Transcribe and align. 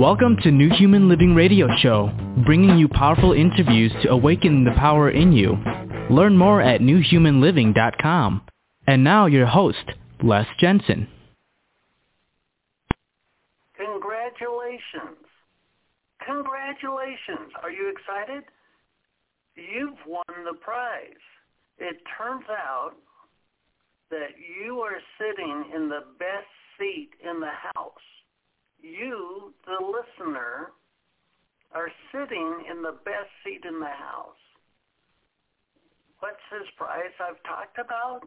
Welcome 0.00 0.38
to 0.44 0.50
New 0.50 0.70
Human 0.70 1.10
Living 1.10 1.34
Radio 1.34 1.68
Show, 1.76 2.10
bringing 2.46 2.78
you 2.78 2.88
powerful 2.88 3.34
interviews 3.34 3.92
to 4.02 4.08
awaken 4.08 4.64
the 4.64 4.70
power 4.70 5.10
in 5.10 5.30
you. 5.30 5.58
Learn 6.08 6.38
more 6.38 6.62
at 6.62 6.80
newhumanliving.com. 6.80 8.40
And 8.86 9.04
now 9.04 9.26
your 9.26 9.44
host, 9.44 9.84
Les 10.22 10.46
Jensen. 10.58 11.06
Congratulations. 13.76 15.20
Congratulations. 16.24 17.52
Are 17.62 17.70
you 17.70 17.92
excited? 17.92 18.44
You've 19.54 19.98
won 20.06 20.24
the 20.50 20.56
prize. 20.62 21.12
It 21.76 21.98
turns 22.16 22.46
out 22.48 22.92
that 24.10 24.30
you 24.64 24.78
are 24.78 24.98
sitting 25.18 25.72
in 25.76 25.90
the 25.90 26.04
best 26.18 26.48
seat 26.78 27.10
in 27.22 27.40
the 27.40 27.52
house 27.74 28.00
you, 28.82 29.52
the 29.66 29.78
listener, 29.84 30.72
are 31.72 31.90
sitting 32.12 32.64
in 32.70 32.82
the 32.82 32.96
best 33.04 33.30
seat 33.44 33.62
in 33.66 33.78
the 33.80 33.86
house. 33.86 34.42
What's 36.18 36.42
his 36.52 36.68
prize 36.76 37.14
I've 37.20 37.42
talked 37.44 37.78
about? 37.78 38.20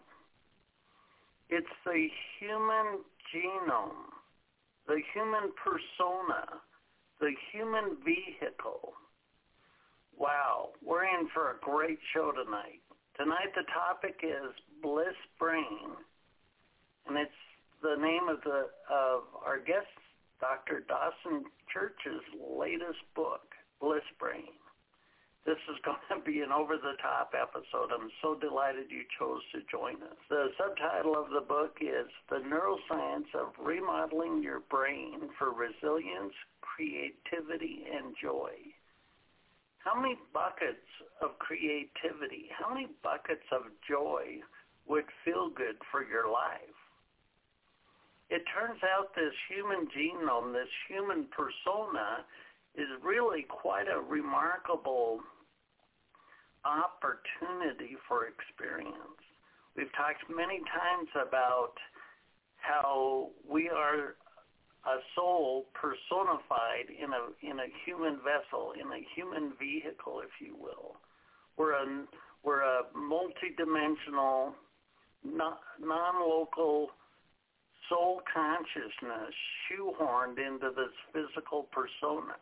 It's 1.50 1.68
the 1.86 2.08
human 2.40 3.04
genome, 3.30 4.10
the 4.88 5.02
human 5.14 5.52
persona, 5.54 6.62
the 7.20 7.32
human 7.52 7.98
vehicle. 8.04 8.94
Wow, 10.18 10.70
we're 10.84 11.06
in 11.06 11.28
for 11.34 11.52
a 11.52 11.56
great 11.62 12.00
show 12.14 12.32
tonight. 12.32 12.82
Tonight 13.18 13.54
the 13.56 13.64
topic 13.74 14.22
is 14.24 14.54
Bliss 14.82 15.18
Brain, 15.38 15.94
and 17.08 17.18
it's 17.18 17.32
the 17.84 17.96
name 18.02 18.30
of 18.30 18.42
the 18.44 18.70
of 18.90 19.24
our 19.46 19.60
guest 19.60 19.88
Dr. 20.44 20.84
Dawson 20.92 21.48
Church's 21.72 22.20
latest 22.36 23.00
book, 23.16 23.56
Bliss 23.80 24.04
Brain. 24.20 24.60
This 25.46 25.60
is 25.72 25.80
going 25.88 26.04
to 26.12 26.20
be 26.20 26.42
an 26.44 26.52
over-the-top 26.52 27.32
episode. 27.32 27.96
I'm 27.96 28.12
so 28.22 28.36
delighted 28.36 28.92
you 28.92 29.08
chose 29.18 29.40
to 29.56 29.64
join 29.72 30.04
us. 30.04 30.20
The 30.28 30.52
subtitle 30.60 31.16
of 31.16 31.32
the 31.32 31.48
book 31.48 31.80
is 31.80 32.12
The 32.28 32.44
Neuroscience 32.44 33.32
of 33.40 33.56
Remodeling 33.56 34.44
Your 34.44 34.60
Brain 34.68 35.32
for 35.40 35.56
Resilience, 35.56 36.36
Creativity, 36.60 37.88
and 37.88 38.12
Joy. 38.22 38.52
How 39.80 39.96
many 39.96 40.20
buckets 40.34 40.92
of 41.22 41.40
creativity, 41.40 42.52
how 42.52 42.68
many 42.68 42.88
buckets 43.02 43.48
of 43.56 43.72
joy 43.88 44.44
would 44.88 45.08
feel 45.24 45.50
good 45.56 45.80
for 45.90 46.04
your 46.04 46.28
life? 46.28 46.73
It 48.34 48.42
turns 48.50 48.82
out 48.82 49.14
this 49.14 49.34
human 49.48 49.86
genome, 49.94 50.54
this 50.54 50.74
human 50.90 51.30
persona, 51.30 52.26
is 52.74 52.90
really 53.06 53.46
quite 53.48 53.86
a 53.86 54.02
remarkable 54.02 55.20
opportunity 56.66 57.96
for 58.08 58.26
experience. 58.26 59.22
We've 59.78 59.94
talked 59.94 60.26
many 60.34 60.66
times 60.66 61.10
about 61.14 61.78
how 62.58 63.30
we 63.48 63.70
are 63.70 64.18
a 64.86 64.98
soul 65.16 65.68
personified 65.78 66.90
in 66.90 67.14
a 67.14 67.30
in 67.46 67.60
a 67.60 67.70
human 67.86 68.18
vessel, 68.26 68.74
in 68.74 68.90
a 68.90 69.06
human 69.14 69.54
vehicle, 69.60 70.22
if 70.26 70.34
you 70.42 70.56
will. 70.58 70.98
We're 71.56 71.74
a 71.74 72.06
we're 72.44 72.62
a 72.62 72.82
multidimensional, 72.98 74.54
non-local 75.24 76.90
soul 77.94 78.22
consciousness 78.26 79.34
shoehorned 79.70 80.42
into 80.42 80.74
this 80.74 80.94
physical 81.14 81.70
persona. 81.70 82.34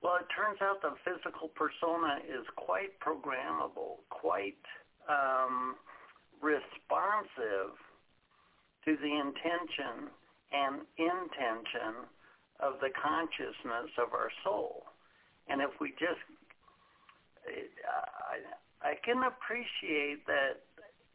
Well, 0.00 0.14
it 0.22 0.30
turns 0.30 0.62
out 0.62 0.78
the 0.78 0.94
physical 1.02 1.50
persona 1.58 2.22
is 2.22 2.46
quite 2.54 2.94
programmable, 3.02 3.98
quite 4.10 4.62
um, 5.10 5.74
responsive 6.38 7.74
to 8.86 8.94
the 8.94 9.10
intention 9.10 10.06
and 10.54 10.86
intention 10.96 12.06
of 12.60 12.78
the 12.78 12.94
consciousness 12.94 13.90
of 13.98 14.14
our 14.14 14.30
soul. 14.44 14.86
And 15.48 15.60
if 15.60 15.70
we 15.80 15.90
just, 15.98 16.22
I, 17.42 18.38
I 18.86 18.94
can 19.02 19.18
appreciate 19.26 20.22
that 20.26 20.62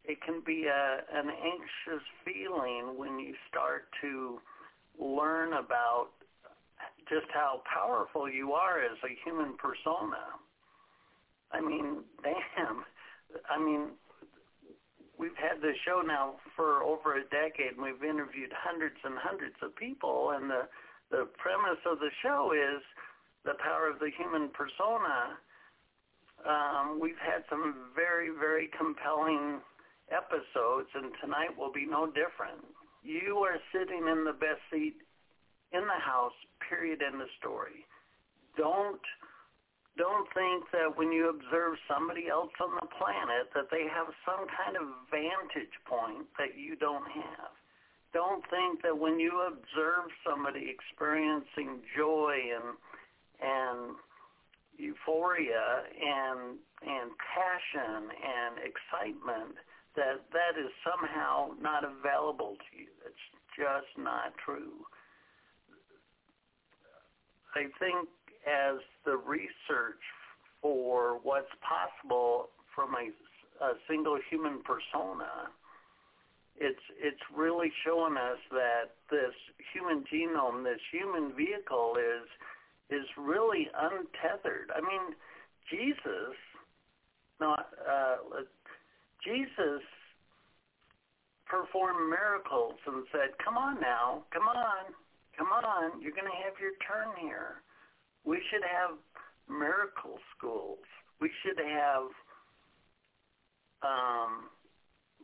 it 0.04 0.20
can 0.22 0.42
be 0.44 0.66
a, 0.66 1.00
an 1.12 1.28
anxious 1.30 2.04
feeling 2.24 2.96
when 2.96 3.18
you 3.18 3.34
start 3.48 3.88
to 4.02 4.40
learn 5.00 5.54
about 5.54 6.08
just 7.08 7.26
how 7.32 7.62
powerful 7.72 8.30
you 8.30 8.52
are 8.52 8.80
as 8.80 8.98
a 9.04 9.16
human 9.24 9.56
persona. 9.56 10.36
I 11.52 11.60
mean, 11.60 12.04
damn. 12.22 12.84
I 13.48 13.58
mean, 13.58 13.96
we've 15.18 15.36
had 15.36 15.62
this 15.62 15.76
show 15.84 16.02
now 16.04 16.36
for 16.54 16.82
over 16.82 17.16
a 17.16 17.24
decade, 17.24 17.76
and 17.76 17.82
we've 17.82 18.04
interviewed 18.04 18.52
hundreds 18.52 18.96
and 19.04 19.14
hundreds 19.18 19.56
of 19.62 19.74
people, 19.76 20.32
and 20.36 20.50
the 20.50 20.68
the 21.10 21.28
premise 21.36 21.78
of 21.86 22.00
the 22.00 22.10
show 22.22 22.52
is 22.56 22.82
the 23.44 23.54
power 23.62 23.88
of 23.88 24.00
the 24.00 24.10
human 24.18 24.48
persona. 24.48 25.36
Um, 26.42 26.98
we've 26.98 27.20
had 27.20 27.44
some 27.48 27.92
very, 27.94 28.30
very 28.30 28.68
compelling 28.76 29.60
episodes, 30.14 30.88
and 30.94 31.10
tonight 31.20 31.50
will 31.58 31.72
be 31.72 31.86
no 31.86 32.06
different. 32.06 32.62
You 33.02 33.42
are 33.44 33.58
sitting 33.74 34.06
in 34.06 34.24
the 34.24 34.32
best 34.32 34.62
seat 34.70 34.96
in 35.74 35.82
the 35.82 36.00
house, 36.00 36.36
period, 36.70 37.02
in 37.02 37.18
the 37.18 37.28
story. 37.38 37.84
Don't 38.56 39.02
don't 39.96 40.26
think 40.34 40.66
that 40.72 40.98
when 40.98 41.12
you 41.12 41.30
observe 41.30 41.78
somebody 41.86 42.26
else 42.26 42.50
on 42.58 42.74
the 42.82 42.88
planet 42.98 43.54
that 43.54 43.70
they 43.70 43.86
have 43.86 44.10
some 44.26 44.42
kind 44.50 44.74
of 44.74 44.90
vantage 45.06 45.70
point 45.86 46.26
that 46.34 46.58
you 46.58 46.74
don't 46.74 47.06
have. 47.14 47.54
Don't 48.12 48.42
think 48.50 48.82
that 48.82 48.98
when 48.98 49.20
you 49.20 49.42
observe 49.46 50.10
somebody 50.26 50.66
experiencing 50.66 51.82
joy 51.96 52.34
and 52.58 52.74
and 53.38 53.94
euphoria 54.78 55.86
and 55.94 56.58
and 56.82 57.10
passion 57.14 58.10
and 58.10 58.58
excitement 58.66 59.54
that 59.96 60.24
that 60.32 60.58
is 60.58 60.70
somehow 60.82 61.50
not 61.60 61.84
available 61.84 62.56
to 62.58 62.70
you. 62.78 62.88
That's 63.02 63.24
just 63.56 63.98
not 63.98 64.34
true. 64.44 64.82
I 67.54 67.70
think 67.78 68.08
as 68.46 68.82
the 69.04 69.16
research 69.16 70.02
for 70.60 71.20
what's 71.22 71.52
possible 71.62 72.48
from 72.74 72.94
a, 72.94 73.64
a 73.64 73.72
single 73.88 74.18
human 74.30 74.60
persona, 74.62 75.48
it's 76.56 76.82
it's 76.98 77.22
really 77.34 77.72
showing 77.84 78.16
us 78.16 78.38
that 78.50 78.94
this 79.10 79.34
human 79.72 80.04
genome, 80.12 80.64
this 80.64 80.80
human 80.90 81.32
vehicle, 81.36 81.96
is 81.98 82.26
is 82.90 83.06
really 83.16 83.68
untethered. 83.74 84.70
I 84.74 84.80
mean, 84.80 85.14
Jesus, 85.70 86.36
not 87.40 87.66
uh, 87.88 88.16
Jesus 89.24 89.82
performed 91.46 92.10
miracles 92.10 92.74
and 92.86 93.04
said, 93.12 93.36
come 93.42 93.56
on 93.56 93.80
now, 93.80 94.24
come 94.32 94.48
on, 94.48 94.92
come 95.36 95.48
on, 95.48 96.00
you're 96.00 96.12
going 96.12 96.30
to 96.30 96.40
have 96.44 96.54
your 96.60 96.76
turn 96.86 97.14
here. 97.20 97.62
We 98.24 98.40
should 98.50 98.64
have 98.64 98.96
miracle 99.48 100.18
schools. 100.36 100.84
We 101.20 101.30
should 101.42 101.58
have 101.58 102.08
um, 103.84 104.48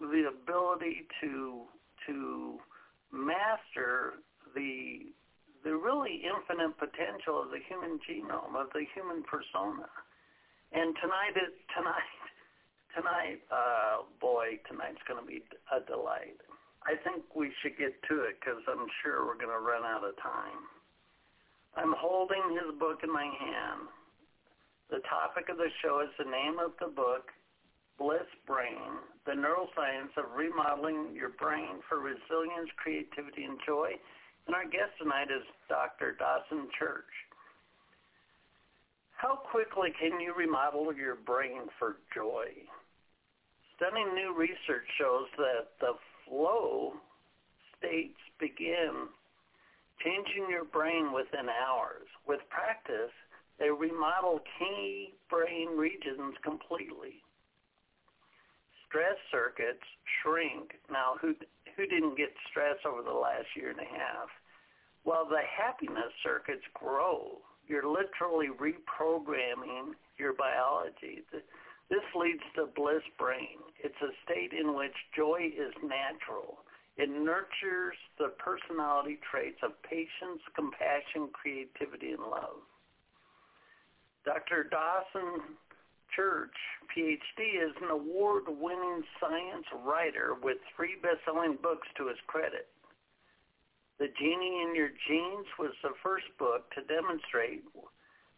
the 0.00 0.28
ability 0.28 1.06
to 1.20 1.64
to 2.06 2.58
master 3.12 4.20
the 4.54 5.12
the 5.64 5.76
really 5.76 6.22
infinite 6.24 6.76
potential 6.78 7.42
of 7.42 7.50
the 7.50 7.60
human 7.68 8.00
genome, 8.08 8.56
of 8.56 8.72
the 8.72 8.84
human 8.94 9.22
persona. 9.24 9.88
And 10.72 10.94
tonight, 11.02 11.36
is, 11.36 11.52
tonight 11.76 12.19
tonight, 12.94 13.42
uh, 13.50 14.06
boy, 14.20 14.58
tonight's 14.68 15.02
going 15.06 15.20
to 15.20 15.26
be 15.26 15.42
a 15.70 15.80
delight. 15.86 16.38
I 16.84 16.96
think 17.04 17.24
we 17.36 17.52
should 17.60 17.76
get 17.76 17.92
to 18.08 18.24
it 18.24 18.40
because 18.40 18.62
I'm 18.64 18.88
sure 19.02 19.26
we're 19.26 19.38
going 19.38 19.52
to 19.52 19.60
run 19.60 19.84
out 19.84 20.04
of 20.04 20.16
time. 20.16 20.64
I'm 21.76 21.94
holding 21.96 22.56
his 22.56 22.74
book 22.80 23.04
in 23.04 23.12
my 23.12 23.28
hand. 23.28 23.86
The 24.90 25.04
topic 25.06 25.48
of 25.48 25.56
the 25.56 25.70
show 25.82 26.00
is 26.02 26.10
the 26.18 26.26
name 26.26 26.58
of 26.58 26.72
the 26.80 26.90
book, 26.90 27.30
Bliss 27.98 28.26
Brain, 28.46 28.98
the 29.26 29.38
neuroscience 29.38 30.10
of 30.16 30.34
remodeling 30.34 31.14
your 31.14 31.30
brain 31.36 31.78
for 31.86 32.00
resilience, 32.00 32.72
creativity, 32.76 33.44
and 33.44 33.60
joy. 33.64 33.92
And 34.46 34.56
our 34.56 34.64
guest 34.64 34.96
tonight 34.98 35.30
is 35.30 35.46
Dr. 35.68 36.16
Dawson 36.18 36.66
Church. 36.76 37.12
How 39.14 39.36
quickly 39.36 39.92
can 40.00 40.18
you 40.18 40.34
remodel 40.34 40.94
your 40.96 41.14
brain 41.14 41.68
for 41.78 41.98
joy? 42.14 42.48
Stunning 43.80 44.14
new 44.14 44.36
research 44.36 44.84
shows 44.98 45.26
that 45.38 45.72
the 45.80 45.94
flow 46.28 46.92
states 47.78 48.20
begin 48.38 49.08
changing 50.04 50.48
your 50.50 50.64
brain 50.64 51.12
within 51.12 51.48
hours. 51.48 52.04
With 52.28 52.40
practice, 52.50 53.12
they 53.58 53.70
remodel 53.70 54.40
key 54.58 55.14
brain 55.30 55.76
regions 55.76 56.36
completely. 56.44 57.24
Stress 58.88 59.16
circuits 59.30 59.84
shrink. 60.20 60.76
Now, 60.90 61.16
who 61.20 61.34
who 61.76 61.86
didn't 61.86 62.16
get 62.16 62.34
stress 62.50 62.76
over 62.84 63.02
the 63.02 63.16
last 63.16 63.46
year 63.56 63.70
and 63.70 63.80
a 63.80 63.88
half? 63.88 64.28
Well, 65.04 65.24
the 65.24 65.40
happiness 65.40 66.12
circuits 66.22 66.64
grow. 66.74 67.38
You're 67.66 67.88
literally 67.88 68.48
reprogramming 68.48 69.94
your 70.18 70.34
biology. 70.34 71.22
This 71.90 72.06
leads 72.14 72.42
to 72.54 72.70
bliss 72.74 73.02
brain. 73.18 73.58
It's 73.82 74.00
a 74.00 74.14
state 74.24 74.52
in 74.54 74.76
which 74.76 74.94
joy 75.14 75.50
is 75.50 75.74
natural. 75.82 76.62
It 76.96 77.10
nurtures 77.10 77.98
the 78.18 78.30
personality 78.38 79.18
traits 79.28 79.58
of 79.62 79.72
patience, 79.82 80.40
compassion, 80.54 81.28
creativity, 81.32 82.12
and 82.12 82.22
love. 82.22 82.62
Dr. 84.24 84.64
Dawson 84.70 85.58
Church, 86.14 86.54
PhD, 86.94 87.58
is 87.58 87.74
an 87.82 87.90
award-winning 87.90 89.02
science 89.18 89.66
writer 89.84 90.36
with 90.42 90.58
three 90.76 90.96
best-selling 91.02 91.58
books 91.62 91.88
to 91.96 92.08
his 92.08 92.18
credit. 92.26 92.68
The 93.98 94.08
Genie 94.18 94.62
in 94.62 94.74
Your 94.74 94.90
Genes 95.08 95.46
was 95.58 95.72
the 95.82 95.94
first 96.02 96.26
book 96.38 96.70
to 96.74 96.82
demonstrate 96.82 97.62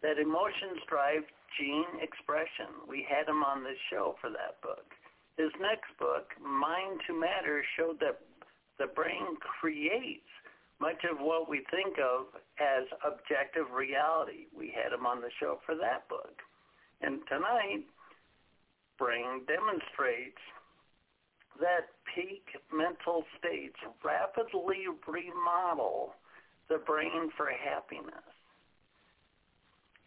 that 0.02 0.18
emotions 0.18 0.80
drive 0.88 1.24
gene 1.58 2.00
expression. 2.00 2.86
We 2.88 3.06
had 3.08 3.28
him 3.28 3.42
on 3.42 3.62
the 3.62 3.74
show 3.90 4.16
for 4.20 4.30
that 4.30 4.60
book. 4.62 4.86
His 5.36 5.50
next 5.60 5.90
book, 5.98 6.32
Mind 6.40 7.00
to 7.06 7.18
Matter, 7.18 7.64
showed 7.76 8.00
that 8.00 8.20
the 8.78 8.86
brain 8.86 9.36
creates 9.40 10.28
much 10.80 11.04
of 11.10 11.18
what 11.18 11.48
we 11.48 11.64
think 11.70 11.98
of 11.98 12.26
as 12.58 12.84
objective 13.06 13.70
reality. 13.72 14.46
We 14.56 14.74
had 14.74 14.92
him 14.92 15.06
on 15.06 15.20
the 15.20 15.30
show 15.38 15.60
for 15.64 15.74
that 15.76 16.08
book. 16.08 16.42
And 17.00 17.20
tonight, 17.28 17.86
Brain 18.98 19.42
demonstrates 19.46 20.42
that 21.60 21.90
peak 22.14 22.44
mental 22.72 23.24
states 23.38 23.76
rapidly 24.04 24.86
remodel 25.06 26.14
the 26.68 26.78
brain 26.78 27.30
for 27.36 27.50
happiness. 27.50 28.26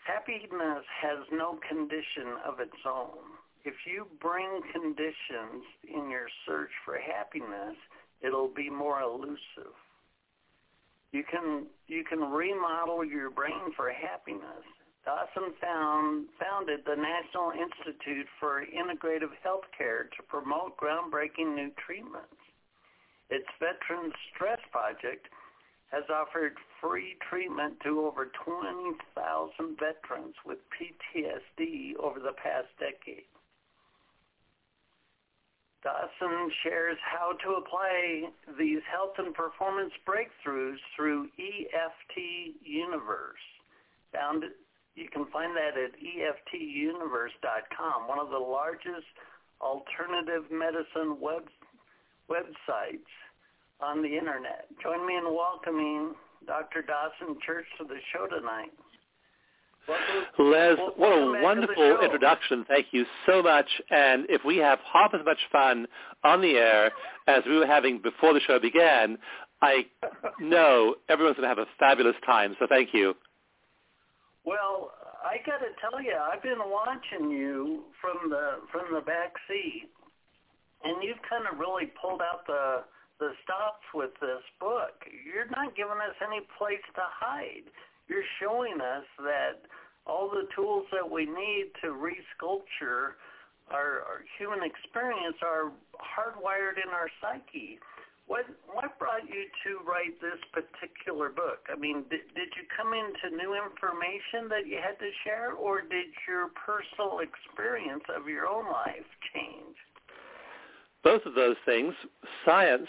Happiness 0.05 0.85
has 1.01 1.25
no 1.31 1.57
condition 1.67 2.37
of 2.45 2.59
its 2.59 2.77
own. 2.85 3.25
If 3.65 3.73
you 3.89 4.05
bring 4.21 4.61
conditions 4.71 5.65
in 5.81 6.09
your 6.11 6.27
search 6.45 6.69
for 6.85 6.99
happiness, 7.01 7.75
it'll 8.21 8.53
be 8.53 8.69
more 8.69 9.01
elusive. 9.01 9.73
You 11.11 11.23
can 11.25 11.65
you 11.87 12.03
can 12.03 12.19
remodel 12.19 13.03
your 13.03 13.31
brain 13.31 13.73
for 13.75 13.91
happiness. 13.91 14.65
Dawson 15.05 15.53
found, 15.61 16.25
founded 16.41 16.81
the 16.85 16.97
National 16.97 17.53
Institute 17.53 18.25
for 18.39 18.65
Integrative 18.65 19.33
Healthcare 19.45 20.09
to 20.17 20.23
promote 20.27 20.77
groundbreaking 20.77 21.53
new 21.53 21.69
treatments. 21.85 22.41
Its 23.29 23.45
Veteran 23.61 24.11
Stress 24.33 24.57
Project 24.71 25.29
has 25.95 26.03
offered 26.11 26.59
free 26.81 27.15
treatment 27.29 27.79
to 27.79 28.01
over 28.01 28.25
20,000 28.43 28.99
veterans 29.79 30.35
with 30.45 30.57
PTSD 30.75 31.95
over 32.03 32.19
the 32.19 32.33
past 32.35 32.67
decade. 32.77 33.23
Dawson 35.81 36.51
shares 36.63 36.97
how 36.99 37.31
to 37.45 37.51
apply 37.61 38.27
these 38.59 38.81
health 38.91 39.13
and 39.19 39.33
performance 39.33 39.93
breakthroughs 40.05 40.79
through 40.97 41.29
EFT 41.39 42.17
Universe. 42.61 43.39
Found, 44.11 44.43
you 44.95 45.07
can 45.07 45.25
find 45.31 45.55
that 45.55 45.77
at 45.79 45.93
EFTUniverse.com, 45.95 48.07
one 48.07 48.19
of 48.19 48.31
the 48.31 48.37
largest 48.37 49.07
alternative 49.61 50.51
medicine 50.51 51.21
web, 51.21 51.47
websites 52.29 53.07
on 53.81 54.01
the 54.01 54.17
internet. 54.17 54.67
Join 54.81 55.05
me 55.05 55.15
in 55.17 55.23
welcoming 55.25 56.13
Dr. 56.47 56.81
Dawson 56.81 57.37
Church 57.45 57.65
to 57.79 57.85
the 57.85 57.97
show 58.13 58.27
tonight. 58.27 58.71
Les, 60.39 60.75
what 60.97 61.11
a 61.11 61.41
wonderful 61.43 61.99
introduction. 62.01 62.65
Thank 62.67 62.87
you 62.91 63.05
so 63.27 63.43
much. 63.43 63.67
And 63.91 64.25
if 64.29 64.43
we 64.43 64.57
have 64.57 64.79
half 64.91 65.13
as 65.13 65.23
much 65.23 65.37
fun 65.51 65.87
on 66.23 66.41
the 66.41 66.53
air 66.53 66.91
as 67.27 67.43
we 67.45 67.57
were 67.57 67.67
having 67.67 68.01
before 68.01 68.33
the 68.33 68.39
show 68.39 68.59
began, 68.59 69.17
I 69.61 69.85
know 70.39 70.95
everyone's 71.07 71.37
going 71.37 71.47
to 71.47 71.55
have 71.55 71.59
a 71.59 71.69
fabulous 71.77 72.15
time. 72.25 72.55
So 72.59 72.65
thank 72.67 72.89
you. 72.93 73.13
Well, 74.43 74.91
I 75.23 75.37
got 75.45 75.57
to 75.57 75.69
tell 75.81 76.01
you, 76.01 76.13
I've 76.15 76.43
been 76.43 76.61
watching 76.65 77.29
you 77.29 77.83
from 78.01 78.29
the 78.29 78.61
from 78.71 78.93
the 78.93 79.01
back 79.01 79.33
seat, 79.47 79.89
and 80.83 81.03
you've 81.03 81.21
kind 81.27 81.45
of 81.51 81.59
really 81.59 81.91
pulled 81.99 82.21
out 82.21 82.45
the 82.45 82.83
the 83.19 83.31
stops 83.43 83.85
with 83.93 84.11
this 84.19 84.43
book. 84.59 85.05
You're 85.07 85.49
not 85.51 85.75
giving 85.75 86.01
us 86.03 86.15
any 86.19 86.43
place 86.57 86.83
to 86.95 87.05
hide 87.05 87.69
you're 88.07 88.27
showing 88.41 88.81
us 88.81 89.05
that 89.19 89.65
all 90.05 90.29
the 90.29 90.45
tools 90.55 90.85
that 90.93 91.05
we 91.05 91.25
need 91.25 91.73
to 91.81 91.89
resculpture 91.89 93.17
our, 93.73 94.05
our 94.05 94.21
human 94.37 94.61
experience 94.61 95.37
are 95.41 95.73
hardwired 95.97 96.77
in 96.77 96.93
our 96.93 97.09
psyche. 97.17 97.79
What 98.27 98.45
what 98.69 98.97
brought 98.97 99.25
you 99.25 99.49
to 99.65 99.85
write 99.85 100.17
this 100.21 100.37
particular 100.53 101.29
book? 101.29 101.65
I 101.69 101.77
mean, 101.77 102.05
did, 102.09 102.25
did 102.33 102.49
you 102.57 102.65
come 102.73 102.93
into 102.93 103.37
new 103.37 103.53
information 103.53 104.49
that 104.49 104.65
you 104.65 104.77
had 104.81 104.97
to 104.97 105.09
share, 105.25 105.53
or 105.53 105.81
did 105.81 106.09
your 106.25 106.49
personal 106.53 107.21
experience 107.21 108.05
of 108.09 108.29
your 108.29 108.45
own 108.45 108.65
life 108.65 109.09
change? 109.33 109.77
Both 111.05 111.25
of 111.25 111.35
those 111.35 111.55
things. 111.65 111.93
Science 112.45 112.87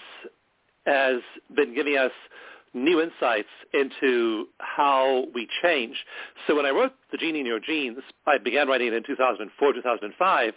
has 0.86 1.20
been 1.54 1.74
giving 1.74 1.96
us 1.96 2.12
new 2.72 3.00
insights 3.00 3.48
into 3.74 4.46
how 4.58 5.26
we 5.34 5.46
change. 5.62 5.94
So 6.46 6.56
when 6.56 6.66
I 6.66 6.70
wrote 6.70 6.92
The 7.12 7.18
Genie 7.18 7.40
in 7.40 7.46
Your 7.46 7.60
Genes, 7.60 7.98
I 8.26 8.38
began 8.38 8.68
writing 8.68 8.88
it 8.88 8.94
in 8.94 9.02
2004, 9.06 9.72
2005. 9.72 10.52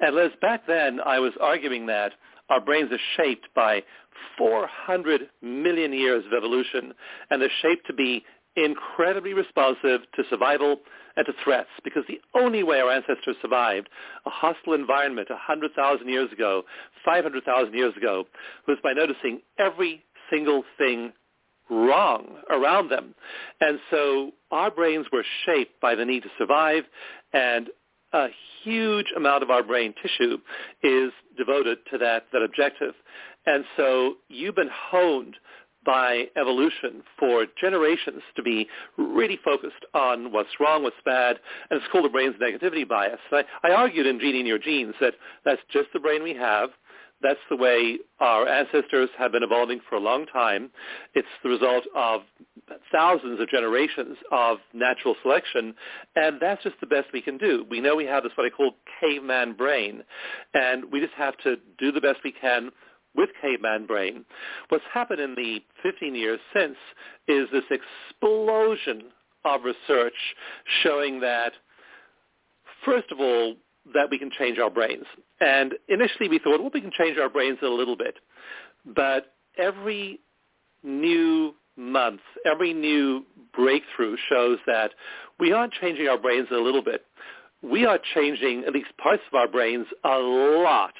And 0.00 0.16
Les, 0.16 0.30
back 0.40 0.66
then 0.66 1.00
I 1.04 1.18
was 1.18 1.32
arguing 1.40 1.86
that 1.86 2.12
our 2.48 2.60
brains 2.60 2.90
are 2.92 2.98
shaped 3.16 3.48
by 3.54 3.82
400 4.38 5.22
million 5.42 5.92
years 5.92 6.24
of 6.26 6.32
evolution, 6.32 6.92
and 7.30 7.42
they're 7.42 7.50
shaped 7.62 7.86
to 7.86 7.92
be 7.92 8.24
incredibly 8.56 9.34
responsive 9.34 10.00
to 10.14 10.22
survival 10.28 10.76
and 11.16 11.26
to 11.26 11.32
threats 11.44 11.68
because 11.84 12.02
the 12.08 12.20
only 12.34 12.62
way 12.62 12.80
our 12.80 12.90
ancestors 12.90 13.36
survived 13.42 13.88
a 14.26 14.30
hostile 14.30 14.74
environment 14.74 15.28
100,000 15.30 16.08
years 16.08 16.32
ago, 16.32 16.62
500,000 17.04 17.74
years 17.74 17.96
ago, 17.96 18.24
was 18.66 18.78
by 18.82 18.92
noticing 18.92 19.40
every 19.58 20.04
single 20.30 20.64
thing 20.78 21.12
wrong 21.70 22.26
around 22.50 22.88
them. 22.88 23.14
And 23.60 23.78
so 23.90 24.32
our 24.50 24.70
brains 24.70 25.06
were 25.12 25.24
shaped 25.46 25.80
by 25.80 25.94
the 25.94 26.04
need 26.04 26.22
to 26.24 26.28
survive, 26.38 26.84
and 27.32 27.68
a 28.12 28.26
huge 28.64 29.06
amount 29.16 29.42
of 29.42 29.50
our 29.50 29.62
brain 29.62 29.94
tissue 30.02 30.38
is 30.82 31.12
devoted 31.38 31.78
to 31.92 31.98
that, 31.98 32.24
that 32.32 32.42
objective. 32.42 32.94
And 33.46 33.64
so 33.76 34.14
you've 34.28 34.56
been 34.56 34.70
honed 34.72 35.36
by 35.84 36.24
evolution 36.36 37.02
for 37.18 37.46
generations 37.60 38.22
to 38.36 38.42
be 38.42 38.68
really 38.96 39.38
focused 39.44 39.84
on 39.94 40.32
what's 40.32 40.48
wrong, 40.60 40.82
what's 40.82 40.96
bad, 41.04 41.38
and 41.70 41.80
it's 41.80 41.90
called 41.90 42.04
the 42.04 42.10
brain's 42.10 42.36
negativity 42.36 42.86
bias. 42.86 43.18
I, 43.32 43.44
I 43.62 43.70
argued 43.72 44.06
in 44.06 44.20
Genie 44.20 44.40
in 44.40 44.46
Your 44.46 44.58
Genes 44.58 44.94
that 45.00 45.14
that's 45.44 45.62
just 45.72 45.88
the 45.92 46.00
brain 46.00 46.22
we 46.22 46.34
have. 46.34 46.70
That's 47.22 47.40
the 47.50 47.56
way 47.56 47.98
our 48.20 48.48
ancestors 48.48 49.10
have 49.18 49.32
been 49.32 49.42
evolving 49.42 49.80
for 49.88 49.96
a 49.96 50.00
long 50.00 50.24
time. 50.26 50.70
It's 51.14 51.28
the 51.42 51.50
result 51.50 51.84
of 51.94 52.22
thousands 52.90 53.40
of 53.40 53.48
generations 53.48 54.16
of 54.32 54.58
natural 54.72 55.14
selection, 55.22 55.74
and 56.16 56.40
that's 56.40 56.62
just 56.62 56.76
the 56.80 56.86
best 56.86 57.08
we 57.12 57.20
can 57.20 57.36
do. 57.36 57.66
We 57.70 57.80
know 57.80 57.94
we 57.94 58.06
have 58.06 58.22
this 58.22 58.32
what 58.36 58.46
I 58.46 58.50
call 58.50 58.72
caveman 59.00 59.52
brain, 59.52 60.02
and 60.54 60.90
we 60.90 61.00
just 61.00 61.12
have 61.14 61.36
to 61.38 61.56
do 61.78 61.92
the 61.92 62.00
best 62.00 62.20
we 62.24 62.32
can 62.32 62.70
with 63.14 63.30
caveman 63.40 63.86
brain. 63.86 64.24
What's 64.68 64.84
happened 64.92 65.20
in 65.20 65.34
the 65.34 65.60
15 65.82 66.14
years 66.14 66.40
since 66.54 66.76
is 67.28 67.48
this 67.52 67.64
explosion 67.70 69.04
of 69.44 69.62
research 69.64 70.14
showing 70.82 71.20
that, 71.20 71.52
first 72.84 73.10
of 73.10 73.20
all, 73.20 73.54
that 73.94 74.10
we 74.10 74.18
can 74.18 74.30
change 74.30 74.58
our 74.58 74.70
brains. 74.70 75.04
And 75.40 75.74
initially 75.88 76.28
we 76.28 76.38
thought, 76.38 76.60
well, 76.60 76.70
we 76.72 76.80
can 76.80 76.92
change 76.96 77.18
our 77.18 77.30
brains 77.30 77.58
a 77.62 77.68
little 77.68 77.96
bit. 77.96 78.16
But 78.84 79.32
every 79.58 80.20
new 80.82 81.54
month, 81.76 82.20
every 82.44 82.72
new 82.72 83.24
breakthrough 83.54 84.16
shows 84.28 84.58
that 84.66 84.92
we 85.38 85.52
aren't 85.52 85.72
changing 85.72 86.08
our 86.08 86.18
brains 86.18 86.48
a 86.52 86.56
little 86.56 86.82
bit. 86.82 87.04
We 87.62 87.86
are 87.86 87.98
changing 88.14 88.64
at 88.66 88.72
least 88.72 88.88
parts 89.02 89.22
of 89.30 89.36
our 89.36 89.48
brains 89.48 89.86
a 90.04 90.18
lot. 90.18 90.92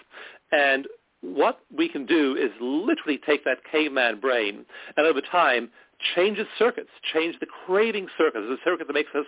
And 0.53 0.87
what 1.23 1.61
we 1.77 1.89
can 1.89 2.07
do 2.07 2.37
is 2.37 2.51
literally 2.61 3.21
take 3.27 3.45
that 3.45 3.59
caveman 3.71 4.21
brain 4.21 4.65
and 4.97 5.07
over 5.07 5.21
time 5.21 5.71
changes 6.15 6.47
circuits, 6.59 6.89
change 7.13 7.37
the 7.41 7.47
craving 7.67 8.07
circuits. 8.17 8.47
The 8.49 8.57
circuit 8.65 8.87
that 8.87 8.95
makes 8.95 9.11
us 9.15 9.27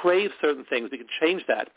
crave 0.00 0.30
certain 0.40 0.64
things, 0.70 0.88
we 0.90 0.98
can 0.98 1.06
change 1.20 1.42
that. 1.48 1.68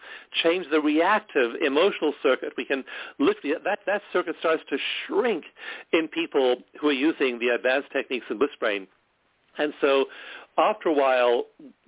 Change 0.44 0.66
the 0.72 0.80
reactive 0.80 1.56
emotional 1.62 2.14
circuit. 2.24 2.54
We 2.58 2.66
can 2.66 2.84
literally, 3.20 3.56
that, 3.64 3.80
that 3.86 4.02
circuit 4.14 4.36
starts 4.40 4.64
to 4.70 4.78
shrink 5.06 5.44
in 5.92 6.08
people 6.08 6.58
who 6.80 6.90
are 6.90 6.94
using 6.94 7.40
the 7.40 7.50
advanced 7.50 7.92
techniques 7.92 8.26
in 8.30 8.38
Bliss 8.38 8.52
Brain. 8.60 8.88
And 9.58 9.74
so 9.82 10.06
after 10.58 10.90
a 10.90 10.94
while, 10.94 11.46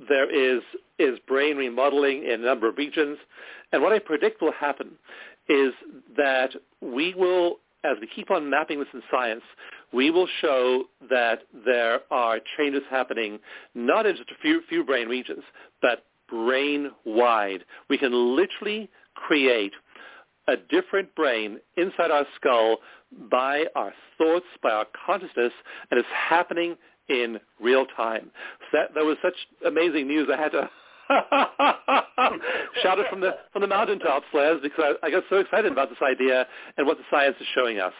there 0.08 0.30
is, 0.30 0.62
is 0.98 1.18
brain 1.28 1.58
remodeling 1.58 2.24
in 2.24 2.42
a 2.42 2.46
number 2.46 2.68
of 2.68 2.78
regions. 2.78 3.18
And 3.72 3.82
what 3.82 3.94
I 3.94 4.00
predict 4.00 4.42
will 4.42 4.52
happen 4.52 4.92
is 5.48 5.74
that 6.18 6.52
we 6.82 7.14
will, 7.16 7.58
as 7.84 7.98
we 8.02 8.08
keep 8.08 8.32
on 8.32 8.50
mapping 8.50 8.80
this 8.80 8.88
in 8.94 9.02
science, 9.10 9.44
we 9.94 10.12
will 10.12 10.28
show 10.42 10.84
that 11.10 11.44
there 11.66 12.02
are 12.12 12.40
changes 12.58 12.84
happening 12.90 13.40
not 13.74 14.06
in 14.06 14.16
just 14.16 14.30
a 14.30 14.42
few, 14.42 14.62
few 14.68 14.84
brain 14.84 15.08
regions, 15.08 15.44
but 15.82 16.06
brain-wide. 16.30 17.64
We 17.90 17.98
can 17.98 18.36
literally 18.36 18.90
create 19.16 19.74
a 20.48 20.56
different 20.70 21.14
brain 21.16 21.60
inside 21.78 22.12
our 22.12 22.26
skull 22.36 22.78
by 23.32 23.66
our 23.76 23.94
thoughts, 24.18 24.46
by 24.62 24.72
our 24.72 24.86
consciousness, 25.06 25.54
and 25.90 26.00
it's 26.00 26.08
happening 26.14 26.76
in 27.08 27.40
real 27.60 27.86
time. 27.98 28.32
So 28.72 28.80
that, 28.80 28.94
that 28.94 29.04
was 29.04 29.18
such 29.22 29.34
amazing 29.66 30.08
news. 30.08 30.30
I 30.32 30.40
had 30.40 30.52
to 30.52 30.70
shout 32.84 33.00
it 33.00 33.08
from 33.10 33.20
the 33.20 33.32
from 33.52 33.62
the 33.62 33.68
mountaintops, 33.68 34.26
Les, 34.34 34.56
because 34.62 34.96
I, 35.04 35.08
I 35.08 35.12
got 35.12 35.24
so 35.30 35.38
excited 35.38 35.72
about 35.72 35.90
this 35.90 35.98
idea 36.04 36.46
and 36.78 36.86
what 36.86 36.98
the 36.98 37.04
science 37.10 37.36
is 37.40 37.48
showing 37.56 37.80
us. 37.80 37.94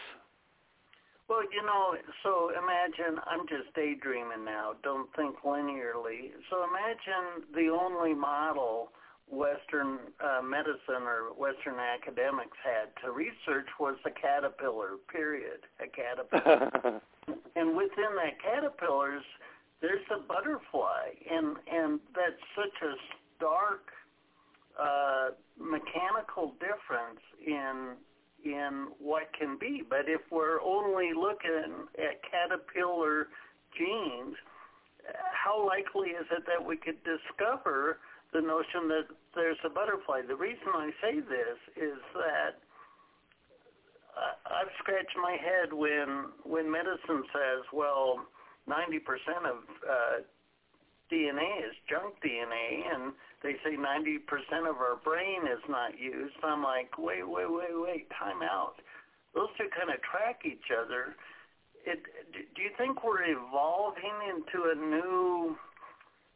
Well, 1.28 1.42
you 1.54 1.62
know, 1.62 1.94
so 2.24 2.50
imagine, 2.50 3.22
I'm 3.24 3.46
just 3.46 3.72
daydreaming 3.76 4.44
now, 4.44 4.74
don't 4.82 5.08
think 5.14 5.36
linearly. 5.46 6.34
So 6.50 6.66
imagine 6.66 7.46
the 7.54 7.70
only 7.70 8.14
model 8.14 8.90
Western 9.30 10.10
uh, 10.18 10.42
medicine 10.42 11.06
or 11.06 11.30
Western 11.38 11.78
academics 11.78 12.58
had 12.64 12.90
to 13.04 13.12
research 13.12 13.70
was 13.78 13.94
the 14.02 14.10
caterpillar, 14.10 14.98
period, 15.06 15.62
a 15.78 15.86
caterpillar. 15.86 17.00
and 17.54 17.76
within 17.76 18.10
that 18.18 18.42
caterpillars, 18.42 19.22
there's 19.80 20.04
a 20.14 20.20
butterfly, 20.20 21.16
and, 21.30 21.56
and 21.70 22.00
that's 22.14 22.42
such 22.54 22.76
a 22.82 22.94
stark 23.36 23.88
uh, 24.78 25.30
mechanical 25.58 26.54
difference 26.60 27.20
in 27.46 27.96
in 28.42 28.88
what 28.98 29.24
can 29.38 29.58
be. 29.60 29.82
But 29.86 30.08
if 30.08 30.22
we're 30.30 30.62
only 30.62 31.12
looking 31.12 31.84
at 31.98 32.22
caterpillar 32.24 33.28
genes, 33.76 34.34
how 35.32 35.66
likely 35.66 36.16
is 36.16 36.24
it 36.32 36.44
that 36.46 36.64
we 36.64 36.76
could 36.76 36.96
discover 37.04 37.98
the 38.32 38.40
notion 38.40 38.88
that 38.88 39.12
there's 39.34 39.58
a 39.64 39.68
butterfly? 39.68 40.22
The 40.26 40.36
reason 40.36 40.72
I 40.72 40.90
say 41.02 41.20
this 41.20 41.58
is 41.76 42.00
that 42.14 42.64
I've 44.46 44.72
scratched 44.78 45.16
my 45.20 45.36
head 45.36 45.72
when 45.72 46.32
when 46.44 46.70
medicine 46.70 47.24
says, 47.32 47.62
well, 47.72 48.26
90% 48.70 49.50
of 49.50 49.58
uh, 49.82 50.22
DNA 51.10 51.58
is 51.66 51.74
junk 51.90 52.14
DNA, 52.22 52.86
and 52.94 53.12
they 53.42 53.54
say 53.64 53.74
90% 53.74 54.70
of 54.70 54.76
our 54.76 54.96
brain 55.02 55.42
is 55.50 55.62
not 55.68 55.98
used. 55.98 56.34
I'm 56.44 56.62
like, 56.62 56.96
wait, 56.98 57.26
wait, 57.28 57.50
wait, 57.50 57.74
wait, 57.74 58.06
time 58.16 58.42
out. 58.42 58.74
Those 59.34 59.48
two 59.58 59.66
kind 59.76 59.90
of 59.90 60.00
track 60.02 60.42
each 60.44 60.70
other. 60.70 61.16
It, 61.84 61.98
do 62.54 62.62
you 62.62 62.70
think 62.78 63.02
we're 63.02 63.24
evolving 63.24 64.16
into 64.28 64.70
a 64.70 64.74
new 64.74 65.56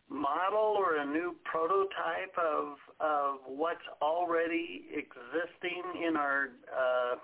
model 0.09 0.77
or 0.77 0.97
a 0.97 1.07
new 1.07 1.35
prototype 1.45 2.37
of 2.39 2.77
of 3.01 3.41
what's 3.47 3.85
already 4.01 4.87
existing 4.91 5.83
in 6.07 6.17
our 6.17 6.51
uh, 6.71 7.17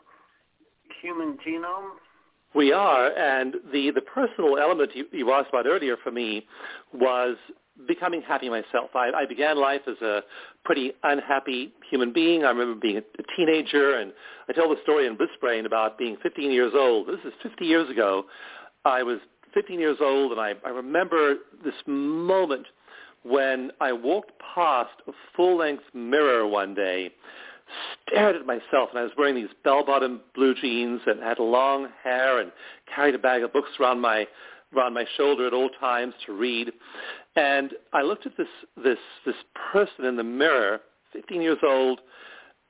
human 1.00 1.38
genome? 1.46 1.96
We 2.54 2.72
are, 2.72 3.16
and 3.16 3.54
the, 3.72 3.92
the 3.94 4.00
personal 4.00 4.58
element 4.58 4.90
you, 4.94 5.06
you 5.12 5.30
asked 5.32 5.50
about 5.50 5.66
earlier 5.66 5.96
for 6.02 6.10
me 6.10 6.46
was 6.92 7.36
becoming 7.86 8.22
happy 8.22 8.48
myself. 8.48 8.90
I, 8.94 9.10
I 9.14 9.26
began 9.26 9.56
life 9.58 9.82
as 9.86 9.96
a 10.02 10.22
pretty 10.64 10.92
unhappy 11.02 11.72
human 11.88 12.12
being. 12.12 12.44
I 12.44 12.48
remember 12.48 12.78
being 12.78 12.98
a, 12.98 13.02
teenager, 13.36 13.98
and 13.98 14.12
I 14.48 14.52
tell 14.52 14.68
the 14.68 14.76
story 14.82 15.06
in 15.06 15.16
Brain 15.40 15.66
about 15.66 15.96
being 15.96 16.16
15 16.22 16.50
years 16.50 16.72
old. 16.74 17.06
This 17.06 17.20
is 17.24 17.32
50 17.42 17.64
years 17.64 17.88
ago. 17.88 18.24
I 18.84 19.02
was 19.02 19.18
15 19.54 19.78
years 19.78 19.98
old, 20.00 20.32
and 20.32 20.40
I, 20.40 20.54
I 20.64 20.70
remember 20.70 21.36
this 21.64 21.74
moment 21.86 22.66
when 23.22 23.70
I 23.80 23.92
walked 23.92 24.32
past 24.54 24.94
a 25.06 25.12
full-length 25.36 25.84
mirror 25.94 26.46
one 26.46 26.74
day 26.74 27.12
stared 28.06 28.36
at 28.36 28.46
myself, 28.46 28.90
and 28.90 28.98
I 28.98 29.02
was 29.02 29.12
wearing 29.16 29.34
these 29.34 29.48
bell-bottom 29.64 30.20
blue 30.34 30.54
jeans 30.54 31.00
and 31.06 31.20
had 31.20 31.38
long 31.38 31.88
hair 32.02 32.40
and 32.40 32.52
carried 32.94 33.14
a 33.14 33.18
bag 33.18 33.42
of 33.42 33.52
books 33.52 33.70
around 33.80 34.00
my 34.00 34.26
around 34.76 34.94
my 34.94 35.04
shoulder 35.16 35.48
at 35.48 35.52
all 35.52 35.68
times 35.80 36.14
to 36.26 36.32
read. 36.32 36.70
And 37.36 37.72
I 37.92 38.02
looked 38.02 38.26
at 38.26 38.36
this 38.36 38.48
this 38.82 38.98
this 39.26 39.36
person 39.72 40.04
in 40.04 40.16
the 40.16 40.24
mirror, 40.24 40.80
15 41.12 41.42
years 41.42 41.58
old, 41.62 42.00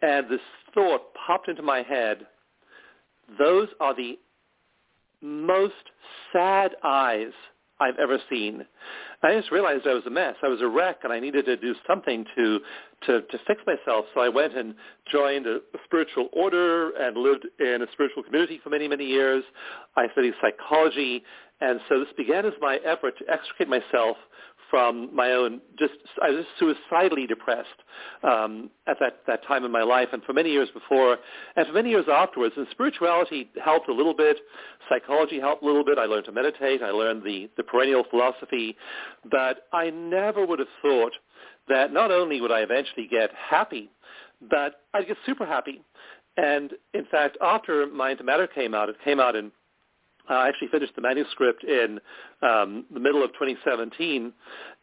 and 0.03 0.29
this 0.29 0.41
thought 0.75 1.03
popped 1.27 1.49
into 1.49 1.63
my 1.63 1.83
head. 1.83 2.27
Those 3.39 3.69
are 3.81 3.95
the 3.95 4.19
most 5.23 5.75
sad 6.33 6.73
eyes 6.83 7.33
I've 7.81 7.99
ever 7.99 8.19
seen. 8.29 8.65
I 9.23 9.35
just 9.35 9.51
realized 9.51 9.87
I 9.87 9.95
was 9.95 10.05
a 10.07 10.11
mess. 10.11 10.35
I 10.43 10.49
was 10.49 10.61
a 10.61 10.69
wreck, 10.69 10.99
and 11.03 11.13
I 11.13 11.21
needed 11.21 11.47
to 11.47 11.57
do 11.57 11.75
something 11.87 12.25
to 12.37 12.61
to, 13.07 13.23
to 13.23 13.39
fix 13.47 13.63
myself. 13.67 14.05
So 14.15 14.21
I 14.21 14.29
went 14.29 14.57
and 14.57 14.75
joined 15.11 15.47
a, 15.47 15.57
a 15.57 15.79
spiritual 15.85 16.29
order 16.33 16.91
and 16.91 17.17
lived 17.17 17.47
in 17.59 17.83
a 17.83 17.91
spiritual 17.93 18.23
community 18.23 18.61
for 18.63 18.69
many, 18.69 18.87
many 18.89 19.07
years. 19.07 19.43
I 19.97 20.07
studied 20.13 20.35
psychology, 20.43 21.23
and 21.61 21.81
so 21.89 22.01
this 22.01 22.09
began 22.17 22.45
as 22.45 22.53
my 22.61 22.77
effort 22.85 23.15
to 23.19 23.33
extricate 23.33 23.69
myself 23.69 24.17
from 24.71 25.15
my 25.15 25.33
own 25.33 25.61
just 25.79 25.95
I 26.23 26.31
was 26.31 26.45
suicidally 26.59 27.27
depressed 27.27 27.69
um, 28.23 28.71
at 28.87 28.97
that 29.01 29.21
that 29.27 29.45
time 29.47 29.65
in 29.65 29.73
my 29.73 29.83
life, 29.83 30.09
and 30.13 30.23
for 30.23 30.33
many 30.33 30.51
years 30.51 30.69
before, 30.73 31.19
and 31.57 31.67
for 31.67 31.73
many 31.73 31.91
years 31.91 32.07
afterwards. 32.11 32.55
And 32.57 32.67
spirituality 32.71 33.51
helped 33.63 33.89
a 33.89 33.93
little 33.93 34.15
bit, 34.15 34.39
psychology 34.89 35.41
helped 35.41 35.63
a 35.63 35.67
little 35.67 35.85
bit. 35.85 35.99
I 35.99 36.05
learned 36.05 36.27
to 36.27 36.33
meditate. 36.33 36.83
I 36.83 36.91
learned 36.91 37.25
the 37.25 37.51
the 37.57 37.65
perennial 37.65 38.05
philosophy, 38.09 38.77
but 39.31 39.67
I 39.73 39.91
never 39.91 40.47
would 40.47 40.61
have 40.61 40.69
thought 40.81 41.13
that 41.69 41.93
not 41.93 42.11
only 42.11 42.41
would 42.41 42.53
I 42.53 42.61
eventually 42.61 43.07
get 43.11 43.31
happy, 43.35 43.91
but 44.49 44.83
I'd 44.95 45.07
get 45.07 45.17
super 45.27 45.47
happy. 45.47 45.83
And 46.37 46.73
in 46.95 47.05
fact, 47.11 47.37
after 47.43 47.87
Mind 47.87 48.19
to 48.19 48.25
Matter 48.25 48.47
came 48.47 48.75
out, 48.75 48.89
it 48.89 48.97
came 49.05 49.21
out 49.21 49.37
in 49.37 49.53
I 50.29 50.49
actually 50.49 50.69
finished 50.69 50.95
the 50.95 51.03
manuscript 51.03 51.65
in 51.65 51.99
um, 52.43 52.85
the 52.93 53.01
middle 53.01 53.25
of 53.25 53.31
2017, 53.33 54.33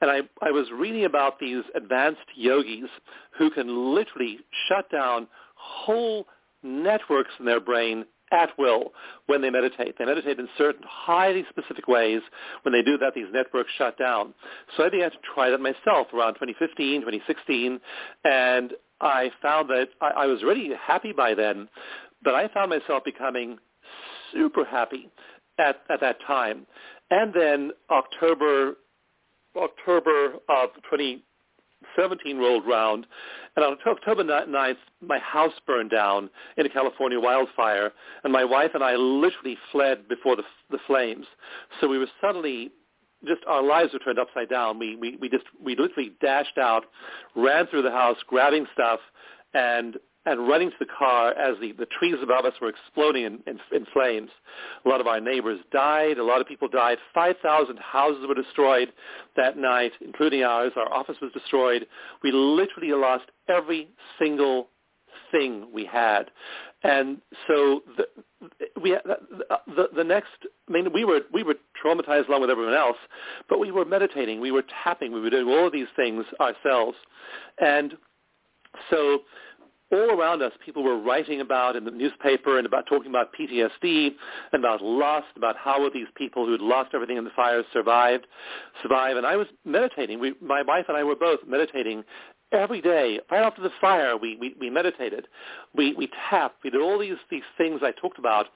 and 0.01 0.11
I, 0.11 0.21
I 0.41 0.51
was 0.51 0.67
reading 0.73 1.05
about 1.05 1.39
these 1.39 1.63
advanced 1.75 2.19
yogis 2.35 2.89
who 3.37 3.49
can 3.49 3.95
literally 3.95 4.39
shut 4.67 4.89
down 4.91 5.27
whole 5.55 6.27
networks 6.63 7.31
in 7.39 7.45
their 7.45 7.59
brain 7.59 8.05
at 8.31 8.49
will 8.57 8.91
when 9.27 9.41
they 9.41 9.49
meditate. 9.49 9.95
They 9.97 10.05
meditate 10.05 10.39
in 10.39 10.49
certain 10.57 10.83
highly 10.85 11.45
specific 11.49 11.87
ways. 11.87 12.21
When 12.63 12.73
they 12.73 12.81
do 12.81 12.97
that, 12.97 13.13
these 13.13 13.27
networks 13.33 13.71
shut 13.77 13.97
down. 13.97 14.33
So 14.75 14.83
I 14.83 14.89
began 14.89 15.11
to 15.11 15.17
try 15.33 15.49
that 15.49 15.61
myself 15.61 16.07
around 16.13 16.33
2015, 16.35 17.01
2016, 17.01 17.79
and 18.25 18.73
I 18.99 19.31
found 19.41 19.69
that 19.69 19.89
I, 20.01 20.23
I 20.23 20.25
was 20.25 20.43
really 20.43 20.71
happy 20.85 21.13
by 21.13 21.33
then, 21.33 21.69
but 22.23 22.33
I 22.35 22.47
found 22.49 22.69
myself 22.69 23.03
becoming 23.03 23.57
super 24.33 24.65
happy 24.65 25.09
at, 25.59 25.81
at 25.89 25.99
that 26.01 26.17
time. 26.25 26.65
And 27.09 27.33
then 27.33 27.71
October 27.89 28.75
October 29.55 30.33
of 30.49 30.69
2017 30.91 32.37
rolled 32.37 32.67
round, 32.67 33.07
and 33.55 33.65
on 33.65 33.77
October 33.87 34.23
9th, 34.23 34.77
my 35.01 35.17
house 35.17 35.53
burned 35.65 35.89
down 35.89 36.29
in 36.57 36.65
a 36.65 36.69
California 36.69 37.19
wildfire, 37.19 37.91
and 38.23 38.31
my 38.31 38.45
wife 38.45 38.71
and 38.75 38.83
I 38.83 38.95
literally 38.95 39.57
fled 39.71 40.07
before 40.07 40.35
the, 40.35 40.43
the 40.69 40.77
flames. 40.85 41.25
So 41.81 41.87
we 41.87 41.97
were 41.97 42.09
suddenly 42.21 42.71
just 43.25 43.41
our 43.47 43.63
lives 43.63 43.93
were 43.93 43.99
turned 43.99 44.19
upside 44.19 44.49
down. 44.49 44.77
We 44.77 44.95
we 44.95 45.17
we 45.19 45.29
just 45.29 45.45
we 45.63 45.75
literally 45.75 46.11
dashed 46.21 46.57
out, 46.59 46.83
ran 47.35 47.67
through 47.67 47.81
the 47.81 47.91
house, 47.91 48.17
grabbing 48.27 48.67
stuff, 48.73 48.99
and 49.53 49.97
and 50.27 50.45
running 50.45 50.69
to 50.69 50.75
the 50.77 50.85
car 50.85 51.31
as 51.31 51.55
the, 51.61 51.71
the 51.71 51.85
trees 51.85 52.15
above 52.21 52.43
us 52.43 52.53
were 52.61 52.67
exploding 52.67 53.23
in, 53.23 53.39
in, 53.47 53.59
in 53.73 53.85
flames. 53.93 54.29
A 54.85 54.89
lot 54.89 54.99
of 54.99 55.07
our 55.07 55.21
neighbors 55.21 55.59
died. 55.71 56.17
A 56.17 56.23
lot 56.23 56.41
of 56.41 56.47
people 56.47 56.67
died. 56.67 56.97
5,000 57.13 57.79
houses 57.79 58.25
were 58.27 58.35
destroyed 58.35 58.91
that 59.37 59.57
night, 59.57 59.93
including 60.01 60.43
ours. 60.43 60.73
Our 60.75 60.93
office 60.93 61.15
was 61.21 61.31
destroyed. 61.31 61.87
We 62.23 62.33
literally 62.33 62.91
lost 62.91 63.23
every 63.47 63.87
single 64.19 64.67
thing 65.31 65.67
we 65.73 65.85
had. 65.85 66.29
And 66.83 67.19
so 67.47 67.81
the, 67.95 68.07
we, 68.81 68.97
the, 69.05 69.87
the, 69.95 70.03
next 70.03 70.29
I 70.67 70.71
mean, 70.71 70.89
we 70.93 71.05
were 71.05 71.21
we 71.33 71.41
were 71.41 71.55
traumatized 71.83 72.27
along 72.27 72.41
with 72.41 72.49
everyone 72.49 72.75
else, 72.75 72.97
but 73.49 73.59
we 73.59 73.71
were 73.71 73.83
meditating, 73.83 74.39
we 74.39 74.51
were 74.51 74.63
tapping, 74.83 75.11
we 75.11 75.19
were 75.19 75.31
doing 75.31 75.47
all 75.47 75.65
of 75.65 75.73
these 75.73 75.87
things 75.95 76.23
ourselves, 76.39 76.95
and 77.59 77.93
so 78.91 79.21
all 79.91 80.19
around 80.19 80.41
us, 80.41 80.51
people 80.65 80.83
were 80.83 80.99
writing 80.99 81.39
about 81.39 81.75
in 81.75 81.85
the 81.85 81.91
newspaper 81.91 82.57
and 82.57 82.65
about 82.65 82.85
talking 82.87 83.09
about 83.09 83.33
PTSD 83.33 84.09
and 84.51 84.63
about 84.63 84.81
loss, 84.81 85.23
about 85.35 85.55
how 85.57 85.89
these 85.89 86.07
people 86.15 86.45
who 86.45 86.51
had 86.51 86.61
lost 86.61 86.91
everything 86.93 87.17
in 87.17 87.23
the 87.23 87.29
fires 87.35 87.65
survived, 87.71 88.27
survive. 88.81 89.15
And 89.15 89.25
I 89.25 89.37
was 89.37 89.47
meditating. 89.63 90.19
We, 90.19 90.33
my 90.41 90.61
wife 90.61 90.85
and 90.89 90.97
I 90.97 91.03
were 91.03 91.15
both 91.15 91.39
meditating 91.47 92.03
every 92.51 92.81
day. 92.81 93.19
Right 93.31 93.45
after 93.45 93.61
the 93.61 93.71
fire, 93.79 94.17
we, 94.17 94.35
we, 94.35 94.55
we 94.59 94.69
meditated. 94.69 95.27
We, 95.73 95.93
we 95.93 96.09
tapped. 96.29 96.63
We 96.63 96.69
did 96.69 96.81
all 96.81 96.99
these, 96.99 97.17
these 97.29 97.43
things 97.57 97.81
I 97.83 97.91
talked 97.91 98.19
about 98.19 98.47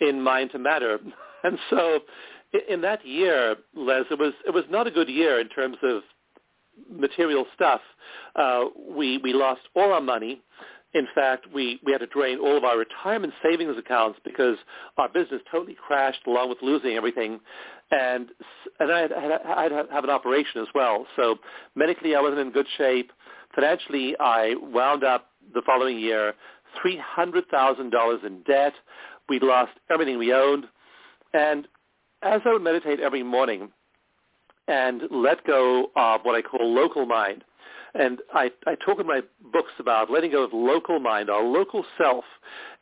in 0.00 0.20
Mind 0.20 0.50
to 0.52 0.58
Matter. 0.58 0.98
And 1.42 1.58
so 1.70 2.00
in 2.68 2.82
that 2.82 3.06
year, 3.06 3.56
Les, 3.74 4.04
it 4.10 4.18
was, 4.18 4.34
it 4.46 4.52
was 4.52 4.64
not 4.68 4.86
a 4.86 4.90
good 4.90 5.08
year 5.08 5.40
in 5.40 5.48
terms 5.48 5.78
of 5.82 6.02
material 6.90 7.46
stuff. 7.54 7.80
Uh, 8.36 8.64
we, 8.94 9.16
we 9.18 9.32
lost 9.32 9.62
all 9.74 9.90
our 9.92 10.02
money. 10.02 10.42
In 10.92 11.06
fact, 11.14 11.46
we, 11.54 11.80
we 11.84 11.92
had 11.92 11.98
to 11.98 12.06
drain 12.08 12.38
all 12.40 12.56
of 12.56 12.64
our 12.64 12.76
retirement 12.76 13.32
savings 13.42 13.78
accounts 13.78 14.18
because 14.24 14.56
our 14.98 15.08
business 15.08 15.40
totally 15.50 15.76
crashed 15.86 16.26
along 16.26 16.48
with 16.48 16.58
losing 16.62 16.96
everything. 16.96 17.38
And, 17.92 18.28
and 18.80 18.92
I 18.92 19.00
had, 19.00 19.12
I 19.12 19.62
had, 19.64 19.72
have 19.92 20.04
an 20.04 20.10
operation 20.10 20.60
as 20.60 20.68
well. 20.74 21.06
So 21.16 21.36
medically 21.76 22.16
I 22.16 22.20
wasn't 22.20 22.40
in 22.40 22.50
good 22.50 22.66
shape. 22.76 23.12
Financially, 23.54 24.16
I 24.18 24.54
wound 24.60 25.04
up 25.04 25.26
the 25.54 25.62
following 25.64 25.98
year 25.98 26.34
$300,000 26.84 28.24
in 28.24 28.42
debt. 28.42 28.72
We 29.28 29.38
lost 29.40 29.72
everything 29.90 30.18
we 30.18 30.32
owned. 30.32 30.66
And 31.32 31.68
as 32.22 32.40
I 32.44 32.52
would 32.52 32.62
meditate 32.62 33.00
every 33.00 33.22
morning 33.22 33.70
and 34.68 35.02
let 35.10 35.44
go 35.46 35.90
of 35.96 36.20
what 36.22 36.34
I 36.34 36.42
call 36.42 36.74
local 36.74 37.06
mind, 37.06 37.44
and 37.94 38.20
I, 38.32 38.50
I 38.66 38.76
talk 38.76 39.00
in 39.00 39.06
my 39.06 39.20
books 39.52 39.72
about 39.78 40.10
letting 40.10 40.30
go 40.30 40.44
of 40.44 40.52
local 40.52 41.00
mind, 41.00 41.28
our 41.28 41.42
local 41.42 41.84
self. 41.98 42.24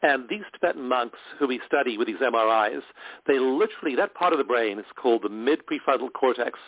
And 0.03 0.29
these 0.29 0.43
Tibetan 0.53 0.87
monks 0.87 1.19
who 1.39 1.47
we 1.49 1.61
study 1.67 1.97
with 1.97 2.09
these 2.09 2.19
MRIs, 2.19 2.83
they 3.27 3.39
literally, 3.39 3.97
that 3.97 4.15
part 4.15 4.33
of 4.33 4.39
the 4.39 4.45
brain 4.45 4.79
is 4.79 4.85
called 5.01 5.23
the 5.23 5.29
mid-prefrontal 5.29 6.13
cortex, 6.13 6.59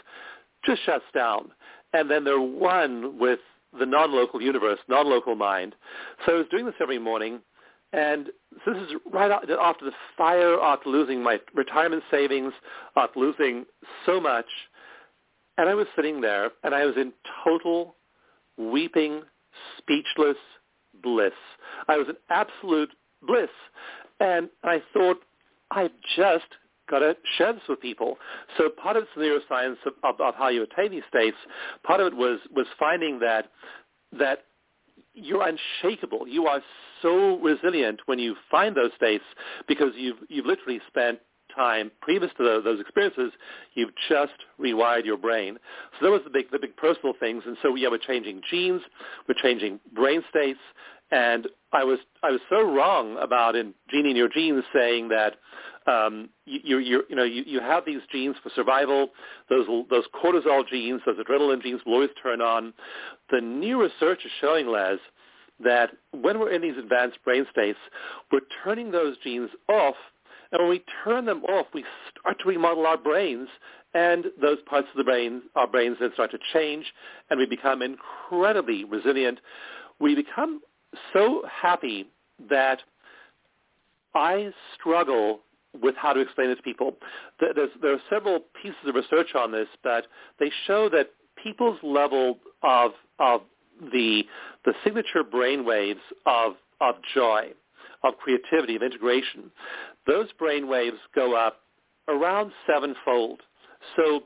just 0.64 0.85
shuts 0.85 1.04
down. 1.14 1.50
And 1.92 2.11
then 2.11 2.25
they're 2.25 2.40
one 2.40 3.18
with 3.18 3.40
the 3.78 3.87
non-local 3.87 4.40
universe, 4.40 4.78
non-local 4.88 5.35
mind. 5.35 5.75
So 6.25 6.32
I 6.32 6.38
was 6.38 6.47
doing 6.50 6.66
this 6.66 6.75
every 6.80 6.99
morning. 6.99 7.40
And 7.92 8.26
this 8.66 8.76
is 8.76 8.92
right 9.12 9.30
after 9.30 9.85
the 9.85 9.92
fire, 10.16 10.61
after 10.61 10.88
losing 10.88 11.23
my 11.23 11.40
retirement 11.54 12.04
savings, 12.11 12.52
after 12.97 13.18
losing 13.18 13.66
so 14.06 14.20
much. 14.20 14.47
And 15.59 15.68
I 15.68 15.75
was 15.75 15.88
sitting 15.94 16.20
there, 16.20 16.50
and 16.62 16.75
I 16.75 16.87
was 16.87 16.94
in 16.97 17.12
total 17.44 17.97
weeping, 18.61 19.23
speechless 19.79 20.37
bliss. 21.02 21.33
I 21.88 21.97
was 21.97 22.09
in 22.09 22.17
absolute 22.29 22.90
bliss. 23.26 23.50
And 24.21 24.49
I 24.62 24.83
thought, 24.93 25.19
I 25.71 25.88
just 26.17 26.45
got 26.90 26.99
to 26.99 27.17
share 27.38 27.52
this 27.52 27.62
with 27.69 27.81
people. 27.81 28.19
So 28.59 28.69
part 28.69 28.97
of 28.97 29.05
the 29.17 29.23
neuroscience 29.23 29.76
of, 29.87 29.95
of, 30.02 30.21
of 30.21 30.35
how 30.35 30.49
you 30.49 30.64
attain 30.64 30.90
these 30.90 31.05
states. 31.09 31.37
Part 31.85 32.00
of 32.00 32.09
it 32.09 32.17
was, 32.17 32.40
was 32.55 32.67
finding 32.79 33.21
that, 33.21 33.47
that 34.19 34.45
you're 35.14 35.47
unshakable. 35.47 36.29
You 36.29 36.47
are 36.47 36.61
so 37.02 37.38
resilient 37.38 38.00
when 38.07 38.19
you 38.19 38.37
find 38.50 38.76
those 38.76 38.90
states 38.97 39.25
because 39.69 39.93
you've, 39.97 40.19
you've 40.29 40.47
literally 40.47 40.81
spent 40.88 41.21
time 41.54 41.90
previous 42.00 42.30
to 42.37 42.44
those, 42.44 42.64
those 42.64 42.81
experiences, 42.81 43.33
you've 43.74 43.90
just 44.09 44.33
rewired 44.61 45.05
your 45.05 45.16
brain. 45.16 45.59
So 45.98 46.07
that 46.07 46.12
was 46.12 46.22
the 46.24 46.31
big, 46.31 46.51
the 46.51 46.59
big 46.59 46.77
personal 46.77 47.14
things. 47.18 47.42
And 47.46 47.57
so 47.62 47.74
yeah, 47.74 47.88
we're 47.88 47.98
changing 47.98 48.42
genes, 48.51 48.83
we're 49.29 49.40
changing 49.42 49.81
brain 49.94 50.22
states, 50.31 50.61
and 51.11 51.48
I 51.72 51.85
was 51.85 51.98
I 52.22 52.31
was 52.31 52.40
so 52.48 52.62
wrong 52.62 53.16
about 53.20 53.57
in 53.57 53.74
Genie 53.90 54.11
in 54.11 54.16
Your 54.16 54.29
Genes 54.29 54.64
saying 54.72 55.09
that 55.09 55.37
um, 55.87 56.29
you, 56.44 56.79
you, 56.79 57.03
you 57.09 57.16
know 57.16 57.24
you, 57.24 57.42
you 57.46 57.61
have 57.61 57.85
these 57.85 58.01
genes 58.12 58.37
for 58.42 58.51
survival. 58.55 59.09
Those 59.48 59.66
those 59.90 60.05
cortisol 60.22 60.66
genes, 60.68 61.01
those 61.07 61.16
adrenaline 61.16 61.62
genes 61.62 61.81
will 61.85 61.94
always 61.94 62.11
turn 62.22 62.40
on. 62.40 62.72
The 63.31 63.40
new 63.40 63.83
research 63.83 64.20
is 64.24 64.31
showing, 64.40 64.68
Les, 64.68 64.98
that 65.62 65.90
when 66.12 66.38
we're 66.38 66.53
in 66.53 66.62
these 66.62 66.79
advanced 66.79 67.18
brain 67.24 67.46
states, 67.51 67.79
we're 68.31 68.40
turning 68.64 68.90
those 68.90 69.16
genes 69.18 69.51
off 69.68 69.96
and 70.52 70.62
when 70.62 70.70
we 70.70 70.84
turn 71.04 71.24
them 71.24 71.44
off, 71.44 71.66
we 71.72 71.84
start 72.10 72.38
to 72.40 72.48
remodel 72.48 72.86
our 72.86 72.96
brains, 72.96 73.48
and 73.94 74.26
those 74.40 74.58
parts 74.66 74.88
of 74.90 74.96
the 74.96 75.04
brain, 75.04 75.42
our 75.56 75.66
brains 75.66 75.96
then 76.00 76.10
start 76.14 76.30
to 76.32 76.38
change, 76.52 76.84
and 77.28 77.38
we 77.38 77.46
become 77.46 77.82
incredibly 77.82 78.84
resilient. 78.84 79.40
We 79.98 80.14
become 80.14 80.60
so 81.12 81.42
happy 81.50 82.08
that 82.48 82.80
I 84.14 84.50
struggle 84.74 85.40
with 85.80 85.94
how 85.96 86.12
to 86.12 86.20
explain 86.20 86.50
it 86.50 86.56
to 86.56 86.62
people. 86.62 86.96
There's, 87.38 87.70
there 87.80 87.92
are 87.92 88.00
several 88.08 88.40
pieces 88.60 88.78
of 88.86 88.94
research 88.94 89.34
on 89.36 89.52
this, 89.52 89.68
but 89.84 90.06
they 90.38 90.50
show 90.66 90.88
that 90.88 91.10
people's 91.40 91.78
level 91.82 92.38
of, 92.62 92.92
of 93.18 93.42
the, 93.92 94.24
the 94.64 94.74
signature 94.82 95.22
brain 95.22 95.64
waves 95.64 96.00
of, 96.26 96.54
of 96.80 96.96
joy, 97.14 97.50
of 98.02 98.14
creativity, 98.18 98.76
of 98.76 98.82
integration, 98.82 99.50
those 100.06 100.32
brain 100.32 100.68
waves 100.68 100.98
go 101.14 101.36
up 101.36 101.60
around 102.08 102.52
sevenfold. 102.66 103.40
So 103.96 104.22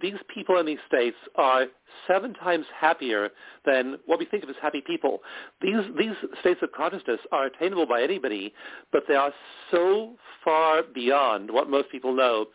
these 0.00 0.14
people 0.32 0.58
in 0.58 0.66
these 0.66 0.78
states 0.86 1.16
are 1.36 1.66
seven 2.06 2.34
times 2.34 2.66
happier 2.78 3.30
than 3.64 3.96
what 4.06 4.18
we 4.18 4.26
think 4.26 4.42
of 4.42 4.50
as 4.50 4.56
happy 4.60 4.82
people. 4.86 5.20
These, 5.60 5.80
these 5.98 6.14
states 6.40 6.60
of 6.62 6.72
consciousness 6.72 7.20
are 7.32 7.46
attainable 7.46 7.86
by 7.86 8.02
anybody, 8.02 8.52
but 8.92 9.04
they 9.08 9.14
are 9.14 9.32
so 9.70 10.16
far 10.44 10.82
beyond 10.82 11.50
what 11.50 11.70
most 11.70 11.90
people 11.90 12.14
know. 12.14 12.46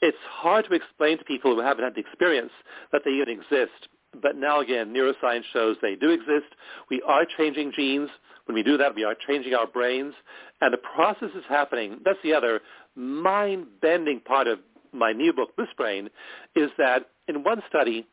It's 0.00 0.16
hard 0.28 0.66
to 0.66 0.74
explain 0.74 1.18
to 1.18 1.24
people 1.24 1.54
who 1.54 1.60
haven't 1.60 1.84
had 1.84 1.94
the 1.94 2.00
experience 2.00 2.52
that 2.92 3.02
they 3.04 3.12
even 3.12 3.28
exist. 3.28 3.88
But 4.22 4.36
now 4.36 4.60
again, 4.60 4.92
neuroscience 4.92 5.44
shows 5.52 5.76
they 5.82 5.94
do 5.94 6.10
exist. 6.10 6.54
We 6.90 7.02
are 7.06 7.24
changing 7.36 7.72
genes. 7.74 8.10
When 8.46 8.54
we 8.54 8.62
do 8.62 8.76
that, 8.78 8.94
we 8.94 9.04
are 9.04 9.14
changing 9.26 9.54
our 9.54 9.66
brains. 9.66 10.14
And 10.60 10.72
the 10.72 10.78
process 10.78 11.30
is 11.36 11.44
happening. 11.48 11.98
That's 12.04 12.18
the 12.22 12.34
other 12.34 12.60
mind-bending 12.94 14.20
part 14.20 14.46
of 14.46 14.58
my 14.92 15.12
new 15.12 15.32
book, 15.32 15.54
Bliss 15.56 15.68
Brain, 15.76 16.08
is 16.56 16.70
that 16.78 17.10
in 17.28 17.44
one 17.44 17.62
study, 17.68 18.06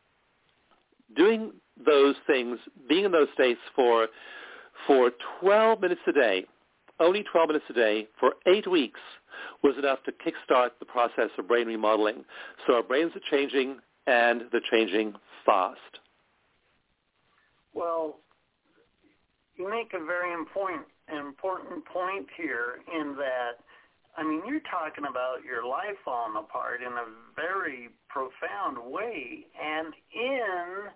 doing 1.15 1.54
those 1.84 2.15
things, 2.28 2.60
being 2.88 3.06
in 3.06 3.12
those 3.12 3.28
states 3.34 3.60
for, 3.76 4.08
for 4.86 5.12
12 5.41 5.82
minutes 5.82 6.02
a 6.08 6.12
day, 6.12 6.46
only 7.00 7.24
12 7.24 7.48
minutes 7.48 7.65
a 7.70 7.74
day 7.74 8.08
for 8.20 8.34
eight 8.46 8.70
weeks 8.70 9.00
was 9.63 9.76
enough 9.78 10.00
to 10.04 10.12
kickstart 10.12 10.70
the 10.80 10.86
process 10.86 11.30
of 11.38 11.48
brain 11.48 11.68
remodeling. 11.68 12.24
So 12.65 12.76
our 12.76 12.84
brains 12.84 13.12
are 13.15 13.22
changing, 13.32 13.78
and 14.08 14.44
they're 14.52 14.62
changing 14.72 15.13
fast. 15.46 15.80
Well, 17.74 18.20
you 19.58 19.70
make 19.70 19.94
a 19.94 20.04
very 20.04 20.34
important 20.34 20.86
important 21.15 21.86
point 21.86 22.26
here 22.36 22.80
in 22.91 23.15
that 23.15 23.62
I 24.18 24.24
mean 24.24 24.41
you're 24.48 24.65
talking 24.72 25.06
about 25.08 25.44
your 25.46 25.65
life 25.65 25.96
falling 26.04 26.36
apart 26.36 26.82
in 26.82 26.91
a 26.91 27.06
very 27.36 27.89
profound 28.10 28.78
way 28.91 29.46
and 29.62 29.94
in 30.13 30.89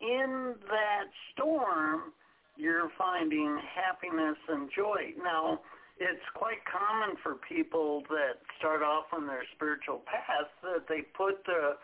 in 0.00 0.54
that 0.68 1.04
storm 1.32 2.14
you're 2.56 2.90
finding 2.96 3.58
happiness 3.74 4.38
and 4.48 4.70
joy. 4.74 5.12
Now, 5.22 5.60
it's 5.98 6.22
quite 6.34 6.58
common 6.66 7.16
for 7.22 7.36
people 7.48 8.02
that 8.10 8.42
start 8.58 8.82
off 8.82 9.06
on 9.12 9.26
their 9.26 9.42
spiritual 9.54 10.02
path 10.06 10.50
that 10.62 10.86
they 10.88 11.02
put 11.16 11.44
the 11.46 11.74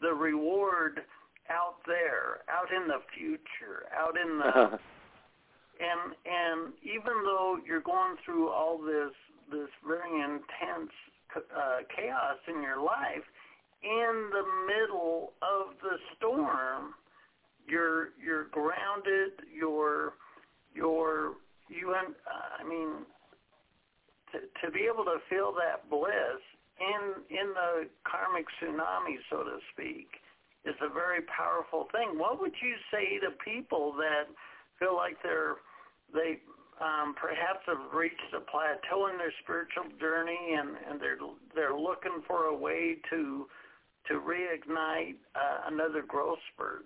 the 0.00 0.12
reward 0.12 1.00
out 1.50 1.76
there, 1.86 2.42
out 2.50 2.72
in 2.74 2.88
the 2.88 3.00
future, 3.16 3.86
out 3.96 4.16
in 4.16 4.38
the 4.38 4.78
and 5.78 6.14
and 6.24 6.72
even 6.82 7.22
though 7.24 7.58
you're 7.66 7.82
going 7.82 8.16
through 8.24 8.48
all 8.48 8.78
this 8.78 9.12
this 9.50 9.68
very 9.86 10.20
intense 10.22 10.90
uh, 11.36 11.78
chaos 11.94 12.38
in 12.48 12.62
your 12.62 12.82
life, 12.82 13.24
in 13.82 14.30
the 14.32 14.44
middle 14.66 15.32
of 15.42 15.76
the 15.82 15.98
storm, 16.16 16.94
you're 17.68 18.10
you're 18.22 18.44
grounded. 18.44 19.44
You're 19.54 20.14
you're 20.74 21.34
you. 21.68 21.94
Uh, 21.94 22.10
I 22.58 22.66
mean, 22.66 23.04
to 24.32 24.38
to 24.66 24.72
be 24.72 24.88
able 24.92 25.04
to 25.04 25.18
feel 25.28 25.52
that 25.52 25.88
bliss 25.90 26.40
in 26.80 27.02
in 27.30 27.48
the 27.54 27.88
karmic 28.04 28.46
tsunami, 28.60 29.16
so 29.30 29.44
to 29.44 29.58
speak, 29.72 30.08
is 30.64 30.74
a 30.82 30.92
very 30.92 31.22
powerful 31.22 31.88
thing. 31.92 32.18
What 32.18 32.40
would 32.40 32.54
you 32.60 32.74
say 32.90 33.18
to 33.20 33.30
people 33.44 33.94
that 33.98 34.28
feel 34.78 34.96
like 34.96 35.16
they're 35.22 35.56
they 36.12 36.38
um, 36.80 37.14
perhaps 37.20 37.60
have 37.66 37.92
reached 37.94 38.20
a 38.36 38.40
plateau 38.40 39.08
in 39.08 39.16
their 39.16 39.32
spiritual 39.42 39.84
journey 39.98 40.56
and, 40.58 40.76
and 40.88 41.00
they're 41.00 41.18
they're 41.54 41.76
looking 41.76 42.22
for 42.26 42.46
a 42.46 42.54
way 42.54 42.96
to 43.10 43.46
to 44.08 44.14
reignite 44.14 45.16
uh, 45.34 45.72
another 45.72 46.02
growth 46.06 46.38
spurt. 46.54 46.84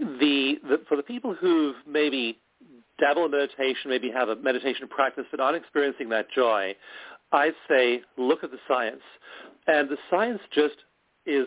The, 0.00 0.56
the 0.64 0.80
for 0.88 0.96
the 0.96 1.02
people 1.02 1.34
who've 1.34 1.76
maybe 1.86 2.38
dabble 2.98 3.26
in 3.26 3.30
meditation, 3.30 3.90
maybe 3.90 4.10
have 4.10 4.28
a 4.28 4.36
meditation 4.36 4.88
practice 4.88 5.24
but 5.30 5.40
aren't 5.40 5.56
experiencing 5.56 6.08
that 6.10 6.30
joy, 6.34 6.74
I'd 7.32 7.54
say 7.68 8.02
look 8.16 8.42
at 8.42 8.50
the 8.50 8.58
science, 8.66 9.02
and 9.66 9.88
the 9.88 9.98
science 10.10 10.40
just 10.54 10.76
is 11.26 11.46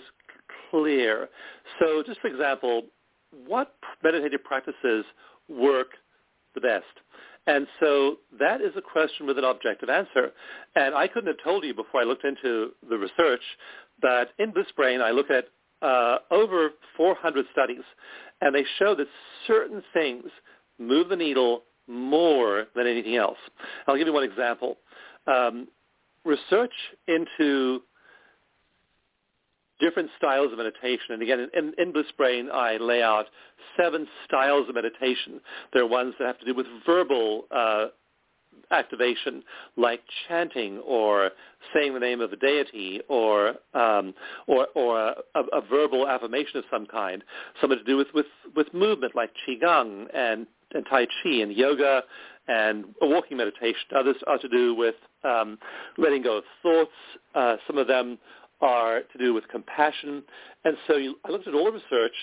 clear. 0.70 1.30
So, 1.80 2.04
just 2.04 2.20
for 2.22 2.28
example, 2.28 2.84
what 3.48 3.76
meditative 4.04 4.44
practices 4.44 5.06
work 5.50 5.88
the 6.54 6.62
best? 6.62 6.86
And 7.48 7.66
so 7.80 8.18
that 8.40 8.62
is 8.62 8.72
a 8.78 8.82
question 8.82 9.26
with 9.26 9.38
an 9.38 9.44
objective 9.44 9.90
answer. 9.90 10.32
And 10.76 10.94
I 10.94 11.08
couldn't 11.08 11.28
have 11.28 11.44
told 11.44 11.64
you 11.64 11.74
before 11.74 12.02
I 12.02 12.04
looked 12.04 12.24
into 12.24 12.72
the 12.88 12.98
research 12.98 13.42
that 14.02 14.30
in 14.38 14.52
Bliss 14.52 14.68
Brain 14.76 15.02
I 15.02 15.12
look 15.12 15.32
at 15.32 15.46
uh, 15.82 16.20
over 16.30 16.70
400 16.96 17.46
studies, 17.52 17.82
and 18.42 18.54
they 18.54 18.64
show 18.78 18.94
that 18.96 19.08
certain 19.48 19.82
things 19.94 20.26
move 20.82 21.10
the 21.10 21.16
needle 21.16 21.64
more 21.88 22.66
than 22.76 22.88
anything 22.88 23.16
else. 23.16 23.38
I'll 23.88 23.98
give 23.98 24.08
you 24.08 24.14
one 24.14 24.24
example. 24.24 24.78
Um, 25.28 25.68
research 26.24 26.74
into 27.08 27.82
different 29.80 30.10
styles 30.18 30.52
of 30.52 30.60
meditation. 30.60 31.10
And 31.10 31.22
again, 31.22 31.50
in, 31.56 31.74
in 31.78 31.92
Bliss 31.92 32.06
Brain, 32.16 32.50
I 32.54 32.78
lay 32.78 33.02
out 33.02 33.26
seven 33.78 34.08
styles 34.26 34.70
of 34.70 34.76
meditation. 34.76 35.42
There 35.74 35.82
are 35.84 35.88
ones 35.88 36.14
that 36.20 36.28
have 36.28 36.40
to 36.40 36.46
do 36.46 36.54
with 36.54 36.68
verbal 36.86 37.46
uh, 37.52 37.88
activation, 38.70 39.44
like 39.76 40.02
chanting 40.28 40.80
or 40.80 41.32
saying 41.74 41.94
the 41.94 42.00
name 42.00 42.22
of 42.22 42.32
a 42.32 42.36
deity 42.38 43.02
or 43.10 43.56
um, 43.74 44.14
or, 44.48 44.68
or 44.76 45.00
a, 45.00 45.40
a, 45.54 45.62
verbal 45.70 46.08
affirmation 46.08 46.58
of 46.58 46.64
some 46.72 46.86
kind. 46.86 47.24
Some 47.60 47.72
to 47.72 47.84
do 47.84 47.98
with, 47.98 48.08
with, 48.14 48.26
with 48.56 48.74
movement, 48.74 49.16
like 49.16 49.32
qigong 49.48 50.06
and, 50.14 50.48
and 50.74 50.86
tai 50.90 51.06
chi 51.06 51.30
and 51.42 51.54
yoga 51.54 52.04
and 52.48 52.86
walking 53.02 53.38
meditation. 53.38 53.82
Others 53.96 54.18
are 54.28 54.38
to 54.40 54.50
do 54.50 54.76
with 54.76 54.96
um, 55.24 55.58
letting 55.98 56.24
go 56.24 56.38
of 56.38 56.44
thoughts. 56.62 56.92
Uh, 57.36 57.56
some 57.68 57.78
of 57.78 57.88
them 57.88 58.18
are 58.62 59.02
to 59.02 59.18
do 59.18 59.34
with 59.34 59.48
compassion. 59.48 60.24
And 60.66 60.78
so 60.88 60.98
you, 60.98 61.16
I 61.26 61.30
looked 61.30 61.48
at 61.48 61.54
all 61.54 61.66
the 61.66 61.72
research, 61.72 62.16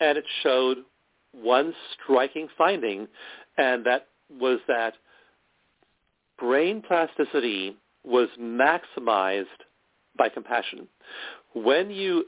and 0.00 0.18
it 0.18 0.24
showed 0.42 0.78
one 1.32 1.74
striking 1.94 2.48
finding, 2.56 3.06
and 3.56 3.84
that 3.84 4.08
was 4.40 4.60
that 4.68 4.94
brain 6.38 6.82
plasticity 6.86 7.76
was 8.04 8.28
maximized 8.40 9.44
by 10.16 10.28
compassion. 10.28 10.88
When 11.54 11.90
you 11.90 12.26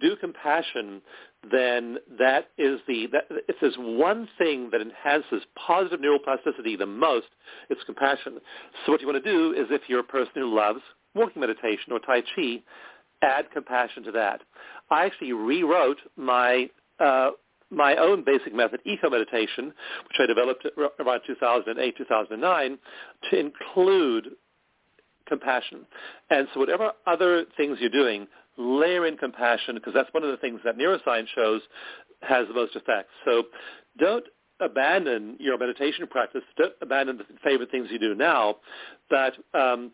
do 0.00 0.16
compassion, 0.16 1.00
then 1.50 1.98
that 2.18 2.48
is 2.58 2.80
the 2.86 3.06
that, 3.12 3.24
if 3.48 3.56
there's 3.60 3.76
one 3.78 4.28
thing 4.38 4.68
that 4.72 4.80
enhances 4.80 5.42
positive 5.56 6.00
neuroplasticity 6.00 6.78
the 6.78 6.86
most, 6.86 7.28
it's 7.70 7.82
compassion. 7.84 8.38
So 8.84 8.92
what 8.92 9.00
you 9.00 9.06
want 9.06 9.22
to 9.24 9.30
do 9.30 9.52
is 9.52 9.66
if 9.70 9.82
you're 9.88 10.00
a 10.00 10.04
person 10.04 10.32
who 10.34 10.54
loves 10.54 10.80
walking 11.14 11.40
meditation 11.40 11.92
or 11.92 11.98
Tai 11.98 12.22
Chi, 12.36 12.62
add 13.22 13.50
compassion 13.52 14.02
to 14.04 14.12
that. 14.12 14.42
I 14.90 15.06
actually 15.06 15.32
rewrote 15.32 15.98
my 16.16 16.68
uh, 16.98 17.30
my 17.70 17.94
own 17.96 18.24
basic 18.24 18.52
method, 18.54 18.80
EcoMeditation, 18.84 19.66
which 19.66 20.18
I 20.18 20.26
developed 20.26 20.66
around 20.98 21.20
2008, 21.26 21.96
2009, 21.96 22.78
to 23.30 23.38
include 23.38 24.30
compassion. 25.28 25.86
And 26.30 26.48
so 26.52 26.60
whatever 26.60 26.90
other 27.06 27.44
things 27.56 27.78
you're 27.80 27.88
doing, 27.88 28.26
layer 28.56 29.06
in 29.06 29.16
compassion 29.16 29.74
because 29.74 29.94
that's 29.94 30.12
one 30.12 30.24
of 30.24 30.30
the 30.30 30.36
things 30.36 30.60
that 30.64 30.76
neuroscience 30.76 31.28
shows 31.34 31.62
has 32.22 32.46
the 32.48 32.54
most 32.54 32.76
effect. 32.76 33.08
So 33.24 33.44
don't 33.98 34.24
abandon 34.60 35.36
your 35.40 35.58
meditation 35.58 36.06
practice. 36.06 36.42
Don't 36.56 36.72
abandon 36.82 37.18
the 37.18 37.24
favorite 37.42 37.70
things 37.70 37.88
you 37.90 37.98
do 37.98 38.14
now, 38.14 38.56
but 39.08 39.34
um, 39.54 39.92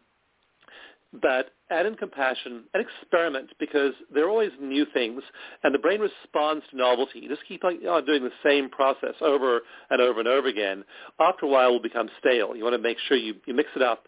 but 1.21 1.51
add 1.71 1.87
in 1.87 1.95
compassion 1.97 2.65
and 2.75 2.85
experiment 2.85 3.51
because 3.59 3.93
there 4.13 4.25
are 4.25 4.29
always 4.29 4.51
new 4.61 4.87
things 4.95 5.23
and 5.63 5.75
the 5.75 5.79
brain 5.79 6.01
responds 6.01 6.65
to 6.71 6.77
novelty. 6.77 7.21
You 7.21 7.29
just 7.29 7.47
keep 7.47 7.65
on 7.65 7.81
doing 8.07 8.23
the 8.23 8.31
same 8.45 8.69
process 8.69 9.15
over 9.21 9.61
and 9.91 10.01
over 10.01 10.21
and 10.21 10.29
over 10.29 10.49
again. 10.49 10.85
After 11.19 11.47
a 11.47 11.49
while 11.49 11.71
it 11.71 11.73
will 11.73 11.83
become 11.83 12.09
stale. 12.19 12.55
You 12.55 12.63
want 12.63 12.75
to 12.75 12.83
make 12.83 12.99
sure 13.09 13.17
you, 13.17 13.35
you 13.47 13.55
mix 13.55 13.69
it 13.75 13.83
up, 13.83 14.07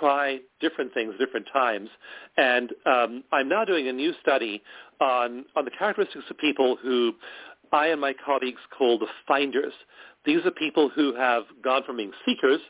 try 0.00 0.38
different 0.60 0.92
things 0.92 1.14
different 1.18 1.46
times. 1.52 1.88
And 2.36 2.70
um, 2.86 3.24
I'm 3.32 3.48
now 3.48 3.64
doing 3.64 3.88
a 3.88 3.92
new 3.92 4.12
study 4.20 4.62
on, 5.00 5.44
on 5.56 5.64
the 5.64 5.70
characteristics 5.78 6.24
of 6.30 6.38
people 6.38 6.76
who 6.82 7.12
I 7.72 7.88
and 7.88 8.00
my 8.00 8.14
colleagues 8.24 8.60
call 8.76 8.98
the 8.98 9.06
finders. 9.26 9.72
These 10.24 10.44
are 10.44 10.50
people 10.50 10.90
who 10.94 11.14
have 11.14 11.44
gone 11.62 11.82
from 11.84 11.96
being 11.98 12.12
seekers 12.26 12.60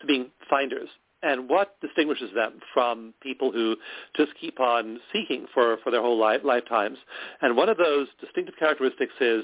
to 0.00 0.06
being 0.06 0.30
finders 0.50 0.88
and 1.22 1.48
what 1.48 1.80
distinguishes 1.80 2.30
them 2.34 2.60
from 2.72 3.14
people 3.22 3.50
who 3.50 3.76
just 4.16 4.32
keep 4.40 4.60
on 4.60 4.98
seeking 5.12 5.46
for, 5.52 5.78
for 5.82 5.90
their 5.90 6.02
whole 6.02 6.18
life, 6.18 6.40
lifetimes. 6.44 6.98
And 7.40 7.56
one 7.56 7.68
of 7.68 7.76
those 7.76 8.08
distinctive 8.20 8.54
characteristics 8.58 9.14
is 9.20 9.42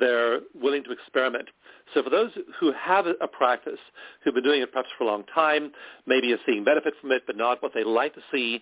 they're 0.00 0.40
willing 0.54 0.82
to 0.84 0.90
experiment. 0.90 1.48
So 1.94 2.02
for 2.02 2.10
those 2.10 2.30
who 2.58 2.72
have 2.72 3.06
a 3.06 3.28
practice, 3.28 3.78
who've 4.22 4.34
been 4.34 4.42
doing 4.42 4.62
it 4.62 4.72
perhaps 4.72 4.88
for 4.98 5.04
a 5.04 5.06
long 5.06 5.24
time, 5.32 5.70
maybe 6.06 6.32
are 6.32 6.38
seeing 6.44 6.64
benefit 6.64 6.94
from 7.00 7.12
it, 7.12 7.22
but 7.26 7.36
not 7.36 7.62
what 7.62 7.72
they 7.72 7.84
like 7.84 8.14
to 8.14 8.20
see, 8.32 8.60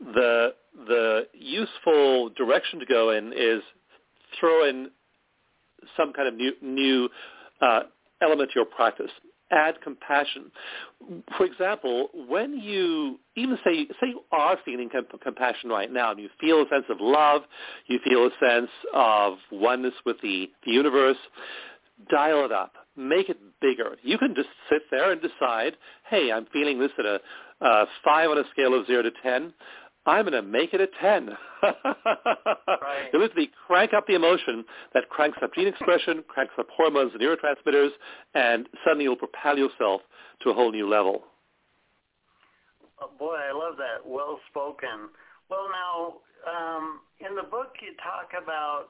the, 0.00 0.54
the 0.86 1.26
useful 1.32 2.28
direction 2.30 2.78
to 2.80 2.86
go 2.86 3.10
in 3.10 3.32
is 3.34 3.62
throw 4.38 4.68
in 4.68 4.90
some 5.96 6.12
kind 6.12 6.28
of 6.28 6.34
new, 6.34 6.52
new 6.60 7.08
uh, 7.62 7.80
element 8.20 8.50
to 8.50 8.56
your 8.56 8.66
practice 8.66 9.10
add 9.50 9.80
compassion. 9.82 10.50
For 11.36 11.46
example, 11.46 12.08
when 12.28 12.58
you 12.58 13.18
even 13.36 13.58
say 13.64 13.86
say 14.00 14.08
you 14.08 14.22
are 14.32 14.56
feeling 14.64 14.88
comp- 14.90 15.20
compassion 15.22 15.70
right 15.70 15.92
now, 15.92 16.10
and 16.10 16.20
you 16.20 16.28
feel 16.40 16.62
a 16.62 16.68
sense 16.68 16.86
of 16.88 16.98
love, 17.00 17.42
you 17.86 17.98
feel 18.04 18.26
a 18.26 18.30
sense 18.44 18.70
of 18.94 19.34
oneness 19.52 19.94
with 20.04 20.16
the, 20.22 20.50
the 20.64 20.72
universe, 20.72 21.18
dial 22.10 22.44
it 22.44 22.52
up, 22.52 22.72
make 22.96 23.28
it 23.28 23.38
bigger. 23.60 23.96
You 24.02 24.18
can 24.18 24.34
just 24.34 24.48
sit 24.70 24.82
there 24.90 25.12
and 25.12 25.20
decide, 25.20 25.76
hey, 26.08 26.32
I'm 26.32 26.46
feeling 26.52 26.78
this 26.78 26.90
at 26.98 27.06
a 27.06 27.20
uh, 27.60 27.86
five 28.04 28.30
on 28.30 28.38
a 28.38 28.44
scale 28.50 28.78
of 28.78 28.86
zero 28.86 29.02
to 29.02 29.10
ten. 29.22 29.52
I'm 30.06 30.24
going 30.24 30.40
to 30.40 30.48
make 30.48 30.72
it 30.72 30.80
a 30.80 30.86
10. 31.00 31.36
right. 31.62 31.74
You 33.12 33.18
literally 33.18 33.50
crank 33.66 33.92
up 33.92 34.06
the 34.06 34.14
emotion 34.14 34.64
that 34.94 35.08
cranks 35.08 35.38
up 35.42 35.54
gene 35.54 35.66
expression, 35.66 36.22
cranks 36.28 36.54
up 36.58 36.68
hormones 36.70 37.12
and 37.12 37.20
neurotransmitters, 37.20 37.90
and 38.34 38.68
suddenly 38.84 39.04
you'll 39.04 39.16
propel 39.16 39.58
yourself 39.58 40.02
to 40.42 40.50
a 40.50 40.54
whole 40.54 40.70
new 40.70 40.88
level. 40.88 41.24
Oh, 43.00 43.10
boy, 43.18 43.36
I 43.36 43.52
love 43.52 43.76
that. 43.78 44.08
Well 44.08 44.38
spoken. 44.48 45.10
Well, 45.50 45.68
now, 45.70 46.14
um, 46.46 47.00
in 47.20 47.34
the 47.34 47.42
book 47.42 47.74
you 47.82 47.94
talk 48.02 48.30
about 48.40 48.88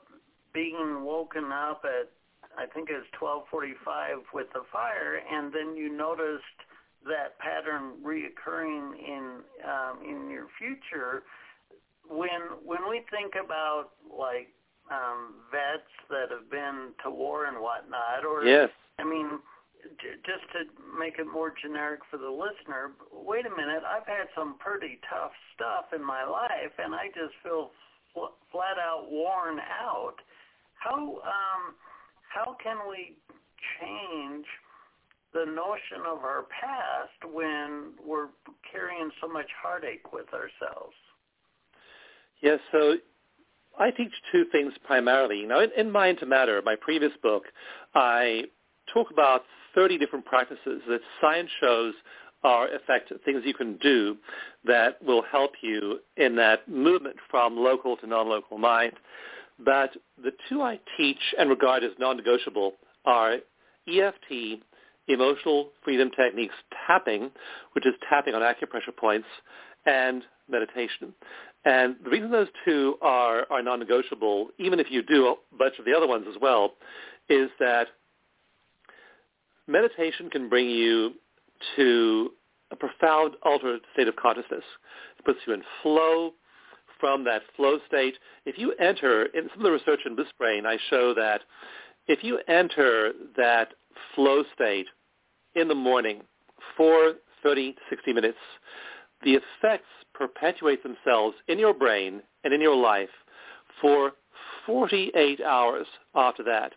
being 0.52 1.02
woken 1.04 1.50
up 1.52 1.82
at, 1.84 2.10
I 2.58 2.66
think 2.66 2.90
it 2.90 2.94
was 2.94 3.08
1245 3.18 4.34
with 4.34 4.46
the 4.54 4.62
fire, 4.72 5.20
and 5.32 5.52
then 5.52 5.76
you 5.76 5.96
noticed– 5.96 6.44
that 7.04 7.38
pattern 7.38 7.94
reoccurring 8.04 8.98
in 8.98 9.40
um, 9.64 9.98
in 10.02 10.30
your 10.30 10.46
future, 10.58 11.22
when 12.08 12.62
when 12.64 12.88
we 12.88 13.02
think 13.10 13.34
about 13.42 13.90
like 14.10 14.48
um, 14.90 15.34
vets 15.50 15.90
that 16.10 16.30
have 16.30 16.50
been 16.50 16.92
to 17.04 17.10
war 17.10 17.46
and 17.46 17.58
whatnot, 17.60 18.24
or 18.24 18.44
yes. 18.44 18.70
I 18.98 19.04
mean, 19.04 19.38
j- 20.00 20.18
just 20.24 20.50
to 20.52 20.64
make 20.98 21.18
it 21.18 21.26
more 21.26 21.52
generic 21.52 22.00
for 22.10 22.16
the 22.16 22.30
listener, 22.30 22.92
wait 23.12 23.44
a 23.46 23.50
minute, 23.50 23.82
I've 23.84 24.06
had 24.06 24.28
some 24.34 24.56
pretty 24.58 24.98
tough 25.10 25.32
stuff 25.54 25.92
in 25.94 26.04
my 26.04 26.24
life, 26.24 26.72
and 26.78 26.94
I 26.94 27.08
just 27.08 27.34
feel 27.42 27.70
fl- 28.14 28.36
flat 28.50 28.78
out 28.80 29.10
worn 29.10 29.60
out. 29.60 30.16
How 30.74 30.96
um, 30.96 31.74
how 32.32 32.56
can 32.62 32.78
we 32.88 33.16
change 33.80 34.46
the 35.36 35.44
notion 35.44 35.98
of 36.08 36.24
our 36.24 36.46
past 36.48 37.30
when 37.32 37.92
we're 38.04 38.28
carrying 38.72 39.10
so 39.20 39.28
much 39.28 39.46
heartache 39.62 40.12
with 40.12 40.26
ourselves. 40.32 40.94
Yes, 42.40 42.58
so 42.72 42.94
I 43.78 43.90
teach 43.90 44.12
two 44.32 44.46
things 44.50 44.72
primarily. 44.84 45.44
Now, 45.44 45.60
in, 45.60 45.70
in 45.76 45.90
Mind 45.90 46.18
to 46.20 46.26
Matter, 46.26 46.62
my 46.64 46.74
previous 46.80 47.12
book, 47.22 47.44
I 47.94 48.44
talk 48.92 49.10
about 49.10 49.42
30 49.74 49.98
different 49.98 50.24
practices 50.24 50.80
that 50.88 51.00
science 51.20 51.50
shows 51.60 51.92
are 52.42 52.68
effective, 52.68 53.18
things 53.24 53.42
you 53.44 53.54
can 53.54 53.76
do 53.78 54.16
that 54.64 55.02
will 55.02 55.22
help 55.30 55.52
you 55.62 55.98
in 56.16 56.34
that 56.36 56.66
movement 56.68 57.16
from 57.30 57.56
local 57.56 57.96
to 57.98 58.06
non-local 58.06 58.56
mind. 58.56 58.92
But 59.62 59.90
the 60.22 60.32
two 60.48 60.62
I 60.62 60.80
teach 60.96 61.34
and 61.38 61.50
regard 61.50 61.84
as 61.84 61.90
non-negotiable 61.98 62.72
are 63.04 63.36
EFT, 63.88 64.62
Emotional 65.08 65.70
Freedom 65.84 66.10
Techniques 66.10 66.54
tapping, 66.86 67.30
which 67.72 67.86
is 67.86 67.94
tapping 68.08 68.34
on 68.34 68.42
acupressure 68.42 68.94
points, 68.96 69.26
and 69.86 70.22
meditation. 70.48 71.14
And 71.64 71.96
the 72.04 72.10
reason 72.10 72.30
those 72.30 72.48
two 72.64 72.96
are, 73.02 73.46
are 73.50 73.62
non-negotiable, 73.62 74.48
even 74.58 74.80
if 74.80 74.90
you 74.90 75.02
do 75.02 75.26
a 75.26 75.56
bunch 75.56 75.78
of 75.78 75.84
the 75.84 75.94
other 75.94 76.06
ones 76.06 76.26
as 76.28 76.36
well, 76.40 76.74
is 77.28 77.50
that 77.58 77.88
meditation 79.66 80.30
can 80.30 80.48
bring 80.48 80.68
you 80.68 81.12
to 81.76 82.30
a 82.70 82.76
profound 82.76 83.34
altered 83.42 83.80
state 83.92 84.08
of 84.08 84.16
consciousness. 84.16 84.64
It 85.18 85.24
puts 85.24 85.38
you 85.46 85.54
in 85.54 85.62
flow. 85.82 86.32
From 86.98 87.24
that 87.24 87.42
flow 87.56 87.78
state, 87.86 88.14
if 88.46 88.56
you 88.56 88.72
enter, 88.80 89.26
in 89.26 89.50
some 89.50 89.58
of 89.58 89.64
the 89.64 89.70
research 89.70 90.00
in 90.06 90.16
Bliss 90.16 90.28
Brain, 90.38 90.64
I 90.64 90.78
show 90.88 91.12
that 91.12 91.42
if 92.08 92.24
you 92.24 92.40
enter 92.48 93.12
that 93.36 93.74
flow 94.14 94.44
state 94.54 94.86
in 95.56 95.68
the 95.68 95.74
morning 95.74 96.22
for 96.76 97.14
30 97.42 97.72
to 97.72 97.80
60 97.90 98.12
minutes, 98.12 98.38
the 99.24 99.34
effects 99.34 99.88
perpetuate 100.14 100.82
themselves 100.82 101.36
in 101.48 101.58
your 101.58 101.74
brain 101.74 102.22
and 102.44 102.54
in 102.54 102.60
your 102.60 102.76
life 102.76 103.08
for 103.80 104.12
48 104.66 105.40
hours 105.40 105.86
after 106.14 106.42
that. 106.44 106.72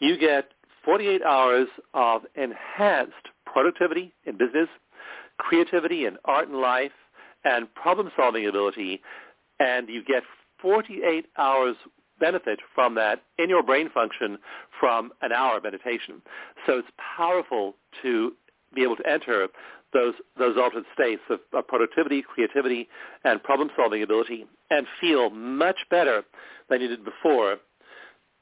You 0.00 0.18
get 0.18 0.50
48 0.84 1.22
hours 1.22 1.68
of 1.94 2.22
enhanced 2.34 3.14
productivity 3.46 4.12
in 4.24 4.36
business, 4.36 4.68
creativity 5.38 6.06
in 6.06 6.16
art 6.24 6.48
and 6.48 6.58
life, 6.58 6.92
and 7.44 7.72
problem-solving 7.74 8.46
ability, 8.46 9.00
and 9.60 9.88
you 9.88 10.02
get 10.04 10.22
48 10.60 11.26
hours 11.38 11.76
benefit 12.20 12.60
from 12.74 12.94
that 12.94 13.22
in 13.38 13.48
your 13.48 13.62
brain 13.62 13.90
function 13.90 14.38
from 14.78 15.12
an 15.22 15.32
hour 15.32 15.56
of 15.56 15.62
meditation. 15.62 16.22
So 16.66 16.78
it's 16.78 16.88
powerful 17.16 17.74
to 18.02 18.32
be 18.74 18.82
able 18.82 18.96
to 18.96 19.08
enter 19.08 19.48
those 19.92 20.14
those 20.36 20.56
altered 20.56 20.84
states 20.92 21.22
of, 21.30 21.40
of 21.52 21.66
productivity, 21.68 22.22
creativity, 22.22 22.88
and 23.24 23.42
problem-solving 23.42 24.02
ability, 24.02 24.46
and 24.70 24.86
feel 25.00 25.30
much 25.30 25.78
better 25.88 26.24
than 26.68 26.80
you 26.80 26.88
did 26.88 27.04
before. 27.04 27.56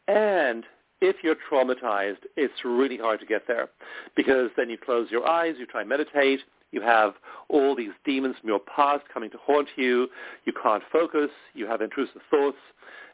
And 0.09 0.65
if 1.01 1.17
you're 1.23 1.37
traumatized, 1.51 2.25
it's 2.37 2.65
really 2.65 2.97
hard 2.97 3.21
to 3.21 3.27
get 3.27 3.43
there 3.47 3.69
because 4.17 4.51
then 4.57 4.71
you 4.71 4.79
close 4.79 5.11
your 5.11 5.29
eyes, 5.29 5.55
you 5.59 5.67
try 5.67 5.81
and 5.81 5.89
meditate, 5.89 6.41
you 6.71 6.81
have 6.81 7.15
all 7.49 7.77
these 7.77 7.91
demons 8.05 8.37
from 8.41 8.49
your 8.49 8.61
past 8.61 9.05
coming 9.13 9.31
to 9.31 9.39
haunt 9.39 9.69
you, 9.77 10.09
you 10.45 10.53
can't 10.63 10.83
focus, 10.91 11.31
you 11.55 11.67
have 11.67 11.83
intrusive 11.83 12.23
thoughts. 12.31 12.57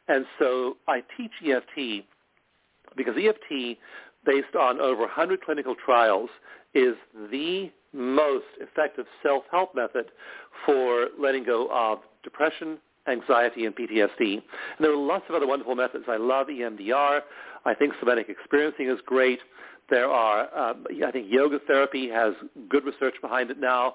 And 0.08 0.24
so 0.38 0.76
I 0.86 1.02
teach 1.16 1.32
EFT 1.44 2.04
because 2.96 3.14
EFT, 3.16 3.78
based 4.24 4.56
on 4.58 4.80
over 4.80 5.02
100 5.02 5.42
clinical 5.42 5.74
trials, 5.74 6.30
is 6.74 6.94
the 7.30 7.70
most 7.92 8.46
effective 8.60 9.06
self-help 9.22 9.74
method 9.74 10.06
for 10.66 11.08
letting 11.18 11.44
go 11.44 11.68
of 11.70 12.00
depression, 12.22 12.78
anxiety, 13.06 13.64
and 13.66 13.74
PTSD. 13.74 14.20
And 14.20 14.42
there 14.80 14.92
are 14.92 14.96
lots 14.96 15.24
of 15.28 15.34
other 15.34 15.46
wonderful 15.46 15.74
methods. 15.74 16.04
I 16.08 16.16
love 16.16 16.48
EMDR. 16.48 17.20
I 17.64 17.74
think 17.74 17.94
somatic 18.00 18.28
experiencing 18.28 18.88
is 18.88 18.98
great. 19.06 19.40
There 19.90 20.10
are, 20.10 20.54
um, 20.56 20.86
I 21.06 21.10
think 21.10 21.26
yoga 21.30 21.58
therapy 21.66 22.08
has 22.10 22.34
good 22.68 22.84
research 22.84 23.14
behind 23.22 23.50
it 23.50 23.58
now. 23.58 23.94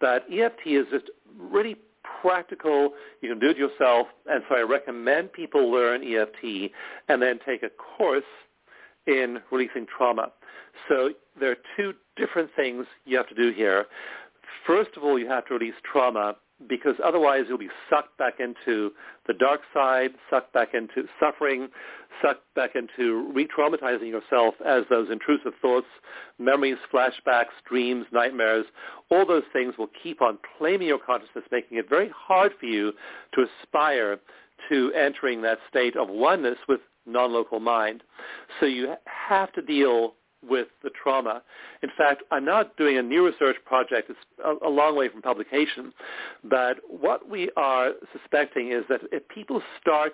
But 0.00 0.24
EFT 0.32 0.66
is 0.66 0.86
just 0.90 1.10
really 1.38 1.76
practical. 2.22 2.94
You 3.20 3.28
can 3.30 3.38
do 3.38 3.50
it 3.50 3.56
yourself. 3.56 4.08
And 4.26 4.42
so 4.48 4.56
I 4.56 4.62
recommend 4.62 5.32
people 5.32 5.70
learn 5.70 6.02
EFT 6.02 6.70
and 7.08 7.20
then 7.20 7.38
take 7.44 7.62
a 7.62 7.70
course 7.70 8.24
in 9.06 9.40
releasing 9.50 9.86
trauma. 9.86 10.32
So 10.88 11.10
there 11.38 11.50
are 11.50 11.56
two 11.76 11.94
different 12.16 12.50
things 12.54 12.86
you 13.04 13.16
have 13.16 13.28
to 13.28 13.34
do 13.34 13.52
here. 13.52 13.86
First 14.66 14.90
of 14.96 15.04
all, 15.04 15.18
you 15.18 15.28
have 15.28 15.46
to 15.46 15.54
release 15.54 15.74
trauma 15.90 16.36
because 16.68 16.94
otherwise 17.04 17.44
you'll 17.48 17.58
be 17.58 17.68
sucked 17.90 18.16
back 18.18 18.34
into 18.40 18.92
the 19.26 19.34
dark 19.34 19.60
side, 19.72 20.10
sucked 20.30 20.52
back 20.52 20.74
into 20.74 21.08
suffering, 21.20 21.68
sucked 22.22 22.52
back 22.54 22.70
into 22.74 23.30
re-traumatizing 23.34 24.08
yourself 24.08 24.54
as 24.66 24.84
those 24.90 25.08
intrusive 25.10 25.52
thoughts, 25.60 25.86
memories, 26.38 26.76
flashbacks, 26.92 27.54
dreams, 27.68 28.06
nightmares, 28.12 28.66
all 29.10 29.26
those 29.26 29.42
things 29.52 29.74
will 29.78 29.90
keep 30.02 30.22
on 30.22 30.38
claiming 30.58 30.88
your 30.88 30.98
consciousness, 30.98 31.44
making 31.50 31.78
it 31.78 31.88
very 31.88 32.10
hard 32.16 32.52
for 32.58 32.66
you 32.66 32.92
to 33.34 33.46
aspire 33.62 34.18
to 34.68 34.92
entering 34.92 35.42
that 35.42 35.58
state 35.68 35.96
of 35.96 36.08
oneness 36.08 36.58
with 36.68 36.80
non-local 37.06 37.60
mind. 37.60 38.02
So 38.60 38.66
you 38.66 38.94
have 39.04 39.52
to 39.52 39.62
deal 39.62 40.14
with 40.48 40.68
the 40.82 40.90
trauma. 40.90 41.42
In 41.82 41.90
fact, 41.96 42.22
I'm 42.30 42.44
not 42.44 42.76
doing 42.76 42.98
a 42.98 43.02
new 43.02 43.26
research 43.26 43.56
project. 43.64 44.10
It's 44.10 44.18
a, 44.64 44.68
long 44.68 44.96
way 44.96 45.08
from 45.08 45.22
publication. 45.22 45.92
But 46.42 46.78
what 46.88 47.28
we 47.28 47.50
are 47.56 47.92
suspecting 48.12 48.72
is 48.72 48.84
that 48.88 49.00
if 49.12 49.26
people 49.28 49.62
start 49.80 50.12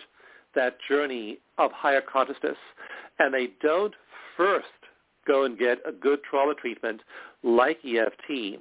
that 0.54 0.76
journey 0.88 1.38
of 1.58 1.70
higher 1.72 2.00
consciousness 2.00 2.56
and 3.18 3.32
they 3.32 3.48
don't 3.62 3.94
first 4.36 4.66
go 5.26 5.44
and 5.44 5.58
get 5.58 5.78
a 5.86 5.92
good 5.92 6.20
trauma 6.28 6.54
treatment 6.54 7.00
like 7.42 7.78
EFT, 7.84 8.60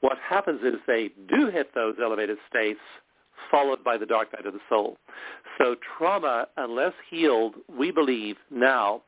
what 0.00 0.18
happens 0.18 0.60
is 0.62 0.74
they 0.86 1.10
do 1.28 1.48
hit 1.48 1.74
those 1.74 1.94
elevated 2.02 2.38
states 2.48 2.80
followed 3.50 3.82
by 3.84 3.96
the 3.96 4.06
dark 4.06 4.32
night 4.32 4.46
of 4.46 4.52
the 4.52 4.60
soul. 4.68 4.96
So 5.58 5.76
trauma, 5.96 6.48
unless 6.56 6.92
healed, 7.08 7.54
we 7.68 7.90
believe 7.90 8.36
now 8.50 9.02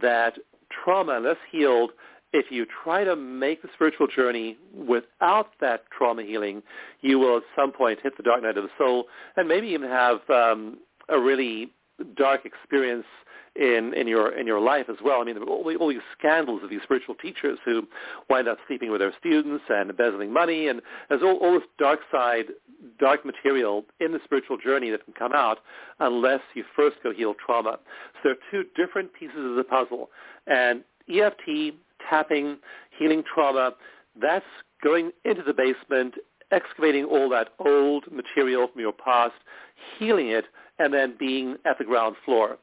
that 0.00 0.34
trauma, 0.70 1.16
unless 1.16 1.36
healed, 1.50 1.92
if 2.32 2.46
you 2.50 2.66
try 2.84 3.04
to 3.04 3.16
make 3.16 3.62
the 3.62 3.68
spiritual 3.74 4.06
journey 4.06 4.56
without 4.74 5.52
that 5.60 5.84
trauma 5.96 6.22
healing, 6.22 6.62
you 7.00 7.18
will 7.18 7.38
at 7.38 7.42
some 7.56 7.72
point 7.72 8.00
hit 8.02 8.16
the 8.16 8.22
dark 8.22 8.42
night 8.42 8.58
of 8.58 8.64
the 8.64 8.70
soul 8.76 9.06
and 9.36 9.48
maybe 9.48 9.68
even 9.68 9.88
have 9.88 10.18
um, 10.28 10.78
a 11.08 11.18
really 11.18 11.72
dark 12.16 12.44
experience 12.44 13.06
in, 13.56 13.92
in 13.94 14.06
your 14.06 14.30
in 14.38 14.46
your 14.46 14.60
life 14.60 14.86
as 14.88 14.96
well. 15.04 15.20
I 15.20 15.24
mean, 15.24 15.36
all, 15.38 15.64
all 15.80 15.88
these 15.88 15.98
scandals 16.16 16.62
of 16.62 16.70
these 16.70 16.80
spiritual 16.84 17.16
teachers 17.16 17.58
who 17.64 17.86
wind 18.30 18.48
up 18.48 18.58
sleeping 18.66 18.90
with 18.90 19.00
their 19.00 19.12
students 19.18 19.64
and 19.68 19.90
embezzling 19.90 20.32
money, 20.32 20.68
and 20.68 20.80
there's 21.08 21.22
all, 21.22 21.36
all 21.38 21.54
this 21.54 21.68
dark 21.78 22.00
side, 22.10 22.46
dark 23.00 23.24
material 23.24 23.84
in 24.00 24.12
the 24.12 24.20
spiritual 24.24 24.56
journey 24.56 24.90
that 24.90 25.04
can 25.04 25.14
come 25.14 25.32
out 25.32 25.58
unless 25.98 26.40
you 26.54 26.64
first 26.76 26.96
go 27.02 27.12
heal 27.12 27.34
trauma. 27.44 27.78
So 28.22 28.30
there 28.30 28.32
are 28.32 28.36
two 28.50 28.64
different 28.76 29.12
pieces 29.12 29.38
of 29.38 29.56
the 29.56 29.64
puzzle, 29.64 30.10
and 30.46 30.84
EFT, 31.12 31.74
tapping, 32.08 32.58
healing 32.96 33.24
trauma, 33.32 33.72
that's 34.20 34.44
going 34.82 35.10
into 35.24 35.42
the 35.42 35.54
basement, 35.54 36.14
excavating 36.50 37.04
all 37.04 37.28
that 37.30 37.48
old 37.58 38.04
material 38.12 38.68
from 38.72 38.80
your 38.80 38.92
past, 38.92 39.34
healing 39.98 40.28
it, 40.28 40.44
and 40.78 40.92
then 40.92 41.14
being 41.18 41.56
at 41.64 41.78
the 41.78 41.84
ground 41.84 42.16
floor 42.24 42.58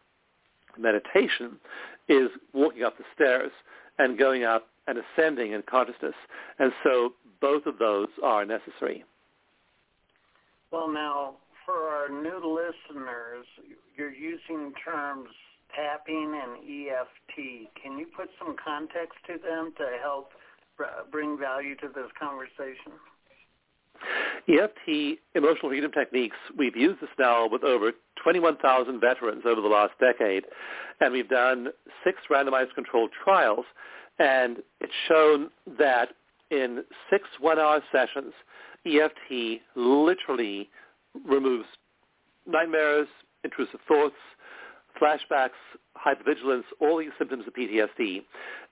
meditation 0.78 1.58
is 2.08 2.30
walking 2.54 2.84
up 2.84 2.98
the 2.98 3.04
stairs 3.14 3.52
and 3.98 4.18
going 4.18 4.44
up 4.44 4.68
and 4.88 4.98
ascending 5.00 5.54
in 5.54 5.64
consciousness. 5.64 6.14
And 6.60 6.72
so 6.84 7.14
both 7.42 7.66
of 7.66 7.80
those 7.80 8.08
are 8.24 8.46
necessary. 8.46 9.04
Well, 10.72 10.92
now, 10.92 11.36
for 11.66 11.74
our 11.74 12.10
new 12.10 12.38
listeners, 12.38 13.46
you're 13.96 14.14
using 14.14 14.74
terms 14.84 15.30
tapping 15.76 16.40
and 16.42 16.58
EFT. 16.64 17.70
Can 17.82 17.98
you 17.98 18.08
put 18.16 18.30
some 18.40 18.56
context 18.64 19.18
to 19.28 19.34
them 19.34 19.74
to 19.78 19.98
help 20.02 20.30
bring 21.12 21.38
value 21.40 21.76
to 21.78 21.88
this 21.88 22.12
conversation? 22.20 22.94
EFT, 24.48 25.20
Emotional 25.36 25.70
Freedom 25.70 25.92
Techniques, 25.92 26.38
we've 26.58 26.76
used 26.76 27.02
this 27.02 27.10
now 27.18 27.48
with 27.48 27.64
over 27.64 27.92
21,000 28.24 29.00
veterans 29.00 29.44
over 29.46 29.62
the 29.62 29.68
last 29.68 29.94
decade, 30.00 30.44
and 31.02 31.14
we've 31.14 31.30
done 31.30 31.70
six 32.04 32.18
randomized 32.30 32.74
controlled 32.76 33.12
trials, 33.24 33.66
and 34.20 34.58
it's 34.80 34.94
shown 35.08 35.50
that 35.80 36.10
in 36.52 36.84
six 37.10 37.24
one-hour 37.40 37.82
sessions, 37.92 38.34
EFT 38.86 39.62
literally 39.76 40.70
removes 41.28 41.66
nightmares, 42.46 43.08
intrusive 43.44 43.80
thoughts, 43.88 44.16
flashbacks, 45.02 45.50
hypervigilance, 45.98 46.64
all 46.80 47.00
these 47.00 47.10
symptoms 47.18 47.46
of 47.48 47.54
PTSD. 47.54 48.24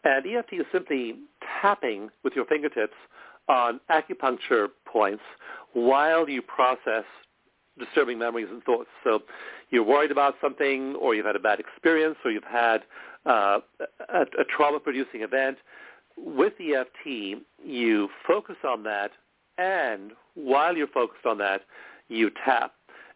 And 0.04 0.26
EFT 0.26 0.54
is 0.54 0.66
simply 0.72 1.16
tapping 1.62 2.10
with 2.24 2.34
your 2.36 2.46
fingertips 2.46 2.96
on 3.48 3.80
acupuncture 3.90 4.68
points 4.86 5.24
while 5.74 6.30
you 6.30 6.42
process 6.42 7.04
disturbing 7.78 8.20
memories 8.20 8.48
and 8.50 8.64
thoughts. 8.64 8.90
So 9.04 9.24
you're 9.72 9.84
worried 9.84 10.12
about 10.12 10.36
something 10.42 10.96
or 10.96 11.16
you've 11.16 11.26
had 11.26 11.36
a 11.36 11.40
bad 11.40 11.60
experience 11.60 12.18
or 12.24 12.32
you've 12.32 12.44
had 12.44 12.84
uh, 13.26 13.60
a, 14.10 14.22
a 14.22 14.44
trauma-producing 14.56 15.22
event. 15.22 15.58
With 16.16 16.54
EFT, 16.60 17.42
you 17.64 18.10
focus 18.28 18.58
on 18.64 18.84
that 18.84 19.12
and 19.58 20.12
while 20.36 20.76
you're 20.76 20.88
focused 20.88 21.26
on 21.26 21.38
that, 21.40 21.62
you 22.10 22.32
tap. 22.46 22.74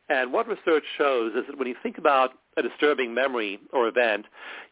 And 0.10 0.32
what 0.32 0.48
research 0.48 0.84
shows 0.98 1.34
is 1.36 1.44
that 1.48 1.58
when 1.58 1.68
you 1.68 1.76
think 1.84 1.98
about 1.98 2.32
a 2.56 2.62
disturbing 2.62 3.14
memory 3.14 3.60
or 3.74 3.88
event, 3.88 4.26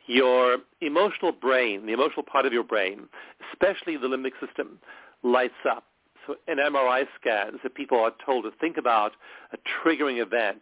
your 0.08 0.58
emotional 0.82 1.32
brain, 1.32 1.86
the 1.86 1.94
emotional 1.94 2.24
part 2.24 2.46
of 2.46 2.54
your 2.54 2.64
brain, 2.64 3.08
especially 3.52 3.98
the 3.98 4.08
limbic 4.08 4.32
system, 4.46 4.80
lights 5.26 5.54
up. 5.70 5.84
So 6.26 6.36
in 6.48 6.58
MRI 6.58 7.04
scans, 7.20 7.60
if 7.64 7.74
people 7.74 8.00
are 8.00 8.12
told 8.26 8.46
to 8.46 8.52
think 8.60 8.78
about 8.78 9.14
a 9.54 9.58
triggering 9.58 10.22
event, 10.22 10.62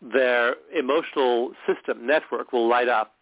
their 0.00 0.54
emotional 0.76 1.52
system 1.66 2.06
network 2.06 2.52
will 2.52 2.68
light 2.68 2.88
up. 2.88 3.14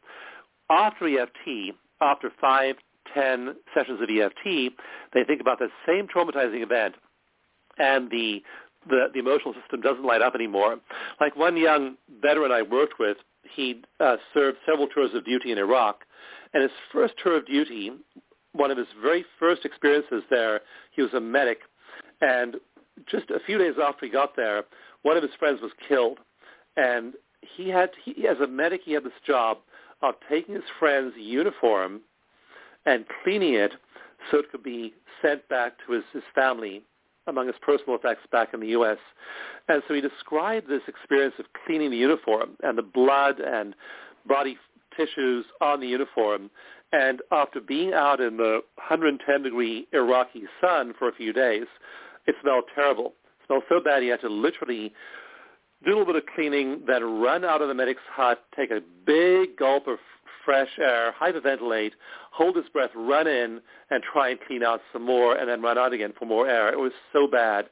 After 0.68 1.06
EFT, 1.06 1.74
after 2.00 2.30
five, 2.40 2.76
ten 3.14 3.54
sessions 3.74 4.00
of 4.02 4.08
EFT, 4.10 4.72
they 5.14 5.24
think 5.24 5.40
about 5.40 5.58
the 5.58 5.68
same 5.86 6.06
traumatizing 6.06 6.62
event, 6.62 6.96
and 7.78 8.10
the 8.10 8.42
the, 8.88 9.06
the 9.12 9.18
emotional 9.18 9.52
system 9.60 9.80
doesn't 9.80 10.04
light 10.04 10.22
up 10.22 10.36
anymore. 10.36 10.76
Like 11.20 11.34
one 11.34 11.56
young 11.56 11.96
veteran 12.22 12.52
I 12.52 12.62
worked 12.62 13.00
with, 13.00 13.16
he 13.54 13.82
uh, 13.98 14.16
served 14.32 14.58
several 14.64 14.86
tours 14.86 15.10
of 15.12 15.24
duty 15.24 15.50
in 15.50 15.58
Iraq, 15.58 16.04
and 16.54 16.62
his 16.62 16.70
first 16.92 17.14
tour 17.22 17.38
of 17.38 17.46
duty, 17.46 17.90
one 18.56 18.70
of 18.70 18.78
his 18.78 18.86
very 19.02 19.24
first 19.38 19.64
experiences 19.64 20.22
there, 20.30 20.60
he 20.92 21.02
was 21.02 21.12
a 21.14 21.20
medic, 21.20 21.58
and 22.20 22.56
just 23.10 23.30
a 23.30 23.40
few 23.44 23.58
days 23.58 23.74
after 23.82 24.06
he 24.06 24.12
got 24.12 24.36
there, 24.36 24.64
one 25.02 25.16
of 25.16 25.22
his 25.22 25.32
friends 25.38 25.60
was 25.60 25.72
killed, 25.88 26.18
and 26.76 27.14
he 27.56 27.68
had, 27.68 27.90
he, 28.04 28.26
as 28.26 28.38
a 28.40 28.46
medic, 28.46 28.80
he 28.84 28.92
had 28.92 29.04
this 29.04 29.12
job 29.26 29.58
of 30.02 30.14
taking 30.28 30.54
his 30.54 30.64
friend's 30.78 31.14
uniform 31.16 32.00
and 32.86 33.04
cleaning 33.22 33.54
it 33.54 33.72
so 34.30 34.38
it 34.38 34.50
could 34.50 34.62
be 34.62 34.94
sent 35.22 35.46
back 35.48 35.74
to 35.86 35.92
his, 35.92 36.04
his 36.12 36.22
family 36.34 36.82
among 37.26 37.46
his 37.46 37.56
personal 37.60 37.96
effects 37.96 38.22
back 38.30 38.54
in 38.54 38.60
the 38.60 38.68
U.S. 38.68 38.98
And 39.68 39.82
so 39.88 39.94
he 39.94 40.00
described 40.00 40.68
this 40.68 40.82
experience 40.86 41.34
of 41.38 41.46
cleaning 41.64 41.90
the 41.90 41.96
uniform 41.96 42.50
and 42.62 42.78
the 42.78 42.82
blood 42.82 43.40
and 43.40 43.74
body 44.26 44.56
tissues 44.96 45.44
on 45.60 45.80
the 45.80 45.86
uniform. 45.86 46.50
And 46.92 47.20
after 47.32 47.60
being 47.60 47.92
out 47.92 48.20
in 48.20 48.36
the 48.36 48.60
110 48.76 49.42
degree 49.42 49.86
Iraqi 49.92 50.44
sun 50.60 50.94
for 50.98 51.08
a 51.08 51.14
few 51.14 51.32
days, 51.32 51.66
it 52.26 52.34
smelled 52.40 52.64
terrible. 52.74 53.14
It 53.40 53.46
smelled 53.46 53.64
so 53.68 53.80
bad 53.80 54.02
he 54.02 54.08
had 54.08 54.20
to 54.20 54.28
literally 54.28 54.92
do 55.84 55.90
a 55.90 55.96
little 55.96 56.06
bit 56.06 56.16
of 56.16 56.22
cleaning, 56.34 56.82
then 56.86 57.20
run 57.20 57.44
out 57.44 57.60
of 57.60 57.68
the 57.68 57.74
medic's 57.74 58.00
hut, 58.10 58.44
take 58.56 58.70
a 58.70 58.80
big 59.04 59.56
gulp 59.56 59.86
of 59.86 59.98
fresh 60.44 60.70
air, 60.78 61.12
hyperventilate, 61.20 61.92
hold 62.30 62.56
his 62.56 62.68
breath, 62.72 62.90
run 62.94 63.26
in, 63.26 63.60
and 63.90 64.02
try 64.02 64.30
and 64.30 64.38
clean 64.46 64.62
out 64.62 64.80
some 64.92 65.04
more, 65.04 65.36
and 65.36 65.48
then 65.48 65.60
run 65.60 65.76
out 65.76 65.92
again 65.92 66.12
for 66.18 66.24
more 66.24 66.48
air. 66.48 66.72
It 66.72 66.78
was 66.78 66.92
so 67.12 67.26
bad. 67.26 67.66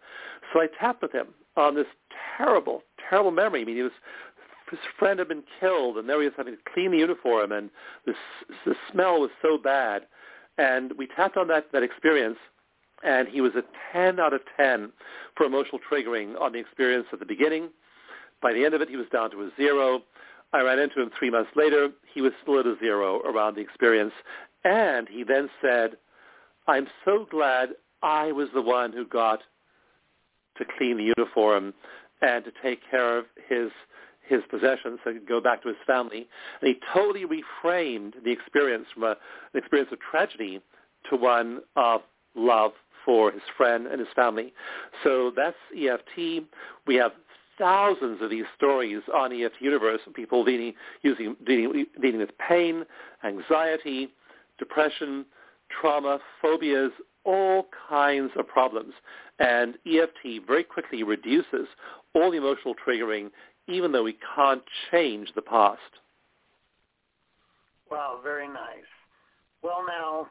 So 0.52 0.60
I 0.60 0.66
tapped 0.78 1.02
with 1.02 1.12
him 1.12 1.28
on 1.56 1.74
this 1.74 1.86
terrible, 2.36 2.82
terrible 3.08 3.30
memory. 3.30 3.62
I 3.62 3.64
mean, 3.64 3.76
he 3.76 3.82
was 3.82 3.92
his 4.70 4.80
friend 4.98 5.18
had 5.18 5.28
been 5.28 5.44
killed, 5.60 5.98
and 5.98 6.08
there 6.08 6.20
he 6.20 6.26
was 6.26 6.34
having 6.36 6.56
to 6.56 6.72
clean 6.72 6.90
the 6.90 6.98
uniform, 6.98 7.52
and 7.52 7.70
the, 8.06 8.14
the 8.64 8.74
smell 8.90 9.20
was 9.20 9.30
so 9.42 9.58
bad. 9.58 10.06
And 10.58 10.92
we 10.96 11.06
tapped 11.06 11.36
on 11.36 11.48
that, 11.48 11.66
that 11.72 11.82
experience, 11.82 12.38
and 13.02 13.28
he 13.28 13.40
was 13.40 13.52
a 13.54 13.62
10 13.92 14.18
out 14.20 14.32
of 14.32 14.40
10 14.56 14.90
for 15.36 15.44
emotional 15.44 15.80
triggering 15.90 16.40
on 16.40 16.52
the 16.52 16.58
experience 16.58 17.06
at 17.12 17.18
the 17.18 17.26
beginning. 17.26 17.68
By 18.40 18.52
the 18.52 18.64
end 18.64 18.74
of 18.74 18.80
it, 18.80 18.88
he 18.88 18.96
was 18.96 19.06
down 19.12 19.30
to 19.32 19.42
a 19.42 19.50
zero. 19.56 20.02
I 20.52 20.60
ran 20.60 20.78
into 20.78 21.02
him 21.02 21.10
three 21.18 21.30
months 21.30 21.50
later. 21.56 21.90
He 22.12 22.20
was 22.20 22.32
still 22.42 22.60
at 22.60 22.66
a 22.66 22.76
zero 22.78 23.20
around 23.22 23.56
the 23.56 23.60
experience. 23.60 24.12
And 24.64 25.08
he 25.08 25.24
then 25.24 25.50
said, 25.60 25.96
I'm 26.66 26.86
so 27.04 27.26
glad 27.30 27.70
I 28.02 28.32
was 28.32 28.48
the 28.54 28.62
one 28.62 28.92
who 28.92 29.06
got 29.06 29.40
to 30.56 30.64
clean 30.78 30.96
the 30.96 31.12
uniform 31.16 31.74
and 32.22 32.44
to 32.44 32.52
take 32.62 32.80
care 32.90 33.18
of 33.18 33.26
his 33.48 33.70
his 34.26 34.40
possessions 34.50 34.98
so 35.04 35.12
he 35.12 35.18
could 35.18 35.28
go 35.28 35.40
back 35.40 35.62
to 35.62 35.68
his 35.68 35.76
family. 35.86 36.26
And 36.60 36.68
he 36.68 36.76
totally 36.92 37.24
reframed 37.24 38.12
the 38.24 38.30
experience 38.30 38.86
from 38.94 39.04
a, 39.04 39.10
an 39.10 39.16
experience 39.56 39.90
of 39.92 39.98
tragedy 40.00 40.60
to 41.10 41.16
one 41.16 41.60
of 41.76 42.02
love 42.34 42.72
for 43.04 43.30
his 43.30 43.42
friend 43.56 43.86
and 43.86 44.00
his 44.00 44.08
family. 44.16 44.52
So 45.02 45.30
that's 45.36 45.56
EFT. 45.76 46.44
We 46.86 46.94
have 46.96 47.12
thousands 47.58 48.20
of 48.22 48.30
these 48.30 48.44
stories 48.56 49.02
on 49.14 49.32
EFT 49.32 49.60
Universe 49.60 50.00
of 50.06 50.14
people 50.14 50.44
dealing, 50.44 50.74
using, 51.02 51.36
dealing, 51.46 51.86
dealing 52.00 52.18
with 52.18 52.30
pain, 52.38 52.84
anxiety, 53.24 54.08
depression, 54.58 55.26
trauma, 55.80 56.18
phobias, 56.42 56.90
all 57.24 57.66
kinds 57.88 58.30
of 58.36 58.46
problems. 58.46 58.94
And 59.38 59.74
EFT 59.86 60.46
very 60.46 60.64
quickly 60.64 61.02
reduces 61.02 61.66
all 62.14 62.30
the 62.30 62.36
emotional 62.36 62.74
triggering, 62.74 63.30
even 63.68 63.92
though 63.92 64.02
we 64.02 64.16
can't 64.34 64.62
change 64.90 65.28
the 65.34 65.42
past. 65.42 65.80
Wow, 67.90 68.20
very 68.22 68.48
nice. 68.48 68.90
Well, 69.62 69.84
now, 69.86 70.28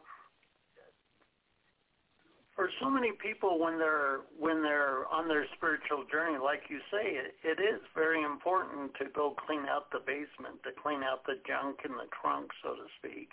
for 2.55 2.69
so 2.81 2.89
many 2.89 3.11
people 3.11 3.59
when 3.59 3.79
they're 3.79 4.21
when 4.39 4.61
they're 4.61 5.07
on 5.07 5.27
their 5.27 5.45
spiritual 5.57 6.05
journey 6.11 6.37
like 6.37 6.63
you 6.69 6.79
say 6.91 7.17
it, 7.17 7.33
it 7.43 7.61
is 7.61 7.81
very 7.95 8.23
important 8.23 8.93
to 8.99 9.05
go 9.13 9.35
clean 9.47 9.65
out 9.65 9.89
the 9.91 9.99
basement 9.99 10.61
to 10.63 10.69
clean 10.81 11.01
out 11.01 11.25
the 11.25 11.41
junk 11.47 11.79
in 11.85 11.91
the 11.91 12.05
trunk 12.21 12.51
so 12.61 12.75
to 12.75 12.85
speak 12.99 13.29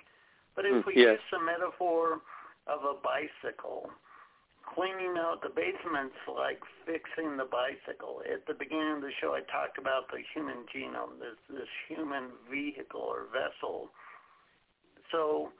but 0.56 0.64
if 0.64 0.72
mm, 0.72 0.86
we 0.86 0.94
yes. 0.96 1.20
use 1.20 1.28
the 1.32 1.40
metaphor 1.44 2.20
of 2.66 2.80
a 2.84 2.96
bicycle 3.04 3.90
cleaning 4.74 5.18
out 5.18 5.42
the 5.42 5.50
basement's 5.50 6.18
like 6.28 6.60
fixing 6.86 7.36
the 7.36 7.48
bicycle 7.48 8.22
at 8.26 8.46
the 8.46 8.54
beginning 8.54 8.96
of 8.96 9.02
the 9.02 9.14
show 9.20 9.34
i 9.34 9.42
talked 9.50 9.78
about 9.78 10.06
the 10.10 10.22
human 10.34 10.62
genome 10.70 11.18
this 11.18 11.38
this 11.48 11.70
human 11.88 12.30
vehicle 12.50 13.02
or 13.02 13.26
vessel 13.32 13.90
so 15.10 15.50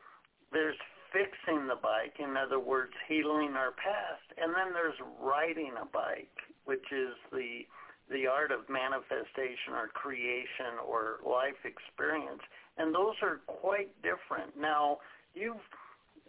there's 0.52 0.78
fixing 1.12 1.66
the 1.66 1.78
bike, 1.78 2.14
in 2.18 2.36
other 2.36 2.58
words, 2.58 2.92
healing 3.08 3.54
our 3.54 3.72
past. 3.72 4.26
And 4.38 4.54
then 4.54 4.72
there's 4.72 4.98
riding 5.20 5.74
a 5.80 5.86
bike, 5.86 6.34
which 6.64 6.86
is 6.92 7.14
the 7.32 7.66
the 8.10 8.26
art 8.26 8.50
of 8.50 8.68
manifestation 8.68 9.70
or 9.70 9.86
creation 9.94 10.82
or 10.82 11.22
life 11.22 11.62
experience. 11.62 12.42
And 12.76 12.92
those 12.92 13.14
are 13.22 13.38
quite 13.46 13.94
different. 14.02 14.58
Now, 14.58 14.98
you've 15.32 15.62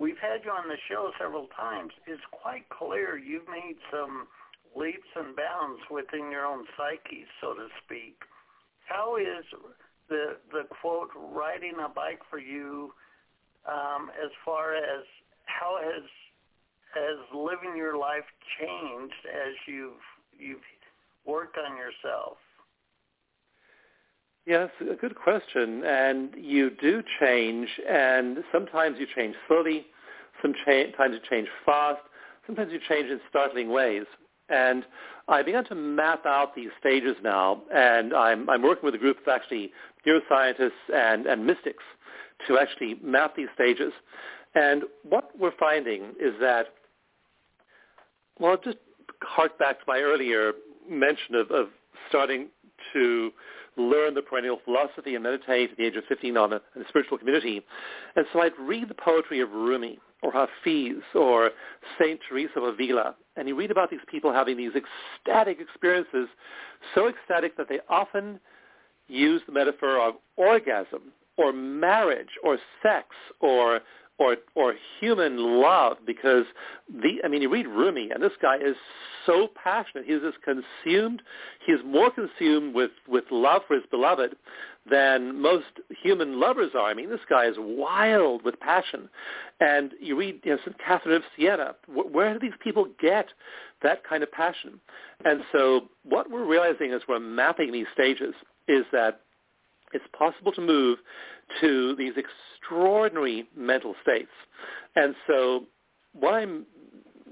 we've 0.02 0.18
had 0.18 0.42
you 0.44 0.50
on 0.50 0.68
the 0.68 0.78
show 0.90 1.12
several 1.20 1.48
times. 1.56 1.92
It's 2.08 2.22
quite 2.32 2.68
clear 2.70 3.20
you've 3.20 3.48
made 3.48 3.78
some 3.92 4.28
leaps 4.76 5.08
and 5.16 5.36
bounds 5.36 5.82
within 5.92 6.32
your 6.32 6.46
own 6.46 6.66
psyche, 6.76 7.26
so 7.40 7.54
to 7.54 7.68
speak. 7.86 8.18
How 8.86 9.18
is 9.18 9.46
the 10.10 10.38
the 10.52 10.64
quote 10.82 11.12
riding 11.16 11.76
a 11.86 11.88
bike 11.88 12.22
for 12.30 12.40
you 12.40 12.94
um, 13.70 14.10
as 14.22 14.32
far 14.44 14.76
as 14.76 15.06
how 15.46 15.80
has 15.82 16.04
has 16.96 17.18
living 17.34 17.78
your 17.78 17.98
life 17.98 18.26
changed 18.60 19.24
as 19.28 19.54
you've 19.68 20.04
you've 20.38 20.66
worked 21.26 21.58
on 21.58 21.78
yourself? 21.78 22.38
Yes, 24.48 24.72
a 24.82 24.96
good 24.96 25.16
question. 25.16 25.84
And 25.86 26.34
you 26.36 26.72
do 26.72 27.04
change, 27.20 27.70
and 27.88 28.40
sometimes 28.52 28.98
you 29.00 29.06
change 29.16 29.36
slowly, 29.48 29.86
sometimes 30.42 31.14
you 31.14 31.20
change 31.30 31.48
fast, 31.66 32.02
sometimes 32.46 32.72
you 32.72 32.80
change 32.88 33.10
in 33.10 33.20
startling 33.30 33.70
ways. 33.70 34.06
And 34.50 34.86
I 35.28 35.44
began 35.44 35.64
to 35.66 35.76
map 35.76 36.26
out 36.26 36.56
these 36.56 36.70
stages 36.80 37.16
now, 37.24 37.62
and 37.74 38.14
I'm, 38.14 38.50
I'm 38.50 38.62
working 38.62 38.84
with 38.84 38.96
a 38.96 38.98
group 38.98 39.18
of 39.20 39.28
actually 39.28 39.72
neuroscientists 40.06 40.72
and, 40.94 41.26
and 41.26 41.46
mystics 41.46 41.84
to 42.48 42.58
actually 42.58 42.96
map 43.02 43.36
these 43.36 43.48
stages. 43.54 43.94
And 44.56 44.84
what 45.04 45.30
we're 45.40 45.56
finding 45.58 46.14
is 46.20 46.34
that, 46.42 46.68
well, 48.40 48.58
just 48.62 48.78
hark 49.24 49.58
back 49.58 49.80
to 49.80 49.86
my 49.88 50.00
earlier 50.00 50.54
mention 50.90 51.36
of, 51.36 51.52
of 51.52 51.68
starting 52.10 52.48
to 52.94 53.32
learn 53.78 54.14
the 54.14 54.22
perennial 54.22 54.60
philosophy 54.66 55.16
and 55.16 55.24
meditate 55.24 55.72
at 55.72 55.78
the 55.78 55.86
age 55.86 55.96
of 55.96 56.04
15 56.10 56.36
on 56.36 56.54
a, 56.54 56.56
a 56.58 56.88
spiritual 56.90 57.18
community. 57.18 57.62
And 58.16 58.26
so 58.34 58.42
I'd 58.42 58.58
read 58.60 58.90
the 58.90 58.96
poetry 58.96 59.40
of 59.40 59.52
Rumi 59.52 60.00
or 60.22 60.32
Hafiz 60.32 61.02
or 61.16 61.52
Saint 62.00 62.20
Teresa 62.28 62.60
of 62.60 62.74
Avila, 62.76 63.16
and 63.36 63.48
you 63.48 63.56
read 63.56 63.72
about 63.72 63.90
these 63.90 64.00
people 64.10 64.32
having 64.32 64.58
these 64.58 64.72
ecstatic 64.76 65.60
experiences, 65.60 66.28
so 66.94 67.08
ecstatic 67.08 67.58
that 67.58 67.68
they 67.70 67.80
often 67.90 68.40
use 69.08 69.42
the 69.46 69.54
metaphor 69.54 70.00
of 70.00 70.16
orgasm 70.38 71.12
or 71.38 71.52
marriage 71.54 72.30
or 72.44 72.58
sex 72.84 73.08
or 73.40 73.82
or 74.22 74.38
or 74.54 74.76
human 75.00 75.38
love 75.62 75.98
because 76.06 76.46
the 76.88 77.20
I 77.24 77.28
mean 77.28 77.42
you 77.42 77.50
read 77.50 77.68
Rumi 77.68 78.12
and 78.14 78.22
this 78.22 78.32
guy 78.40 78.58
is 78.58 78.76
so 79.26 79.48
passionate. 79.62 80.06
He's 80.06 80.22
just 80.22 80.38
consumed 80.44 81.24
he's 81.66 81.80
more 81.84 82.12
consumed 82.12 82.76
with, 82.76 82.92
with 83.08 83.26
love 83.32 83.64
for 83.68 83.76
his 83.76 83.84
beloved 83.90 84.36
than 84.90 85.42
most 85.42 85.66
human 86.04 86.40
lovers 86.40 86.72
are. 86.76 86.86
I 86.90 86.94
mean 86.94 87.10
this 87.10 87.26
guy 87.28 87.48
is 87.48 87.56
wild 87.58 88.44
with 88.44 88.60
passion. 88.60 89.10
And 89.60 89.92
you 90.00 90.16
read 90.16 90.42
you 90.44 90.52
know 90.52 90.58
St. 90.64 90.78
Catherine 90.78 91.16
of 91.16 91.24
Siena. 91.36 91.76
Where 91.88 92.34
do 92.34 92.40
these 92.40 92.58
people 92.64 92.88
get 93.02 93.28
that 93.82 94.04
kind 94.08 94.22
of 94.22 94.32
passion? 94.32 94.80
And 95.26 95.42
so 95.52 95.90
what 96.04 96.30
we're 96.30 96.46
realizing 96.46 96.92
as 96.94 97.02
we're 97.10 97.20
mapping 97.20 97.72
these 97.72 97.88
stages 97.94 98.36
is 98.68 98.86
that 98.92 99.22
it's 99.94 100.06
possible 100.18 100.52
to 100.54 100.62
move 100.62 101.00
to 101.60 101.96
these 101.96 102.14
extraordinary 102.18 103.48
mental 103.56 103.96
states. 104.02 104.32
And 104.96 105.16
so 105.28 105.66
what 106.14 106.34
I'm 106.34 106.66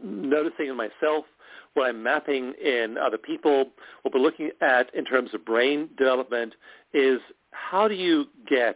noticing 0.03 0.67
in 0.67 0.77
myself, 0.77 1.25
what 1.73 1.87
I'm 1.87 2.01
mapping 2.01 2.53
in 2.63 2.97
other 2.97 3.17
people, 3.17 3.65
what 4.01 4.13
we're 4.13 4.21
looking 4.21 4.51
at 4.61 4.93
in 4.93 5.05
terms 5.05 5.33
of 5.33 5.45
brain 5.45 5.89
development 5.97 6.53
is 6.93 7.19
how 7.51 7.87
do 7.87 7.95
you 7.95 8.25
get 8.47 8.75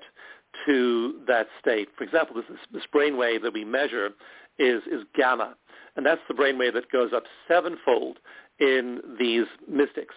to 0.65 1.21
that 1.27 1.47
state? 1.59 1.89
For 1.97 2.03
example, 2.03 2.35
this, 2.35 2.45
this 2.71 2.83
brain 2.91 3.17
wave 3.17 3.41
that 3.41 3.53
we 3.53 3.65
measure 3.65 4.11
is, 4.59 4.83
is 4.91 5.03
gamma, 5.15 5.55
and 5.95 6.05
that's 6.05 6.21
the 6.27 6.33
brain 6.33 6.57
wave 6.57 6.73
that 6.73 6.91
goes 6.91 7.11
up 7.13 7.23
sevenfold 7.47 8.19
in 8.59 9.01
these 9.19 9.45
mystics. 9.69 10.15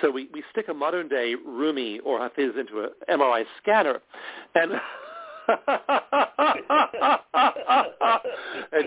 So 0.00 0.10
we, 0.10 0.28
we 0.32 0.42
stick 0.50 0.66
a 0.68 0.74
modern 0.74 1.08
day 1.08 1.34
Rumi 1.34 2.00
or 2.00 2.18
Hafiz 2.18 2.52
into 2.58 2.84
an 2.84 2.90
MRI 3.08 3.44
scanner 3.62 4.00
and 4.54 4.72
and 5.48 5.68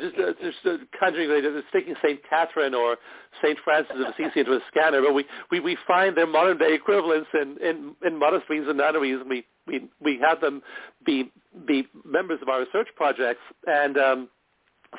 just 0.01 0.15
uh, 0.17 0.33
just 0.41 0.57
uh, 0.65 0.77
conjuring 0.99 1.31
uh, 1.31 1.61
sticking 1.69 1.95
Saint 2.03 2.19
Catherine 2.29 2.73
or 2.73 2.97
Saint 3.41 3.57
Francis 3.63 3.95
of 3.95 4.07
Assisi 4.13 4.41
into 4.41 4.51
a 4.53 4.59
scanner, 4.69 5.01
but 5.01 5.13
we, 5.13 5.25
we, 5.51 5.61
we 5.61 5.77
find 5.87 6.17
their 6.17 6.27
modern 6.27 6.57
day 6.57 6.73
equivalents 6.73 7.29
in, 7.33 7.57
in, 7.61 7.95
in 8.05 8.19
monasteries 8.19 8.67
and 8.67 8.77
nunneries, 8.77 9.21
and 9.21 9.29
we, 9.29 9.45
we 9.67 9.89
we 10.01 10.19
have 10.19 10.41
them 10.41 10.61
be 11.05 11.31
be 11.65 11.87
members 12.03 12.39
of 12.41 12.49
our 12.49 12.59
research 12.59 12.87
projects, 12.95 13.41
and 13.65 13.97
um, 13.97 14.29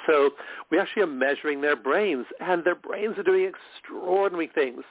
so 0.07 0.31
we 0.71 0.79
actually 0.79 1.03
are 1.03 1.09
measuring 1.09 1.61
their 1.61 1.77
brains, 1.77 2.27
and 2.41 2.65
their 2.65 2.75
brains 2.75 3.19
are 3.19 3.23
doing 3.23 3.51
extraordinary 3.51 4.51
things. 4.55 4.83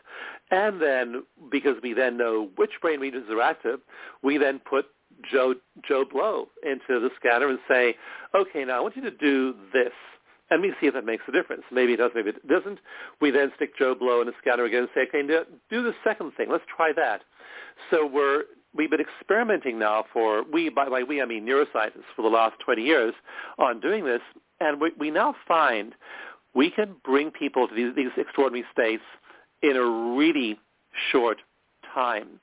And 0.51 0.81
then, 0.81 1.23
because 1.51 1.75
we 1.81 1.93
then 1.93 2.17
know 2.17 2.49
which 2.55 2.71
brain 2.81 2.99
regions 2.99 3.25
are 3.29 3.41
active, 3.41 3.79
we 4.23 4.37
then 4.37 4.59
put 4.59 4.85
Joe 5.29 5.55
Joe 5.87 6.05
Blow 6.09 6.47
into 6.63 6.99
the 6.99 7.09
scanner 7.15 7.49
and 7.49 7.59
say, 7.67 7.95
okay, 8.35 8.65
now 8.65 8.77
I 8.77 8.79
want 8.81 8.95
you 8.95 9.01
to 9.03 9.11
do 9.11 9.55
this. 9.73 9.93
And 10.51 10.63
we 10.63 10.73
see 10.81 10.87
if 10.87 10.95
that 10.95 11.05
makes 11.05 11.23
a 11.27 11.31
difference. 11.31 11.63
Maybe 11.71 11.93
it 11.93 11.97
does, 11.97 12.11
maybe 12.15 12.29
it 12.31 12.47
doesn't. 12.47 12.79
We 13.21 13.29
then 13.29 13.51
stick 13.55 13.77
Joe 13.77 13.93
Blow 13.93 14.21
in 14.21 14.27
the 14.27 14.33
scanner 14.41 14.63
again 14.63 14.81
and 14.81 14.89
say, 14.95 15.01
okay, 15.07 15.21
do 15.69 15.83
the 15.83 15.93
second 16.03 16.33
thing. 16.35 16.47
Let's 16.49 16.63
try 16.75 16.91
that. 16.93 17.21
So 17.91 18.05
we're 18.05 18.43
we've 18.73 18.89
been 18.89 18.99
experimenting 18.99 19.79
now 19.79 20.05
for 20.11 20.43
we 20.43 20.69
by, 20.69 20.89
by 20.89 21.03
we 21.03 21.21
I 21.21 21.25
mean 21.25 21.45
neuroscientists 21.45 22.09
for 22.15 22.21
the 22.21 22.29
last 22.29 22.55
20 22.65 22.81
years 22.81 23.13
on 23.57 23.79
doing 23.79 24.05
this, 24.05 24.21
and 24.59 24.79
we, 24.79 24.91
we 24.97 25.11
now 25.11 25.35
find 25.47 25.93
we 26.53 26.71
can 26.71 26.95
bring 27.03 27.31
people 27.31 27.67
to 27.67 27.75
these, 27.75 27.95
these 27.95 28.11
extraordinary 28.17 28.65
states 28.71 29.03
in 29.61 29.75
a 29.75 30.15
really 30.15 30.57
short 31.11 31.37
time. 31.93 32.39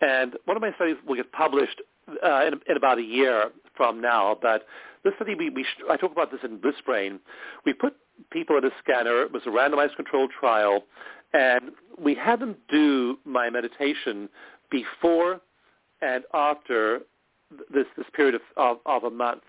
And 0.00 0.34
one 0.44 0.56
of 0.56 0.60
my 0.60 0.72
studies 0.74 0.96
will 1.06 1.16
get 1.16 1.32
published 1.32 1.80
uh, 2.24 2.46
in, 2.46 2.54
in, 2.68 2.76
about 2.76 2.98
a 2.98 3.02
year 3.02 3.50
from 3.76 4.00
now, 4.00 4.36
but 4.40 4.66
this 5.04 5.14
study, 5.16 5.34
we, 5.34 5.50
we, 5.50 5.64
I 5.90 5.96
talk 5.96 6.12
about 6.12 6.30
this 6.30 6.40
in 6.44 6.58
Bliss 6.58 6.74
Brain. 6.84 7.20
We 7.64 7.72
put 7.72 7.94
people 8.30 8.58
in 8.58 8.64
a 8.64 8.70
scanner. 8.82 9.22
It 9.22 9.32
was 9.32 9.42
a 9.46 9.50
randomized 9.50 9.96
controlled 9.96 10.30
trial, 10.38 10.84
and 11.32 11.70
we 11.98 12.14
had 12.14 12.40
them 12.40 12.56
do 12.68 13.18
my 13.24 13.50
meditation 13.50 14.28
before 14.70 15.40
and 16.02 16.24
after 16.34 17.00
this, 17.72 17.86
this 17.96 18.06
period 18.14 18.34
of, 18.34 18.40
of, 18.56 18.78
of 18.86 19.04
a 19.04 19.14
month. 19.14 19.42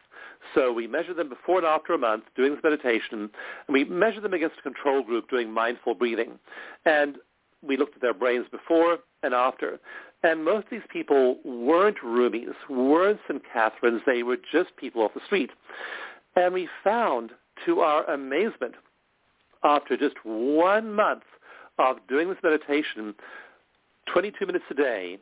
So 0.54 0.72
we 0.72 0.88
measure 0.88 1.14
them 1.14 1.30
before 1.30 1.58
and 1.58 1.68
after 1.68 1.94
a 1.94 1.98
month 1.98 2.24
doing 2.36 2.54
this 2.54 2.64
meditation, 2.64 3.30
and 3.68 3.74
we 3.74 3.84
measure 3.84 4.22
them 4.22 4.34
against 4.34 4.60
a 4.60 4.62
control 4.62 5.04
group 5.04 5.30
doing 5.30 5.52
mindful 5.52 5.94
breathing. 5.94 6.40
And 6.86 7.18
we 7.62 7.78
looked 7.78 7.96
at 7.96 8.02
their 8.02 8.14
brains 8.14 8.46
before 8.52 9.00
and 9.24 9.34
after. 9.34 9.80
And 10.24 10.44
most 10.44 10.66
of 10.66 10.72
these 10.72 10.82
people 10.92 11.38
weren't 11.44 11.98
Rumis, 12.04 12.54
weren't 12.70 13.20
St. 13.28 13.42
Catherines. 13.52 14.02
They 14.06 14.24
were 14.24 14.38
just 14.52 14.76
people 14.78 15.04
off 15.04 15.14
the 15.14 15.22
street. 15.26 15.52
And 16.36 16.54
we 16.54 16.68
found, 16.84 17.32
to 17.66 17.80
our 17.80 18.04
amazement, 18.10 18.76
after 19.64 19.98
just 19.98 20.16
one 20.24 20.94
month 20.94 21.24
of 21.80 21.98
doing 22.08 22.30
this 22.30 22.38
meditation, 22.44 23.14
22 24.12 24.46
minutes 24.46 24.66
a 24.72 24.74
day, 24.74 25.18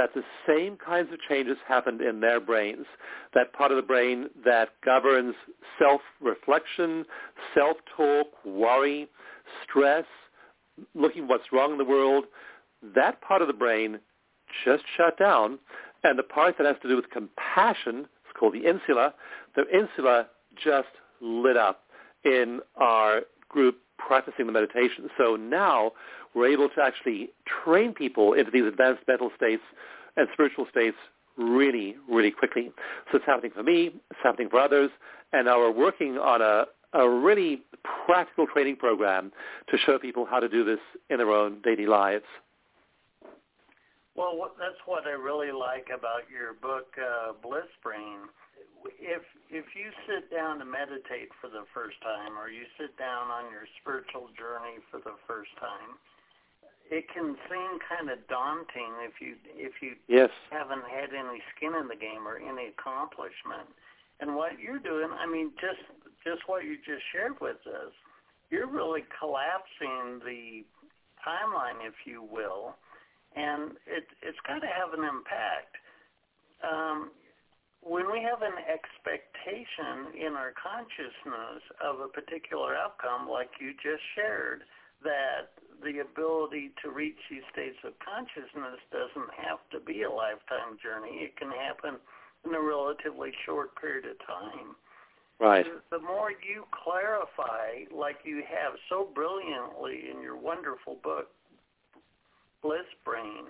that 0.00 0.14
the 0.14 0.22
same 0.46 0.78
kinds 0.78 1.12
of 1.12 1.18
changes 1.28 1.58
happened 1.68 2.00
in 2.00 2.20
their 2.20 2.40
brains. 2.40 2.86
That 3.34 3.52
part 3.52 3.70
of 3.70 3.76
the 3.76 3.82
brain 3.82 4.30
that 4.46 4.70
governs 4.82 5.34
self-reflection, 5.78 7.04
self-talk, 7.54 8.28
worry, 8.46 9.08
stress, 9.62 10.06
looking 10.94 11.28
what's 11.28 11.52
wrong 11.52 11.72
in 11.72 11.76
the 11.76 11.84
world, 11.84 12.24
that 12.94 13.20
part 13.20 13.42
of 13.42 13.48
the 13.48 13.52
brain 13.52 13.98
just 14.64 14.84
shut 14.96 15.18
down. 15.18 15.58
And 16.02 16.18
the 16.18 16.22
part 16.22 16.56
that 16.56 16.66
has 16.66 16.76
to 16.80 16.88
do 16.88 16.96
with 16.96 17.10
compassion, 17.10 18.06
it's 18.24 18.38
called 18.38 18.54
the 18.54 18.66
insula, 18.66 19.12
the 19.54 19.64
insula 19.70 20.28
just 20.64 20.88
lit 21.20 21.58
up 21.58 21.82
in 22.24 22.60
our 22.76 23.20
group 23.50 23.76
practicing 24.06 24.46
the 24.46 24.52
meditation. 24.52 25.08
So 25.18 25.36
now 25.36 25.92
we're 26.34 26.48
able 26.48 26.68
to 26.70 26.82
actually 26.82 27.30
train 27.64 27.92
people 27.92 28.34
into 28.34 28.50
these 28.50 28.64
advanced 28.64 29.02
mental 29.06 29.30
states 29.36 29.62
and 30.16 30.28
spiritual 30.32 30.66
states 30.70 30.96
really, 31.36 31.96
really 32.08 32.30
quickly. 32.30 32.70
So 33.10 33.16
it's 33.18 33.26
happening 33.26 33.52
for 33.54 33.62
me, 33.62 33.92
it's 34.10 34.20
happening 34.22 34.48
for 34.48 34.60
others, 34.60 34.90
and 35.32 35.46
now 35.46 35.58
we're 35.58 35.72
working 35.72 36.18
on 36.18 36.42
a, 36.42 36.64
a 36.92 37.08
really 37.08 37.62
practical 38.06 38.46
training 38.46 38.76
program 38.76 39.32
to 39.70 39.78
show 39.78 39.98
people 39.98 40.26
how 40.28 40.40
to 40.40 40.48
do 40.48 40.64
this 40.64 40.80
in 41.08 41.18
their 41.18 41.30
own 41.30 41.60
daily 41.62 41.86
lives. 41.86 42.24
Well, 44.16 44.36
that's 44.58 44.76
what 44.86 45.06
I 45.06 45.10
really 45.10 45.52
like 45.52 45.88
about 45.96 46.22
your 46.30 46.54
book, 46.54 46.88
uh, 46.98 47.32
Bliss 47.42 47.70
Brain. 47.82 48.18
If 48.98 49.22
if 49.50 49.66
you 49.76 49.92
sit 50.08 50.30
down 50.30 50.58
to 50.60 50.64
meditate 50.64 51.28
for 51.40 51.48
the 51.48 51.68
first 51.74 52.00
time, 52.00 52.38
or 52.38 52.48
you 52.48 52.64
sit 52.78 52.96
down 52.96 53.28
on 53.28 53.50
your 53.50 53.68
spiritual 53.80 54.32
journey 54.36 54.80
for 54.90 55.00
the 55.00 55.16
first 55.26 55.52
time, 55.60 56.00
it 56.90 57.06
can 57.12 57.36
seem 57.48 57.78
kind 57.86 58.10
of 58.10 58.18
daunting 58.28 58.92
if 59.06 59.20
you 59.20 59.36
if 59.54 59.78
you 59.80 59.94
yes. 60.08 60.30
haven't 60.50 60.84
had 60.90 61.14
any 61.14 61.38
skin 61.54 61.72
in 61.78 61.86
the 61.88 61.96
game 61.96 62.26
or 62.26 62.36
any 62.36 62.74
accomplishment. 62.74 63.70
And 64.20 64.36
what 64.36 64.60
you're 64.60 64.82
doing, 64.82 65.08
I 65.12 65.24
mean, 65.24 65.52
just 65.60 65.80
just 66.26 66.42
what 66.46 66.64
you 66.64 66.76
just 66.76 67.06
shared 67.12 67.40
with 67.40 67.62
us, 67.64 67.94
you're 68.50 68.66
really 68.68 69.04
collapsing 69.18 70.20
the 70.26 70.66
timeline, 71.22 71.78
if 71.86 71.94
you 72.04 72.22
will, 72.22 72.74
and 73.36 73.78
it 73.86 74.04
it's 74.20 74.40
got 74.46 74.60
to 74.60 74.68
have 74.68 74.92
an 74.92 75.06
impact. 75.06 75.78
Um, 76.60 77.10
when 77.82 78.12
we 78.12 78.20
have 78.20 78.42
an 78.42 78.60
expectation 78.68 80.12
in 80.12 80.36
our 80.36 80.52
consciousness 80.52 81.64
of 81.80 82.00
a 82.00 82.08
particular 82.08 82.76
outcome, 82.76 83.28
like 83.28 83.48
you 83.60 83.72
just 83.72 84.04
shared, 84.14 84.62
that 85.02 85.56
the 85.80 86.04
ability 86.04 86.72
to 86.84 86.90
reach 86.92 87.16
these 87.30 87.44
states 87.52 87.80
of 87.84 87.96
consciousness 88.04 88.76
doesn't 88.92 89.32
have 89.32 89.64
to 89.72 89.80
be 89.80 90.02
a 90.04 90.12
lifetime 90.12 90.76
journey. 90.76 91.24
It 91.24 91.36
can 91.36 91.48
happen 91.48 91.96
in 92.44 92.54
a 92.54 92.60
relatively 92.60 93.32
short 93.46 93.72
period 93.80 94.04
of 94.04 94.18
time. 94.26 94.76
Right. 95.40 95.64
The 95.90 95.98
more 95.98 96.32
you 96.32 96.68
clarify, 96.84 97.88
like 97.96 98.16
you 98.24 98.44
have 98.44 98.76
so 98.90 99.08
brilliantly 99.14 100.12
in 100.12 100.20
your 100.20 100.36
wonderful 100.36 101.00
book, 101.02 101.28
Bliss 102.60 102.84
Brain, 103.06 103.48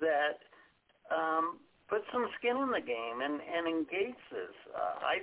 that 0.00 0.44
um, 1.08 1.56
put 1.90 2.06
some 2.14 2.30
skin 2.38 2.56
in 2.56 2.70
the 2.70 2.80
game 2.80 3.18
and, 3.20 3.42
and 3.42 3.66
engage 3.66 4.22
this. 4.30 4.54
Uh, 4.70 5.02
I 5.02 5.16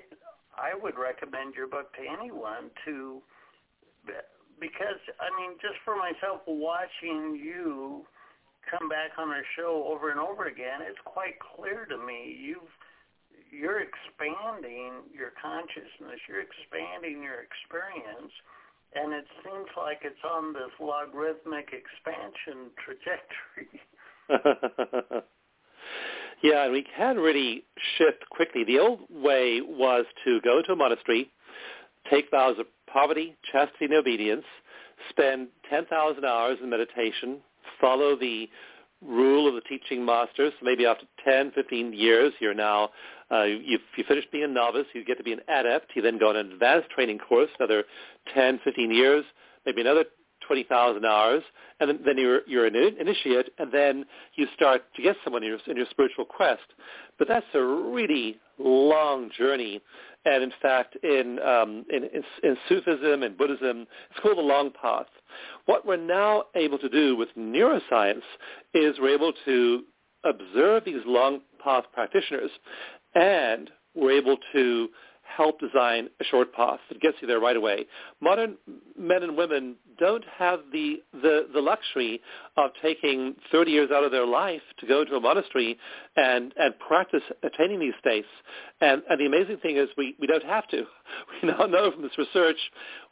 I 0.59 0.75
would 0.75 0.99
recommend 0.99 1.55
your 1.55 1.67
book 1.71 1.93
to 1.95 2.03
anyone 2.03 2.69
to 2.85 3.23
because 4.59 4.99
I 5.17 5.31
mean, 5.39 5.55
just 5.63 5.79
for 5.87 5.95
myself, 5.95 6.43
watching 6.45 7.39
you 7.39 8.03
come 8.67 8.89
back 8.89 9.15
on 9.17 9.29
our 9.29 9.47
show 9.55 9.87
over 9.87 10.11
and 10.11 10.19
over 10.19 10.51
again, 10.51 10.83
it's 10.83 10.99
quite 11.05 11.39
clear 11.39 11.87
to 11.87 11.97
me 11.97 12.35
you've 12.35 12.73
you're 13.47 13.79
expanding 13.79 15.07
your 15.15 15.31
consciousness, 15.39 16.19
you're 16.27 16.43
expanding 16.43 17.23
your 17.23 17.47
experience, 17.47 18.33
and 18.93 19.13
it 19.13 19.23
seems 19.39 19.71
like 19.79 20.03
it's 20.03 20.19
on 20.27 20.51
this 20.51 20.73
logarithmic 20.81 21.71
expansion 21.71 22.75
trajectory. 22.83 23.71
yeah, 26.43 26.65
and 26.65 26.73
we 26.73 26.85
can 26.95 27.17
really 27.17 27.63
shift 27.97 28.29
quickly. 28.29 28.63
The 28.63 28.79
old 28.79 29.01
way 29.09 29.61
was 29.61 30.05
to 30.25 30.39
go 30.41 30.61
to 30.61 30.73
a 30.73 30.75
monastery, 30.75 31.31
take 32.09 32.29
vows 32.31 32.57
of 32.59 32.67
poverty, 32.91 33.35
chastity, 33.51 33.85
and 33.85 33.93
obedience, 33.95 34.45
spend 35.09 35.47
10,000 35.69 36.25
hours 36.25 36.57
in 36.61 36.69
meditation, 36.69 37.37
follow 37.81 38.15
the 38.15 38.49
rule 39.05 39.47
of 39.47 39.55
the 39.55 39.61
teaching 39.61 40.05
masters. 40.05 40.53
Maybe 40.61 40.85
after 40.85 41.05
10, 41.23 41.51
15 41.51 41.93
years, 41.93 42.33
you're 42.39 42.53
now, 42.53 42.89
uh, 43.31 43.43
you've, 43.43 43.81
you 43.95 44.03
finished 44.07 44.31
being 44.31 44.45
a 44.45 44.47
novice, 44.47 44.85
you 44.93 45.03
get 45.05 45.17
to 45.17 45.23
be 45.23 45.33
an 45.33 45.41
adept. 45.47 45.91
You 45.95 46.01
then 46.01 46.17
go 46.17 46.29
on 46.29 46.35
an 46.35 46.51
advanced 46.51 46.89
training 46.89 47.19
course, 47.19 47.49
another 47.59 47.83
10, 48.33 48.59
15 48.63 48.91
years, 48.91 49.23
maybe 49.65 49.81
another 49.81 50.05
20,000 50.47 51.05
hours, 51.05 51.43
and 51.79 51.89
then, 51.89 51.99
then 52.05 52.17
you're, 52.17 52.41
you're 52.47 52.65
an 52.65 52.75
initiate, 52.75 53.49
and 53.59 53.71
then 53.71 54.05
you 54.35 54.47
start 54.55 54.83
to 54.95 55.01
get 55.01 55.15
someone 55.23 55.43
in 55.43 55.49
your, 55.49 55.59
in 55.67 55.77
your 55.77 55.85
spiritual 55.91 56.25
quest. 56.25 56.61
But 57.19 57.27
that's 57.27 57.45
a 57.53 57.63
really 57.63 58.39
long 58.57 59.29
journey. 59.37 59.81
And 60.25 60.43
in 60.43 60.51
fact, 60.61 60.97
in, 61.03 61.39
um, 61.39 61.85
in, 61.89 62.03
in, 62.05 62.23
in 62.43 62.57
Sufism 62.67 63.23
and 63.23 63.37
Buddhism, 63.37 63.87
it's 64.09 64.19
called 64.21 64.37
the 64.37 64.41
long 64.41 64.71
path. 64.81 65.05
What 65.65 65.85
we're 65.85 65.97
now 65.97 66.43
able 66.55 66.79
to 66.79 66.89
do 66.89 67.15
with 67.15 67.29
neuroscience 67.37 68.23
is 68.73 68.95
we're 68.99 69.15
able 69.15 69.33
to 69.45 69.83
observe 70.25 70.83
these 70.85 71.01
long 71.05 71.41
path 71.63 71.85
practitioners 71.93 72.51
and 73.15 73.69
we're 73.95 74.11
able 74.11 74.37
to 74.53 74.89
help 75.35 75.59
design 75.59 76.09
a 76.19 76.23
short 76.23 76.53
path 76.53 76.79
that 76.89 77.01
gets 77.01 77.17
you 77.21 77.27
there 77.27 77.39
right 77.39 77.55
away. 77.55 77.85
Modern 78.21 78.55
men 78.97 79.23
and 79.23 79.37
women 79.37 79.75
don't 79.99 80.23
have 80.37 80.59
the, 80.71 81.01
the, 81.13 81.47
the 81.53 81.59
luxury 81.59 82.21
of 82.55 82.71
taking 82.81 83.35
30 83.51 83.71
years 83.71 83.89
out 83.93 84.03
of 84.03 84.11
their 84.11 84.25
life 84.25 84.61
to 84.79 84.87
go 84.87 85.03
to 85.03 85.15
a 85.15 85.19
monastery 85.19 85.77
and, 86.15 86.53
and 86.57 86.77
practice 86.79 87.23
attaining 87.43 87.79
these 87.79 87.93
states. 87.99 88.27
And, 88.81 89.01
and 89.09 89.19
the 89.19 89.25
amazing 89.25 89.57
thing 89.57 89.77
is 89.77 89.89
we, 89.97 90.15
we 90.19 90.27
don't 90.27 90.45
have 90.45 90.67
to. 90.69 90.83
We 91.41 91.49
now 91.49 91.65
know 91.65 91.91
from 91.91 92.03
this 92.03 92.17
research 92.17 92.57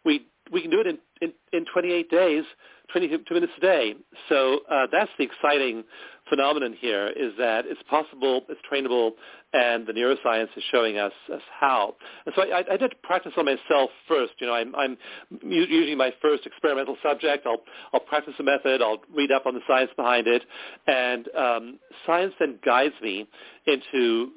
we, 0.04 0.28
we 0.52 0.62
can 0.62 0.72
do 0.72 0.80
it 0.80 0.88
in, 0.88 0.98
in, 1.22 1.34
in 1.54 1.66
28 1.72 2.10
days 2.10 2.44
22 2.92 3.34
minutes 3.34 3.54
a 3.58 3.62
day. 3.62 3.96
So 4.30 4.60
uh, 4.70 4.88
that's 4.92 5.12
the 5.18 5.26
exciting 5.26 5.84
phenomenon 6.30 6.76
here 6.80 7.08
is 7.08 7.34
that 7.38 7.66
it's 7.66 7.82
possible, 7.90 8.42
it's 8.50 8.60
trainable, 8.72 9.12
and 9.54 9.86
the 9.86 9.94
neuroscience 9.94 10.50
is 10.58 10.64
showing 10.72 10.98
us, 10.98 11.12
us 11.34 11.42
how. 11.60 11.96
And 12.26 12.34
so 12.36 12.44
I, 12.44 12.64
I 12.74 12.78
did 12.78 12.94
practice 13.04 13.34
on 13.38 13.46
myself 13.46 13.90
first. 14.08 14.34
You 14.40 14.48
know, 14.48 14.54
I'm, 14.54 14.76
I'm 14.76 14.98
using 15.44 15.98
my 15.98 16.12
first 16.22 16.46
experimental 16.46 16.98
subject. 17.04 17.46
I'll, 17.46 17.62
I'll 17.94 18.00
practice 18.00 18.34
the 18.38 18.44
method. 18.44 18.82
I'll 18.82 19.02
read 19.14 19.32
up 19.32 19.46
on 19.46 19.54
the 19.54 19.62
science 19.68 19.92
behind 19.96 20.28
it. 20.28 20.44
And 20.88 21.28
um, 21.36 21.80
science 22.06 22.34
then 22.40 22.60
guides 22.66 22.96
me 23.02 23.28
into 23.68 24.32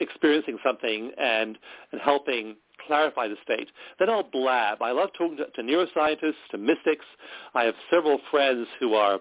experiencing 0.00 0.58
something 0.64 1.12
and, 1.18 1.58
and 1.92 2.00
helping 2.00 2.56
clarify 2.86 3.28
the 3.28 3.36
state. 3.42 3.68
Then 3.98 4.10
I'll 4.10 4.22
blab. 4.22 4.82
I 4.82 4.92
love 4.92 5.10
talking 5.16 5.38
to, 5.38 5.46
to 5.46 5.62
neuroscientists, 5.62 6.34
to 6.50 6.58
mystics. 6.58 7.04
I 7.54 7.64
have 7.64 7.74
several 7.90 8.20
friends 8.30 8.66
who 8.78 8.94
are 8.94 9.20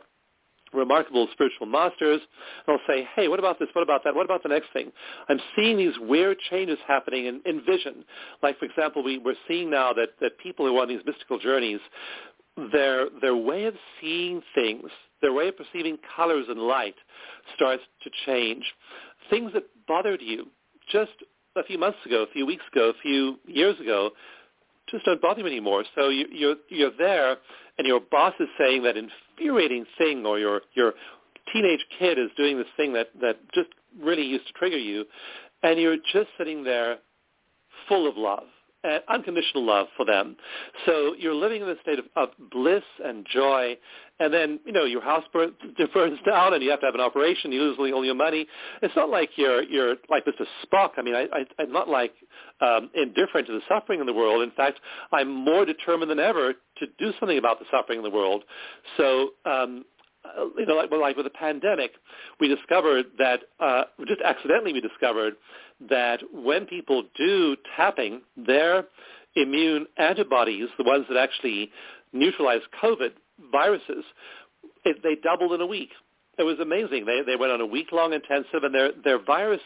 remarkable 0.73 1.27
spiritual 1.31 1.65
masters, 1.65 2.21
and 2.67 2.77
I'll 2.77 2.87
say, 2.87 3.07
hey, 3.15 3.27
what 3.27 3.39
about 3.39 3.59
this? 3.59 3.69
What 3.73 3.81
about 3.81 4.03
that? 4.03 4.13
What 4.13 4.25
about 4.25 4.43
the 4.43 4.49
next 4.49 4.67
thing? 4.73 4.91
I'm 5.27 5.39
seeing 5.55 5.77
these 5.77 5.93
weird 5.99 6.37
changes 6.49 6.77
happening 6.87 7.25
in, 7.25 7.41
in 7.45 7.63
vision. 7.65 8.05
Like, 8.43 8.59
for 8.59 8.65
example, 8.65 9.03
we, 9.03 9.17
we're 9.17 9.35
seeing 9.47 9.69
now 9.69 9.93
that, 9.93 10.09
that 10.21 10.37
people 10.37 10.65
who 10.65 10.77
are 10.77 10.83
on 10.83 10.87
these 10.87 11.01
mystical 11.05 11.39
journeys, 11.39 11.79
their, 12.71 13.07
their 13.21 13.35
way 13.35 13.65
of 13.65 13.73
seeing 13.99 14.41
things, 14.53 14.89
their 15.21 15.33
way 15.33 15.47
of 15.47 15.57
perceiving 15.57 15.97
colors 16.15 16.45
and 16.49 16.59
light 16.59 16.95
starts 17.55 17.83
to 18.03 18.09
change. 18.25 18.63
Things 19.29 19.51
that 19.53 19.63
bothered 19.87 20.21
you 20.21 20.47
just 20.91 21.11
a 21.55 21.63
few 21.63 21.77
months 21.77 21.99
ago, 22.05 22.23
a 22.23 22.33
few 22.33 22.45
weeks 22.45 22.63
ago, 22.71 22.89
a 22.89 23.01
few 23.01 23.37
years 23.45 23.79
ago, 23.79 24.11
just 24.89 25.05
don't 25.05 25.21
bother 25.21 25.41
you 25.41 25.47
anymore. 25.47 25.83
So 25.95 26.09
you, 26.09 26.25
you're 26.31 26.55
you're 26.69 26.91
there, 26.97 27.37
and 27.77 27.87
your 27.87 27.99
boss 27.99 28.33
is 28.39 28.47
saying 28.57 28.83
that 28.83 28.95
infuriating 28.97 29.85
thing, 29.97 30.25
or 30.25 30.39
your 30.39 30.61
your 30.73 30.93
teenage 31.53 31.85
kid 31.97 32.17
is 32.17 32.29
doing 32.37 32.57
this 32.57 32.67
thing 32.77 32.93
that 32.93 33.09
that 33.21 33.37
just 33.53 33.69
really 34.01 34.23
used 34.23 34.47
to 34.47 34.53
trigger 34.53 34.77
you, 34.77 35.05
and 35.63 35.79
you're 35.79 35.97
just 35.97 36.29
sitting 36.37 36.63
there, 36.63 36.97
full 37.87 38.07
of 38.07 38.17
love 38.17 38.43
and 38.83 39.03
unconditional 39.09 39.65
love 39.65 39.87
for 39.97 40.05
them. 40.05 40.37
So 40.85 41.13
you're 41.17 41.35
living 41.35 41.61
in 41.61 41.69
a 41.69 41.75
state 41.81 41.99
of, 41.99 42.05
of 42.15 42.29
bliss 42.51 42.83
and 43.03 43.25
joy, 43.29 43.77
and 44.19 44.33
then 44.33 44.59
you 44.65 44.71
know 44.71 44.85
your 44.85 45.01
house 45.01 45.23
burns, 45.31 45.53
burns 45.93 46.19
down, 46.25 46.53
and 46.53 46.63
you 46.63 46.69
have 46.69 46.79
to 46.81 46.85
have 46.85 46.95
an 46.95 47.01
operation. 47.01 47.51
You 47.51 47.61
lose 47.61 47.77
all 47.93 48.05
your 48.05 48.15
money. 48.15 48.47
It's 48.81 48.95
not 48.95 49.09
like 49.09 49.31
you're 49.35 49.63
you're 49.63 49.95
like 50.09 50.25
Mr. 50.25 50.45
Spock. 50.65 50.91
I 50.97 51.01
mean, 51.01 51.15
I, 51.15 51.27
I 51.33 51.45
I'm 51.59 51.71
not 51.71 51.87
like 51.89 52.13
um, 52.61 52.89
indifferent 52.93 53.47
to 53.47 53.53
the 53.53 53.61
suffering 53.67 53.99
in 53.99 54.05
the 54.05 54.13
world. 54.13 54.43
In 54.43 54.51
fact, 54.51 54.79
I'm 55.11 55.29
more 55.29 55.65
determined 55.65 56.11
than 56.11 56.19
ever 56.19 56.53
to 56.53 56.85
do 56.97 57.11
something 57.19 57.37
about 57.37 57.59
the 57.59 57.65
suffering 57.71 57.99
in 57.99 58.03
the 58.03 58.11
world. 58.11 58.43
So. 58.97 59.29
Um, 59.45 59.85
you 60.57 60.65
know, 60.65 60.75
like, 60.75 60.91
like 60.91 61.15
with 61.15 61.25
the 61.25 61.31
pandemic, 61.31 61.91
we 62.41 62.49
discovered 62.49 63.05
that, 63.17 63.39
uh, 63.59 63.83
just 64.05 64.19
accidentally 64.21 64.73
we 64.73 64.81
discovered 64.81 65.35
that 65.89 66.19
when 66.33 66.65
people 66.65 67.03
do 67.17 67.55
tapping, 67.77 68.21
their 68.35 68.83
immune 69.35 69.85
antibodies, 69.97 70.67
the 70.77 70.83
ones 70.83 71.05
that 71.09 71.17
actually 71.17 71.71
neutralize 72.11 72.61
COVID 72.83 73.11
viruses, 73.51 74.03
it, 74.85 74.97
they 75.03 75.15
doubled 75.15 75.53
in 75.53 75.61
a 75.61 75.65
week. 75.65 75.89
It 76.37 76.43
was 76.43 76.59
amazing. 76.59 77.05
They 77.05 77.21
they 77.25 77.35
went 77.35 77.51
on 77.51 77.61
a 77.61 77.65
week 77.65 77.87
long 77.91 78.13
intensive, 78.13 78.63
and 78.63 78.73
their 78.73 78.91
their 79.03 79.21
virus, 79.23 79.61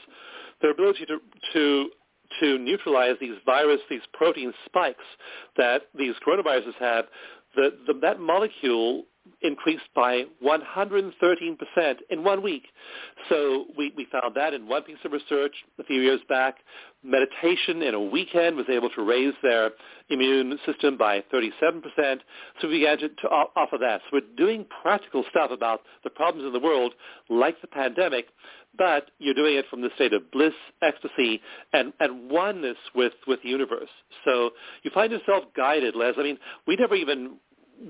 their 0.61 0.71
ability 0.71 1.05
to 1.05 1.19
to 1.53 1.89
to 2.39 2.57
neutralize 2.57 3.15
these 3.19 3.35
virus, 3.45 3.79
these 3.89 4.01
protein 4.13 4.53
spikes 4.65 5.03
that 5.57 5.83
these 5.95 6.15
coronaviruses 6.25 6.73
have, 6.79 7.05
the, 7.55 7.77
the, 7.85 7.93
that 8.01 8.19
molecule 8.19 9.03
increased 9.41 9.83
by 9.95 10.23
113% 10.45 11.11
in 12.09 12.23
one 12.23 12.41
week. 12.41 12.63
So 13.29 13.65
we, 13.77 13.93
we 13.95 14.07
found 14.11 14.35
that 14.35 14.53
in 14.53 14.67
one 14.67 14.83
piece 14.83 14.97
of 15.03 15.11
research 15.11 15.53
a 15.79 15.83
few 15.83 16.01
years 16.01 16.21
back. 16.27 16.55
Meditation 17.03 17.81
in 17.81 17.93
a 17.93 18.01
weekend 18.01 18.55
was 18.55 18.65
able 18.69 18.89
to 18.91 19.03
raise 19.03 19.33
their 19.41 19.71
immune 20.09 20.57
system 20.65 20.97
by 20.97 21.23
37%. 21.33 21.81
So 22.61 22.67
we 22.67 22.79
began 22.79 22.97
to, 22.99 23.09
to 23.09 23.27
offer 23.55 23.77
that. 23.79 24.01
So 24.09 24.19
we're 24.19 24.35
doing 24.37 24.65
practical 24.81 25.23
stuff 25.29 25.51
about 25.51 25.81
the 26.03 26.09
problems 26.09 26.45
in 26.45 26.53
the 26.53 26.65
world, 26.65 26.93
like 27.29 27.59
the 27.61 27.67
pandemic, 27.67 28.27
but 28.77 29.11
you're 29.19 29.33
doing 29.33 29.55
it 29.55 29.65
from 29.69 29.81
the 29.81 29.89
state 29.95 30.13
of 30.13 30.31
bliss, 30.31 30.53
ecstasy, 30.81 31.41
and, 31.73 31.93
and 31.99 32.29
oneness 32.31 32.77
with, 32.95 33.13
with 33.27 33.41
the 33.43 33.49
universe. 33.49 33.89
So 34.25 34.51
you 34.83 34.91
find 34.93 35.11
yourself 35.11 35.43
guided, 35.55 35.95
Les. 35.95 36.13
I 36.17 36.23
mean, 36.23 36.39
we 36.65 36.75
never 36.75 36.95
even 36.95 37.37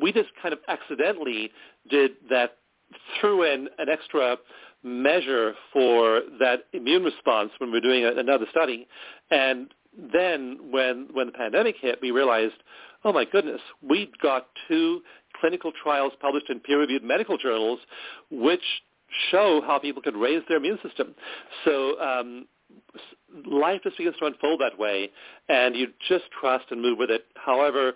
we 0.02 0.12
just 0.12 0.30
kind 0.42 0.54
of 0.54 0.60
accidentally 0.68 1.52
did 1.90 2.12
that, 2.30 2.58
threw 3.20 3.44
in 3.44 3.68
an 3.78 3.90
extra 3.90 4.38
measure 4.84 5.54
for 5.72 6.22
that 6.40 6.66
immune 6.74 7.04
response 7.04 7.52
when 7.58 7.72
we 7.72 7.78
were 7.78 7.82
doing 7.82 8.06
another 8.06 8.46
study. 8.52 8.88
And 9.32 9.74
then 10.14 10.58
when, 10.72 11.08
when 11.14 11.28
the 11.28 11.34
pandemic 11.34 11.76
hit, 11.80 12.00
we 12.02 12.12
realized, 12.12 12.56
oh 13.06 13.14
my 13.14 13.26
goodness, 13.26 13.62
we 13.82 14.12
got 14.22 14.48
two 14.68 15.02
clinical 15.40 15.72
trials 15.84 16.14
published 16.20 16.50
in 16.50 16.60
peer-reviewed 16.60 17.04
medical 17.04 17.38
journals 17.38 17.80
which 18.30 18.64
show 19.30 19.62
how 19.66 19.80
people 19.80 20.02
could 20.02 20.16
raise 20.16 20.42
their 20.48 20.58
immune 20.58 20.80
system. 20.84 21.14
So 21.66 22.00
um, 22.00 22.48
life 23.46 23.82
just 23.84 23.98
begins 23.98 24.16
to 24.20 24.26
unfold 24.26 24.62
that 24.62 24.78
way, 24.78 25.12
and 25.50 25.76
you 25.76 25.88
just 26.08 26.26
trust 26.40 26.66
and 26.72 26.82
move 26.82 26.98
with 26.98 27.10
it. 27.10 27.26
However, 27.36 27.94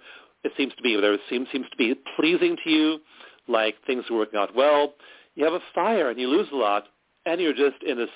it 0.48 0.54
seems 0.58 0.74
to 0.76 0.84
be, 0.84 0.95
whatever 0.95 1.16
it 1.16 1.22
seems, 1.30 1.48
seems 1.52 1.70
to 1.70 1.78
be 1.78 1.93
pleasing 2.16 2.58
to 2.64 2.70
you, 2.70 3.00
like 3.48 3.76
things 3.86 4.04
are 4.10 4.18
working 4.18 4.39
out 4.39 4.56
well. 4.56 4.93
You 5.36 5.45
have 5.45 5.54
a 5.54 5.62
fire 5.76 6.10
and 6.10 6.20
you 6.20 6.28
lose 6.28 6.48
a 6.52 6.56
lot, 6.56 6.86
and 7.26 7.39
you're 7.39 7.54
just 7.54 7.84
in 7.86 7.98
this 7.98 8.10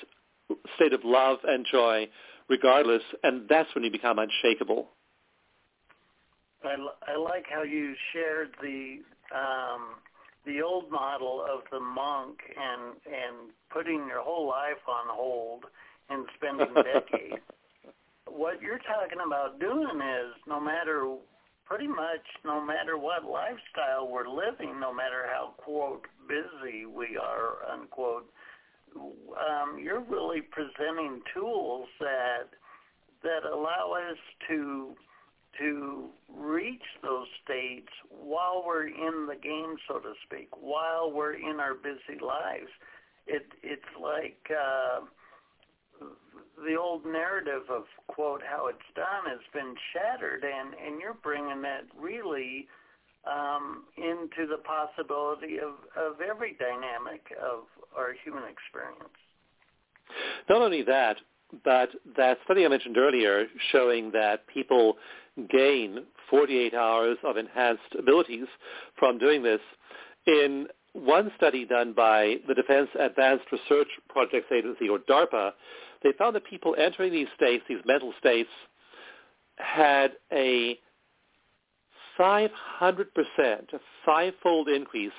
state 0.75 0.93
of 0.93 1.01
love 1.03 1.38
and 1.43 1.65
joy 1.69 2.09
regardless, 2.49 3.03
and 3.23 3.47
that's 3.47 3.73
when 3.73 3.84
you 3.84 3.91
become 3.91 4.19
unshakable. 4.19 4.89
I, 6.63 6.75
I 7.07 7.17
like 7.17 7.45
how 7.49 7.63
you 7.63 7.93
shared 8.13 8.49
the 8.61 8.97
um, 9.34 9.95
the 10.45 10.61
old 10.61 10.91
model 10.91 11.43
of 11.49 11.61
the 11.71 11.79
monk 11.79 12.38
and 12.57 12.93
and 13.05 13.51
putting 13.71 14.05
your 14.07 14.21
whole 14.21 14.47
life 14.47 14.84
on 14.88 15.05
hold 15.07 15.65
and 16.09 16.25
spending 16.36 16.73
decades. 16.75 17.41
what 18.27 18.61
you're 18.61 18.79
talking 18.79 19.19
about 19.25 19.59
doing 19.59 20.01
is 20.01 20.34
no 20.47 20.59
matter 20.59 21.15
pretty 21.72 21.88
much 21.88 22.28
no 22.43 22.59
matter 22.59 22.97
what 22.97 23.24
lifestyle 23.24 24.05
we're 24.05 24.28
living, 24.28 24.78
no 24.78 24.93
matter 24.93 25.24
how 25.32 25.53
quote 25.55 26.05
busy 26.28 26.86
we 26.86 27.17
are 27.17 27.63
unquote, 27.72 28.30
um, 28.93 29.80
you're 29.82 30.01
really 30.01 30.41
presenting 30.41 31.22
tools 31.34 31.88
that 32.01 32.49
that 33.24 33.49
allow 33.49 33.93
us 33.93 34.17
to 34.49 34.93
to 35.59 36.09
reach 36.30 36.84
those 37.01 37.28
states 37.45 37.91
while 38.09 38.63
we're 38.65 38.88
in 38.88 39.28
the 39.28 39.36
game, 39.41 39.76
so 39.88 39.99
to 39.99 40.13
speak, 40.26 40.49
while 40.59 41.09
we're 41.09 41.36
in 41.36 41.61
our 41.61 41.74
busy 41.74 42.19
lives. 42.22 42.72
It 43.28 43.45
it's 43.63 43.82
like 44.01 44.45
uh, 44.51 45.05
the 46.65 46.75
old 46.75 47.05
narrative 47.05 47.63
of 47.69 47.83
quote 48.07 48.41
how 48.43 48.67
it's 48.67 48.79
done 48.95 49.25
has 49.27 49.39
been 49.53 49.75
shattered, 49.93 50.43
and 50.43 50.73
and 50.73 50.99
you're 50.99 51.17
bringing 51.23 51.61
that 51.61 51.85
really 51.99 52.67
um, 53.25 53.83
into 53.97 54.47
the 54.47 54.57
possibility 54.63 55.57
of 55.57 55.73
of 55.97 56.21
every 56.21 56.55
dynamic 56.59 57.21
of 57.41 57.65
our 57.97 58.13
human 58.23 58.43
experience. 58.43 59.15
Not 60.49 60.61
only 60.61 60.83
that, 60.83 61.17
but 61.63 61.89
that 62.17 62.37
study 62.45 62.65
I 62.65 62.67
mentioned 62.67 62.97
earlier 62.97 63.45
showing 63.71 64.11
that 64.11 64.47
people 64.47 64.97
gain 65.49 66.05
48 66.29 66.73
hours 66.73 67.17
of 67.23 67.37
enhanced 67.37 67.95
abilities 67.97 68.47
from 68.97 69.17
doing 69.17 69.43
this. 69.43 69.59
In 70.27 70.67
one 70.93 71.31
study 71.37 71.65
done 71.65 71.93
by 71.93 72.35
the 72.47 72.53
Defense 72.53 72.89
Advanced 72.99 73.45
Research 73.51 73.87
Projects 74.09 74.51
Agency, 74.51 74.89
or 74.89 74.99
DARPA, 74.99 75.51
they 76.03 76.11
found 76.17 76.35
that 76.35 76.45
people 76.45 76.75
entering 76.77 77.11
these 77.11 77.27
states, 77.35 77.63
these 77.67 77.79
mental 77.85 78.13
states, 78.19 78.49
had 79.57 80.13
a 80.31 80.79
500%, 82.19 82.49
a 83.37 83.79
five-fold 84.05 84.69
increase 84.69 85.11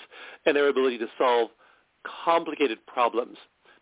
in 0.46 0.54
their 0.54 0.68
ability 0.68 0.98
to 0.98 1.06
solve 1.18 1.50
complicated 2.24 2.84
problems. 2.86 3.36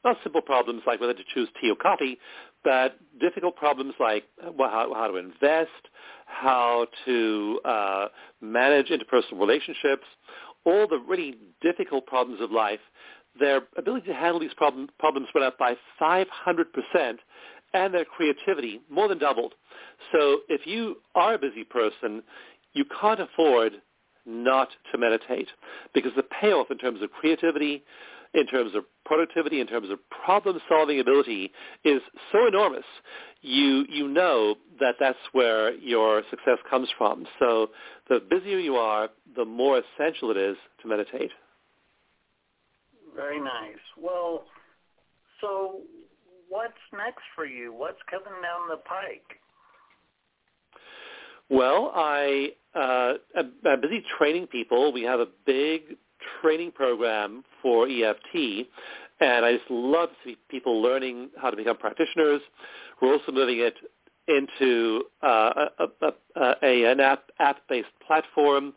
Not 0.05 0.17
simple 0.23 0.41
problems 0.41 0.83
like 0.87 1.01
whether 1.01 1.13
to 1.13 1.23
choose 1.35 1.49
tea 1.61 1.71
or 1.71 1.77
coffee, 1.77 2.19
but 2.65 2.99
difficult 3.21 3.57
problems 3.57 3.95
like 4.01 4.25
how, 4.41 4.93
how 4.95 5.09
to 5.09 5.17
invest, 5.17 5.71
how 6.27 6.87
to 7.05 7.61
uh, 7.65 8.09
manage 8.41 8.89
interpersonal 8.89 9.39
relationships, 9.41 10.05
all 10.65 10.87
the 10.87 10.99
really 10.99 11.37
difficult 11.61 12.07
problems 12.07 12.41
of 12.41 12.51
life, 12.51 12.81
their 13.39 13.63
ability 13.77 14.07
to 14.09 14.15
handle 14.15 14.41
these 14.41 14.55
problem, 14.55 14.89
problems 14.99 15.29
went 15.35 15.47
up 15.47 15.59
by 15.59 15.77
500%, 16.01 16.25
and 17.73 17.95
their 17.95 18.05
creativity 18.05 18.81
more 18.91 19.09
than 19.09 19.19
doubled. 19.19 19.55
So 20.13 20.41
if 20.49 20.67
you 20.67 20.97
are 21.15 21.35
a 21.35 21.39
busy 21.39 21.65
person, 21.65 22.23
you 22.73 22.85
can't 23.01 23.21
afford 23.21 23.75
not 24.27 24.69
to 24.93 24.99
meditate 24.99 25.49
because 25.95 26.13
the 26.17 26.23
payoff 26.23 26.71
in 26.71 26.79
terms 26.79 27.03
of 27.03 27.11
creativity, 27.11 27.83
in 28.35 28.47
terms 28.47 28.75
of 28.75 28.85
productivity, 29.05 29.61
in 29.61 29.67
terms 29.67 29.91
of 29.91 29.99
problem-solving 30.25 31.01
ability 31.01 31.51
is 31.85 32.01
so 32.31 32.47
enormous. 32.47 32.85
You 33.43 33.85
you 33.89 34.07
know 34.07 34.57
that 34.79 34.97
that's 35.01 35.19
where 35.33 35.75
your 35.75 36.23
success 36.31 36.59
comes 36.69 36.89
from. 36.97 37.27
So 37.39 37.71
the 38.09 38.21
busier 38.29 38.59
you 38.59 38.77
are, 38.77 39.09
the 39.35 39.45
more 39.45 39.81
essential 39.81 40.31
it 40.31 40.37
is 40.37 40.57
to 40.83 40.89
meditate. 40.89 41.31
Very 43.21 43.41
nice. 43.41 43.85
Well, 44.01 44.45
so 45.41 45.81
what's 46.49 46.73
next 46.93 47.23
for 47.35 47.45
you? 47.45 47.73
What's 47.73 47.99
coming 48.11 48.41
down 48.43 48.69
the 48.71 48.77
pike? 48.77 49.39
Well, 51.51 51.93
I 51.95 52.53
uh, 52.75 53.15
I'm 53.37 53.81
busy 53.81 54.03
training 54.17 54.47
people. 54.47 54.93
We 54.93 55.03
have 55.03 55.21
a 55.21 55.27
big 55.45 55.97
training 56.41 56.73
program 56.73 57.45
for 57.61 57.89
EFT, 57.89 58.69
and 59.21 59.45
I 59.45 59.53
just 59.57 59.71
love 59.71 60.11
to 60.11 60.15
see 60.25 60.37
people 60.49 60.81
learning 60.81 61.31
how 61.37 61.51
to 61.51 61.57
become 61.57 61.77
practitioners. 61.77 62.41
We're 63.03 63.13
also 63.13 63.33
moving 63.33 63.59
it 63.59 63.75
into 64.29 65.05
uh, 65.23 65.67
a, 65.79 65.85
a, 66.07 66.53
a, 66.63 66.85
an 66.91 67.01
app, 67.01 67.25
app-based 67.39 67.89
platform. 68.07 68.73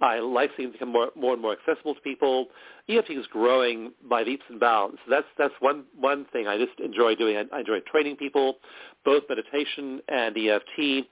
I 0.00 0.20
like 0.20 0.50
it 0.58 0.72
become 0.72 0.92
more, 0.92 1.10
more 1.16 1.32
and 1.32 1.42
more 1.42 1.52
accessible 1.52 1.94
to 1.94 2.00
people. 2.00 2.46
EFT 2.88 3.10
is 3.10 3.26
growing 3.26 3.92
by 4.08 4.22
leaps 4.22 4.44
and 4.48 4.60
bounds. 4.60 4.98
That's 5.10 5.26
that's 5.36 5.54
one 5.60 5.84
one 5.98 6.24
thing 6.32 6.46
I 6.46 6.56
just 6.56 6.78
enjoy 6.78 7.14
doing. 7.16 7.36
I, 7.36 7.56
I 7.56 7.60
enjoy 7.60 7.80
training 7.90 8.16
people, 8.16 8.58
both 9.04 9.24
meditation 9.28 10.00
and 10.08 10.36
EFT, 10.36 11.06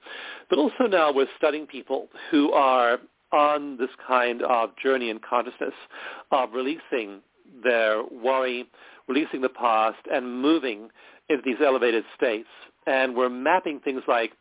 but 0.49 0.57
also 0.57 0.85
now 0.89 1.11
we're 1.11 1.27
studying 1.37 1.67
people 1.67 2.07
who 2.31 2.51
are 2.53 2.99
on 3.31 3.77
this 3.77 3.89
kind 4.07 4.41
of 4.43 4.69
journey 4.81 5.09
in 5.09 5.19
consciousness 5.19 5.73
of 6.31 6.53
releasing 6.53 7.21
their 7.63 8.03
worry, 8.05 8.65
releasing 9.07 9.41
the 9.41 9.49
past, 9.49 9.97
and 10.11 10.41
moving 10.41 10.89
into 11.29 11.41
these 11.45 11.57
elevated 11.63 12.03
states. 12.15 12.47
And 12.87 13.15
we're 13.15 13.29
mapping 13.29 13.79
things 13.81 14.01
like 14.07 14.31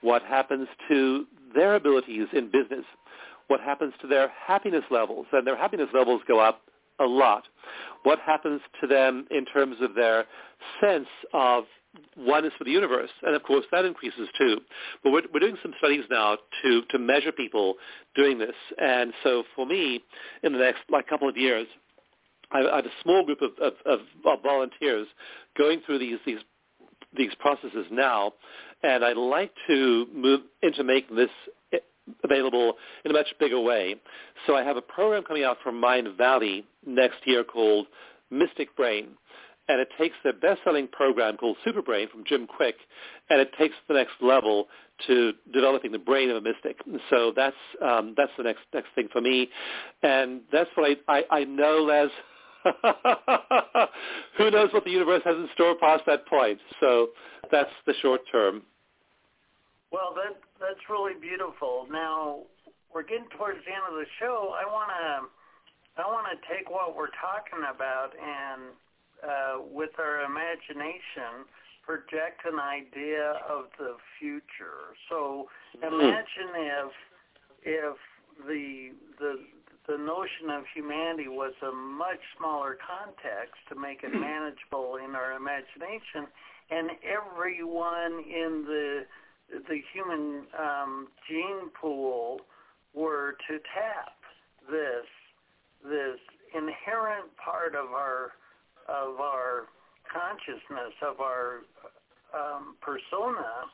what 0.00 0.22
happens 0.22 0.68
to 0.88 1.26
their 1.54 1.74
abilities 1.74 2.28
in 2.32 2.46
business, 2.50 2.84
what 3.48 3.60
happens 3.60 3.92
to 4.00 4.06
their 4.06 4.28
happiness 4.28 4.84
levels, 4.90 5.26
and 5.32 5.46
their 5.46 5.56
happiness 5.56 5.88
levels 5.92 6.22
go 6.26 6.38
up 6.38 6.62
a 7.00 7.04
lot. 7.04 7.44
What 8.04 8.18
happens 8.20 8.60
to 8.80 8.86
them 8.86 9.26
in 9.30 9.44
terms 9.44 9.76
of 9.80 9.94
their 9.94 10.24
sense 10.80 11.08
of 11.32 11.64
oneness 12.16 12.52
with 12.58 12.66
the 12.66 12.72
universe, 12.72 13.10
and 13.22 13.34
of 13.34 13.42
course 13.42 13.64
that 13.72 13.84
increases 13.84 14.28
too. 14.38 14.58
But 15.02 15.12
we're, 15.12 15.22
we're 15.32 15.40
doing 15.40 15.56
some 15.62 15.72
studies 15.78 16.04
now 16.10 16.36
to 16.62 16.82
to 16.90 16.98
measure 16.98 17.32
people 17.32 17.74
doing 18.14 18.38
this, 18.38 18.54
and 18.80 19.12
so 19.22 19.44
for 19.56 19.66
me, 19.66 20.02
in 20.42 20.52
the 20.52 20.58
next 20.58 20.80
like 20.90 21.08
couple 21.08 21.28
of 21.28 21.36
years, 21.36 21.66
I, 22.50 22.58
have 22.76 22.86
a 22.86 23.02
small 23.02 23.24
group 23.24 23.40
of, 23.42 23.50
of, 23.60 23.72
of, 23.86 24.00
of 24.26 24.42
volunteers 24.42 25.06
going 25.56 25.80
through 25.86 25.98
these 26.00 26.18
these 26.26 26.40
these 27.16 27.34
processes 27.38 27.86
now, 27.90 28.32
and 28.82 29.04
I'd 29.04 29.16
like 29.16 29.52
to 29.68 30.06
move 30.14 30.40
into 30.62 30.84
making 30.84 31.16
this 31.16 31.30
available 32.24 32.74
in 33.04 33.10
a 33.10 33.14
much 33.14 33.28
bigger 33.38 33.60
way. 33.60 33.96
So 34.46 34.56
I 34.56 34.62
have 34.62 34.76
a 34.76 34.82
program 34.82 35.24
coming 35.24 35.44
out 35.44 35.58
from 35.62 35.80
Mindvalley 35.80 36.64
next 36.86 37.18
year 37.26 37.44
called 37.44 37.86
Mystic 38.30 38.74
Brain 38.76 39.08
and 39.68 39.80
it 39.80 39.88
takes 39.98 40.16
their 40.24 40.32
best-selling 40.32 40.88
program 40.88 41.36
called 41.36 41.56
Superbrain 41.66 42.10
from 42.10 42.24
Jim 42.24 42.46
Kwik, 42.46 42.74
and 43.28 43.40
it 43.40 43.50
takes 43.58 43.74
the 43.86 43.94
next 43.94 44.14
level 44.20 44.66
to 45.06 45.32
developing 45.52 45.92
the 45.92 45.98
brain 45.98 46.30
of 46.30 46.36
a 46.36 46.40
mystic. 46.40 46.78
So 47.10 47.32
that's 47.36 47.56
um, 47.82 48.14
that's 48.16 48.32
the 48.36 48.44
next 48.44 48.60
next 48.72 48.88
thing 48.94 49.08
for 49.12 49.20
me, 49.20 49.48
and 50.02 50.40
that's 50.50 50.70
what 50.74 50.98
I 51.08 51.12
I, 51.30 51.40
I 51.40 51.44
know, 51.44 51.84
Les. 51.86 52.08
Who 54.38 54.50
knows 54.50 54.72
what 54.72 54.84
the 54.84 54.90
universe 54.90 55.22
has 55.24 55.36
in 55.36 55.48
store 55.54 55.74
past 55.76 56.04
that 56.06 56.26
point? 56.26 56.58
So 56.80 57.08
that's 57.50 57.70
the 57.86 57.94
short 58.00 58.22
term. 58.30 58.62
Well, 59.90 60.14
that 60.16 60.40
that's 60.60 60.80
really 60.90 61.14
beautiful. 61.20 61.86
Now 61.90 62.42
we're 62.92 63.02
getting 63.02 63.28
towards 63.36 63.58
the 63.64 63.72
end 63.72 63.84
of 63.88 63.94
the 63.94 64.06
show. 64.18 64.54
I 64.54 64.66
want 64.66 64.90
to 64.90 66.02
I 66.02 66.06
want 66.06 66.26
to 66.30 66.36
take 66.46 66.70
what 66.70 66.96
we're 66.96 67.14
talking 67.20 67.64
about 67.68 68.12
and 68.14 68.74
uh, 69.18 69.66
with 69.72 69.90
our 69.98 70.22
imagination, 70.22 71.48
project 71.82 72.44
an 72.44 72.60
idea 72.60 73.40
of 73.48 73.66
the 73.78 73.96
future. 74.20 74.94
So 75.08 75.48
mm-hmm. 75.74 75.94
imagine 75.94 76.52
if 76.54 76.92
if 77.64 77.96
the 78.46 78.92
the 79.18 79.40
the 79.88 79.96
notion 79.96 80.50
of 80.52 80.64
humanity 80.74 81.28
was 81.28 81.54
a 81.62 81.72
much 81.72 82.20
smaller 82.36 82.76
context 82.76 83.56
to 83.70 83.74
make 83.74 84.04
it 84.04 84.12
manageable 84.12 85.00
in 85.02 85.16
our 85.16 85.32
imagination, 85.32 86.28
and 86.70 86.90
everyone 87.02 88.22
in 88.28 88.64
the 88.68 89.06
the 89.48 89.80
human 89.94 90.44
um, 90.60 91.08
gene 91.26 91.72
pool 91.80 92.38
were 92.92 93.36
to 93.48 93.56
tap 93.72 94.12
this 94.70 95.08
this 95.82 96.20
inherent 96.52 97.34
part 97.42 97.74
of 97.74 97.90
our 97.96 98.32
of 98.88 99.20
our 99.20 99.68
consciousness, 100.12 100.92
of 101.00 101.20
our 101.20 101.64
um, 102.36 102.76
persona, 102.80 103.68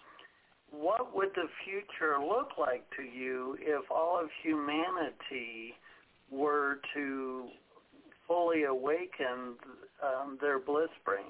what 0.71 1.15
would 1.15 1.31
the 1.35 1.49
future 1.65 2.19
look 2.19 2.51
like 2.59 2.85
to 2.97 3.03
you 3.03 3.57
if 3.61 3.91
all 3.91 4.19
of 4.21 4.29
humanity 4.43 5.75
were 6.31 6.81
to 6.95 7.49
fully 8.27 8.65
awaken 8.65 9.55
um, 10.03 10.39
their 10.41 10.59
bliss 10.59 10.89
brain? 11.05 11.27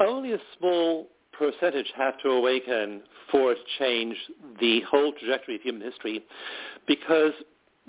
Only 0.00 0.32
a 0.32 0.38
small 0.58 1.08
percentage 1.32 1.90
have 1.96 2.14
to 2.22 2.30
awaken 2.30 3.02
for 3.30 3.52
it 3.52 3.56
to 3.56 3.84
change 3.84 4.16
the 4.60 4.80
whole 4.90 5.12
trajectory 5.12 5.56
of 5.56 5.62
human 5.62 5.82
history 5.82 6.24
because 6.86 7.32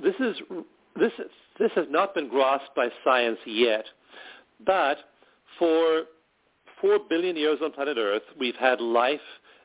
this 0.02 0.16
is 0.20 0.36
this, 0.96 1.12
is, 1.20 1.32
this 1.60 1.72
has 1.76 1.86
not 1.90 2.14
been 2.14 2.30
grasped 2.30 2.76
by 2.76 2.88
science 3.04 3.40
yet, 3.46 3.86
but 4.66 4.98
for 5.58 6.04
four 6.80 7.00
billion 7.10 7.36
years 7.36 7.60
on 7.64 7.72
planet 7.72 7.98
Earth, 7.98 8.24
we've 8.40 8.56
had 8.56 8.80
life 8.80 9.20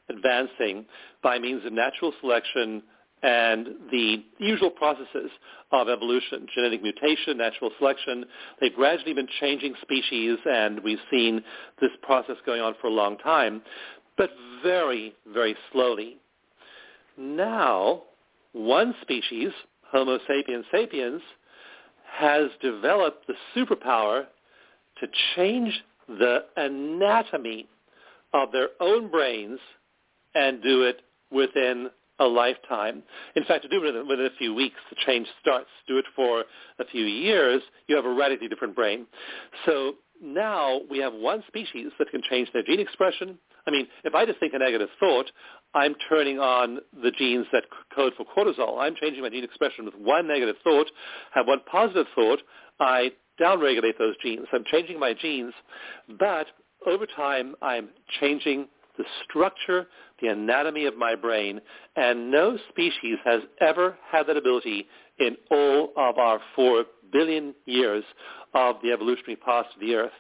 advancing 0.08 0.86
by 1.22 1.38
means 1.38 1.64
of 1.66 1.72
natural 1.72 2.12
selection 2.20 2.82
and 3.22 3.68
the 3.90 4.24
usual 4.38 4.70
processes 4.70 5.30
of 5.72 5.88
evolution, 5.88 6.46
genetic 6.54 6.82
mutation, 6.82 7.38
natural 7.38 7.70
selection. 7.78 8.24
They've 8.60 8.74
gradually 8.74 9.14
been 9.14 9.28
changing 9.40 9.74
species, 9.82 10.38
and 10.44 10.80
we've 10.82 10.98
seen 11.10 11.42
this 11.80 11.90
process 12.02 12.36
going 12.46 12.60
on 12.60 12.74
for 12.80 12.86
a 12.86 12.92
long 12.92 13.18
time, 13.18 13.62
but 14.16 14.30
very, 14.62 15.14
very 15.32 15.56
slowly. 15.72 16.18
Now, 17.16 18.02
one 18.52 18.94
species, 19.02 19.50
Homo 19.90 20.18
sapiens 20.26 20.64
sapiens, 20.70 21.22
has 22.10 22.50
developed 22.62 23.26
the 23.26 23.34
superpower 23.54 24.26
to 25.00 25.06
change 25.36 25.82
the 26.08 26.44
anatomy 26.56 27.68
of 28.32 28.52
their 28.52 28.68
own 28.80 29.10
brains 29.10 29.58
and 30.34 30.62
do 30.62 30.82
it 30.82 31.02
within 31.30 31.90
a 32.20 32.24
lifetime. 32.24 33.02
In 33.36 33.44
fact, 33.44 33.62
to 33.62 33.68
do 33.68 33.84
it 33.84 34.06
within 34.06 34.26
a 34.26 34.36
few 34.38 34.54
weeks, 34.54 34.76
the 34.90 34.96
change 35.06 35.26
starts. 35.40 35.68
Do 35.86 35.98
it 35.98 36.04
for 36.16 36.44
a 36.78 36.84
few 36.86 37.04
years, 37.04 37.62
you 37.86 37.96
have 37.96 38.04
a 38.04 38.12
radically 38.12 38.48
different 38.48 38.74
brain. 38.74 39.06
So 39.66 39.94
now 40.22 40.80
we 40.90 40.98
have 40.98 41.12
one 41.12 41.44
species 41.46 41.92
that 41.98 42.10
can 42.10 42.22
change 42.28 42.48
their 42.52 42.62
gene 42.62 42.80
expression. 42.80 43.38
I 43.66 43.70
mean, 43.70 43.86
if 44.04 44.14
I 44.14 44.24
just 44.24 44.40
think 44.40 44.54
a 44.54 44.58
negative 44.58 44.88
thought, 44.98 45.30
I'm 45.74 45.94
turning 46.08 46.38
on 46.38 46.78
the 47.02 47.10
genes 47.10 47.46
that 47.52 47.64
code 47.94 48.14
for 48.16 48.24
cortisol. 48.24 48.78
I'm 48.80 48.94
changing 49.00 49.22
my 49.22 49.28
gene 49.28 49.44
expression 49.44 49.84
with 49.84 49.94
one 49.94 50.26
negative 50.26 50.56
thought, 50.64 50.90
have 51.34 51.46
one 51.46 51.60
positive 51.70 52.06
thought. 52.14 52.40
I 52.80 53.12
downregulate 53.40 53.98
those 53.98 54.16
genes. 54.22 54.46
I'm 54.52 54.64
changing 54.70 54.98
my 54.98 55.14
genes, 55.14 55.52
but 56.18 56.46
over 56.86 57.06
time 57.06 57.54
I'm 57.62 57.90
changing 58.20 58.68
the 58.98 59.04
structure, 59.24 59.86
the 60.20 60.28
anatomy 60.28 60.84
of 60.84 60.96
my 60.96 61.14
brain, 61.14 61.60
and 61.96 62.30
no 62.30 62.58
species 62.68 63.16
has 63.24 63.40
ever 63.60 63.96
had 64.10 64.26
that 64.26 64.36
ability 64.36 64.86
in 65.18 65.36
all 65.50 65.92
of 65.96 66.18
our 66.18 66.40
four 66.54 66.84
billion 67.12 67.54
years 67.64 68.04
of 68.54 68.76
the 68.82 68.92
evolutionary 68.92 69.36
past 69.36 69.68
of 69.74 69.80
the 69.80 69.94
Earth. 69.94 70.12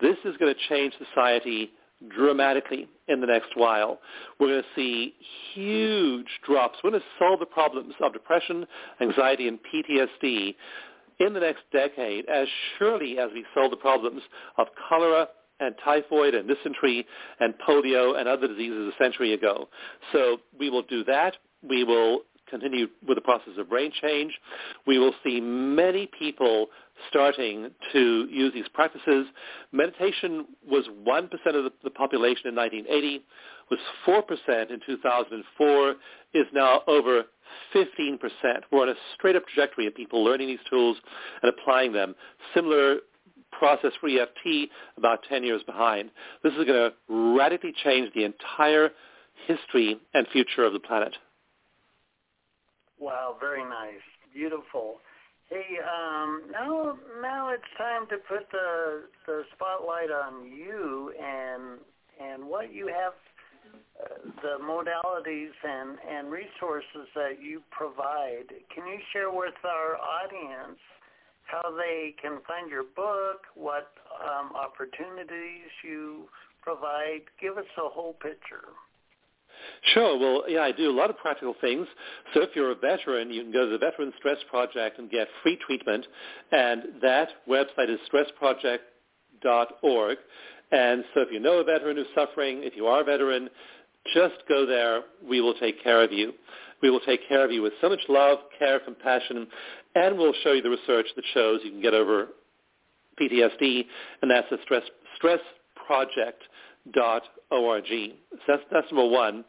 This 0.00 0.16
is 0.24 0.36
going 0.36 0.54
to 0.54 0.68
change 0.68 0.94
society 1.12 1.72
dramatically 2.14 2.88
in 3.08 3.20
the 3.20 3.26
next 3.26 3.56
while. 3.56 3.98
We're 4.38 4.48
going 4.48 4.62
to 4.62 4.68
see 4.76 5.14
huge 5.54 6.28
drops. 6.46 6.78
We're 6.84 6.90
going 6.90 7.02
to 7.02 7.06
solve 7.18 7.40
the 7.40 7.46
problems 7.46 7.94
of 8.00 8.12
depression, 8.12 8.66
anxiety, 9.00 9.48
and 9.48 9.58
PTSD 9.58 10.54
in 11.20 11.34
the 11.34 11.40
next 11.40 11.62
decade 11.72 12.26
as 12.28 12.46
surely 12.78 13.18
as 13.18 13.30
we 13.32 13.44
solve 13.54 13.70
the 13.70 13.76
problems 13.76 14.22
of 14.56 14.68
cholera, 14.88 15.28
and 15.60 15.74
typhoid 15.84 16.34
and 16.34 16.48
dysentery 16.48 17.06
and 17.40 17.54
polio 17.66 18.18
and 18.18 18.28
other 18.28 18.48
diseases 18.48 18.92
a 18.94 19.02
century 19.02 19.34
ago. 19.34 19.68
So 20.12 20.38
we 20.58 20.70
will 20.70 20.82
do 20.82 21.04
that. 21.04 21.36
We 21.62 21.84
will 21.84 22.22
continue 22.48 22.86
with 23.06 23.16
the 23.16 23.22
process 23.22 23.54
of 23.58 23.68
brain 23.68 23.92
change. 24.00 24.32
We 24.86 24.98
will 24.98 25.12
see 25.24 25.40
many 25.40 26.08
people 26.18 26.66
starting 27.08 27.70
to 27.92 28.26
use 28.30 28.52
these 28.54 28.68
practices. 28.72 29.26
Meditation 29.72 30.46
was 30.68 30.86
1% 31.06 31.24
of 31.32 31.72
the, 31.84 31.90
population 31.90 32.48
in 32.48 32.54
1980, 32.54 33.24
was 33.70 33.78
4% 34.06 34.70
in 34.70 34.80
2004, 34.84 35.94
is 36.34 36.46
now 36.52 36.82
over 36.86 37.24
15%. 37.74 38.18
We're 38.70 38.82
on 38.82 38.88
a 38.90 38.94
straight-up 39.14 39.46
trajectory 39.46 39.86
of 39.86 39.94
people 39.94 40.24
learning 40.24 40.48
these 40.48 40.58
tools 40.68 40.96
and 41.42 41.52
applying 41.52 41.92
them. 41.92 42.14
Similar 42.54 42.98
process 43.58 43.92
for 44.00 44.08
EFT 44.08 44.70
about 44.96 45.20
10 45.28 45.42
years 45.42 45.62
behind. 45.64 46.10
This 46.42 46.52
is 46.52 46.64
going 46.64 46.90
to 46.90 46.92
radically 47.08 47.74
change 47.84 48.12
the 48.14 48.24
entire 48.24 48.90
history 49.46 49.98
and 50.14 50.26
future 50.32 50.64
of 50.64 50.72
the 50.72 50.80
planet. 50.80 51.14
Wow, 52.98 53.36
very 53.40 53.62
nice. 53.62 54.02
Beautiful. 54.32 54.96
Hey, 55.48 55.78
um, 55.80 56.42
now 56.52 56.98
now 57.22 57.48
it's 57.48 57.62
time 57.78 58.06
to 58.10 58.16
put 58.28 58.50
the 58.52 59.04
the 59.26 59.44
spotlight 59.54 60.10
on 60.10 60.44
you 60.44 61.14
and 61.18 61.78
and 62.20 62.46
what 62.46 62.74
you 62.74 62.88
have, 62.88 63.14
uh, 64.04 64.30
the 64.42 64.62
modalities 64.62 65.54
and 65.64 65.96
and 66.06 66.30
resources 66.30 67.08
that 67.14 67.42
you 67.42 67.62
provide. 67.70 68.44
Can 68.74 68.86
you 68.86 68.98
share 69.14 69.30
with 69.30 69.54
our 69.64 69.96
audience 69.96 70.78
how 71.48 71.74
they 71.76 72.14
can 72.20 72.38
find 72.46 72.70
your 72.70 72.84
book, 72.84 73.42
what 73.54 73.90
um, 74.22 74.52
opportunities 74.54 75.66
you 75.82 76.28
provide. 76.62 77.22
Give 77.40 77.58
us 77.58 77.66
a 77.76 77.88
whole 77.88 78.12
picture. 78.14 78.68
Sure. 79.94 80.18
Well, 80.18 80.44
yeah, 80.48 80.60
I 80.60 80.72
do 80.72 80.90
a 80.90 80.92
lot 80.92 81.08
of 81.10 81.16
practical 81.16 81.54
things. 81.60 81.86
So 82.34 82.42
if 82.42 82.50
you're 82.54 82.72
a 82.72 82.76
veteran, 82.76 83.30
you 83.30 83.42
can 83.42 83.52
go 83.52 83.64
to 83.64 83.72
the 83.72 83.78
Veteran 83.78 84.12
Stress 84.18 84.36
Project 84.50 84.98
and 84.98 85.10
get 85.10 85.28
free 85.42 85.58
treatment. 85.66 86.06
And 86.52 86.82
that 87.02 87.28
website 87.48 87.88
is 87.88 87.98
stressproject.org. 88.12 90.18
And 90.70 91.02
so 91.14 91.22
if 91.22 91.32
you 91.32 91.40
know 91.40 91.58
a 91.58 91.64
veteran 91.64 91.96
who's 91.96 92.06
suffering, 92.14 92.60
if 92.62 92.76
you 92.76 92.86
are 92.86 93.00
a 93.00 93.04
veteran, 93.04 93.48
just 94.14 94.36
go 94.48 94.66
there. 94.66 95.02
We 95.26 95.40
will 95.40 95.54
take 95.54 95.82
care 95.82 96.02
of 96.02 96.12
you. 96.12 96.34
We 96.82 96.90
will 96.90 97.00
take 97.00 97.26
care 97.28 97.44
of 97.44 97.50
you 97.50 97.62
with 97.62 97.72
so 97.80 97.88
much 97.88 98.00
love, 98.08 98.38
care, 98.58 98.78
compassion, 98.80 99.46
and 99.94 100.18
we'll 100.18 100.34
show 100.44 100.52
you 100.52 100.62
the 100.62 100.70
research 100.70 101.06
that 101.16 101.24
shows 101.34 101.60
you 101.64 101.70
can 101.70 101.82
get 101.82 101.94
over 101.94 102.28
PTSD, 103.20 103.84
and 104.22 104.30
that's 104.30 104.46
at 104.52 104.60
stress, 104.62 104.84
stressproject.org. 105.20 107.84
So 107.88 108.38
that's, 108.46 108.62
that's 108.70 108.86
number 108.92 109.08
one. 109.08 109.44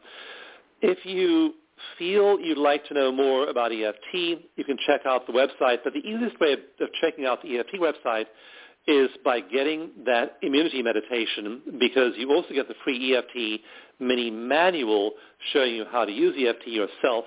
If 0.82 1.04
you 1.04 1.54
feel 1.98 2.40
you'd 2.40 2.58
like 2.58 2.84
to 2.86 2.94
know 2.94 3.12
more 3.12 3.48
about 3.48 3.72
EFT, 3.72 4.14
you 4.56 4.64
can 4.64 4.76
check 4.86 5.02
out 5.06 5.26
the 5.26 5.32
website. 5.32 5.78
But 5.84 5.92
the 5.92 6.00
easiest 6.00 6.40
way 6.40 6.54
of, 6.54 6.58
of 6.80 6.88
checking 7.00 7.26
out 7.26 7.42
the 7.42 7.58
EFT 7.58 7.74
website 7.74 8.26
is 8.86 9.10
by 9.24 9.40
getting 9.40 9.90
that 10.06 10.38
immunity 10.42 10.82
meditation 10.82 11.60
because 11.78 12.14
you 12.16 12.32
also 12.32 12.54
get 12.54 12.66
the 12.66 12.74
free 12.82 13.14
EFT 13.14 13.60
mini 14.00 14.30
manual 14.30 15.12
showing 15.52 15.74
you 15.74 15.84
how 15.90 16.04
to 16.04 16.12
use 16.12 16.34
EFT 16.38 16.68
yourself. 16.68 17.24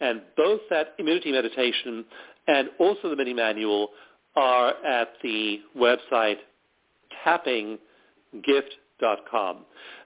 And 0.00 0.22
both 0.36 0.60
that 0.70 0.94
immunity 0.98 1.32
meditation 1.32 2.04
and 2.46 2.68
also 2.78 3.08
the 3.10 3.16
mini 3.16 3.34
manual 3.34 3.90
are 4.36 4.74
at 4.84 5.08
the 5.22 5.60
website 5.76 6.38
tappinggift.com. 7.26 7.78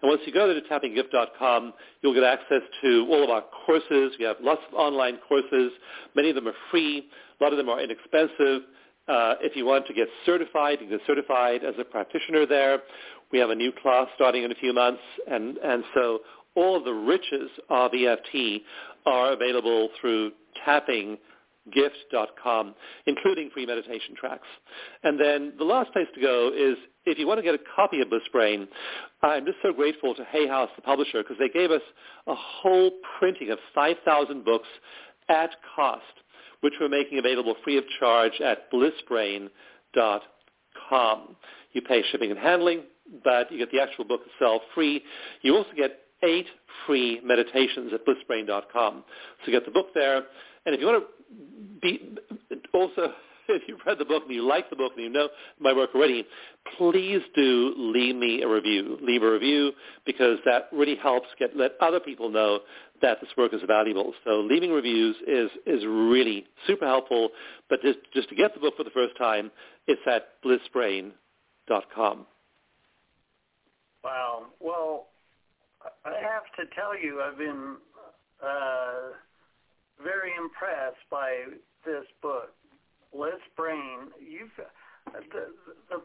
And 0.03 0.11
once 0.11 0.23
you 0.27 0.33
go 0.33 0.47
there 0.47 0.61
to 0.61 0.69
tappinggift.com, 0.69 1.75
you'll 2.03 2.15
get 2.15 2.25
access 2.25 2.63
to 2.83 3.07
all 3.11 3.25
of 3.25 3.31
our 3.31 3.45
courses. 3.67 4.13
We 4.19 4.25
have 4.25 4.37
lots 4.41 4.63
of 4.69 4.75
online 4.75 5.19
courses. 5.29 5.73
Many 6.15 6.31
of 6.31 6.37
them 6.37 6.49
are 6.49 6.55
free. 6.71 7.09
A 7.41 7.45
lot 7.45 7.53
of 7.53 7.59
them 7.59 7.69
are 7.69 7.81
inexpensive. 7.81 8.63
Uh, 9.09 9.35
if 9.41 9.57
you 9.57 9.67
want 9.67 9.87
to 9.87 9.95
get 9.95 10.07
certified, 10.25 10.79
you 10.81 10.87
can 10.87 10.99
get 10.99 11.07
certified 11.07 11.65
as 11.65 11.75
a 11.79 11.85
practitioner 11.85 12.47
there. 12.47 12.79
We 13.33 13.39
have 13.39 13.51
a 13.51 13.55
new 13.55 13.73
class 13.83 14.09
starting 14.15 14.45
in 14.45 14.53
a 14.53 14.55
few 14.55 14.73
months, 14.73 15.03
and, 15.31 15.59
and 15.59 15.85
so 15.95 16.21
all 16.55 16.83
the 16.83 16.93
riches 16.93 17.51
of 17.71 17.93
EFT 17.95 18.63
are 19.07 19.33
available 19.33 19.89
through 20.01 20.33
tappinggift.com, 20.67 22.75
including 23.07 23.51
free 23.51 23.67
meditation 23.67 24.15
tracks. 24.17 24.47
And 25.03 25.19
then 25.19 25.55
the 25.59 25.65
last 25.65 25.93
place 25.93 26.07
to 26.15 26.21
go 26.21 26.53
is 26.55 26.77
if 27.07 27.19
you 27.19 27.27
want 27.27 27.39
to 27.39 27.43
get 27.43 27.55
a 27.55 27.61
copy 27.75 28.01
of 28.01 28.11
Bliss 28.11 28.23
Brain, 28.31 28.69
I'm 29.23 29.47
just 29.47 29.59
so 29.63 29.73
grateful 29.73 30.15
to 30.15 30.25
Hay 30.25 30.47
House, 30.47 30.69
the 30.77 30.83
publisher, 30.83 31.23
because 31.23 31.39
they 31.39 31.49
gave 31.49 31.71
us 31.71 31.81
a 32.27 32.35
whole 32.35 32.91
printing 33.19 33.51
of 33.51 33.59
5,000 33.75 34.45
books 34.45 34.69
at 35.29 35.51
cost 35.75 36.03
which 36.63 36.73
we're 36.81 36.89
making 36.89 37.19
available 37.19 37.55
free 37.63 37.77
of 37.77 37.85
charge 38.01 38.41
at 38.41 38.73
blissbrain.com. 38.73 39.51
You 41.73 41.83
pay 41.83 42.03
shipping 42.11 42.31
and 42.31 42.39
handling, 42.39 42.85
but 43.25 43.51
you 43.51 43.59
get 43.59 43.71
the 43.71 43.81
actual 43.81 44.05
book 44.05 44.23
itself 44.27 44.63
free. 44.75 45.03
You 45.43 45.57
also 45.57 45.71
get 45.77 46.01
eight 46.25 46.47
free 46.87 47.21
meditations 47.25 47.93
at 47.93 48.07
blissbrain.com. 48.07 49.05
So 49.45 49.51
you 49.51 49.53
get 49.53 49.65
the 49.65 49.73
book 49.73 49.89
there. 49.95 50.23
And 50.65 50.75
if 50.75 50.81
you 50.81 50.87
want 50.87 51.05
to 51.05 51.81
be 51.81 52.17
also 52.73 53.13
if 53.49 53.63
you've 53.67 53.81
read 53.87 53.99
the 53.99 54.05
book 54.05 54.25
and 54.27 54.35
you 54.35 54.47
like 54.47 54.71
the 54.71 54.77
book 54.77 54.93
and 54.95 55.05
you 55.05 55.11
know 55.11 55.29
my 55.59 55.73
work 55.73 55.91
already, 55.95 56.27
please 56.79 57.21
do 57.35 57.75
leave 57.77 58.17
me 58.17 58.43
a 58.43 58.49
review. 58.49 58.99
Leave 59.03 59.23
a 59.23 59.31
review 59.31 59.73
because 60.07 60.39
that 60.45 60.69
really 60.73 60.97
helps 60.97 61.29
get 61.39 61.57
let 61.57 61.73
other 61.81 62.01
people 62.01 62.31
know 62.31 62.61
that 63.01 63.21
this 63.21 63.31
work 63.37 63.53
is 63.53 63.61
valuable. 63.67 64.15
So 64.25 64.41
leaving 64.41 64.71
reviews 64.71 65.17
is 65.27 65.51
is 65.67 65.85
really 65.87 66.47
super 66.67 66.87
helpful. 66.87 67.31
But 67.69 67.83
just 67.83 67.99
just 68.15 68.29
to 68.29 68.35
get 68.35 68.55
the 68.55 68.61
book 68.61 68.75
for 68.77 68.85
the 68.85 68.91
first 68.91 69.17
time, 69.19 69.51
it's 69.87 70.03
at 70.07 70.41
blissbrain.com. 70.45 72.27
Wow. 74.05 74.47
Well, 74.61 75.07
I 76.05 76.11
have 76.21 76.47
to 76.59 76.75
tell 76.75 76.99
you, 76.99 77.21
I've 77.23 77.39
been 77.39 77.77
uh, 78.43 79.15
very 80.03 80.33
impressed 80.37 81.03
by 81.11 81.45
this 81.85 82.05
book. 82.21 82.51
Bliss 83.13 83.43
Brain. 83.57 84.09
You've 84.19 84.57
the, 85.07 85.53
the 85.91 86.01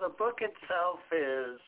the 0.00 0.08
book 0.08 0.40
itself 0.42 0.98
is 1.12 1.60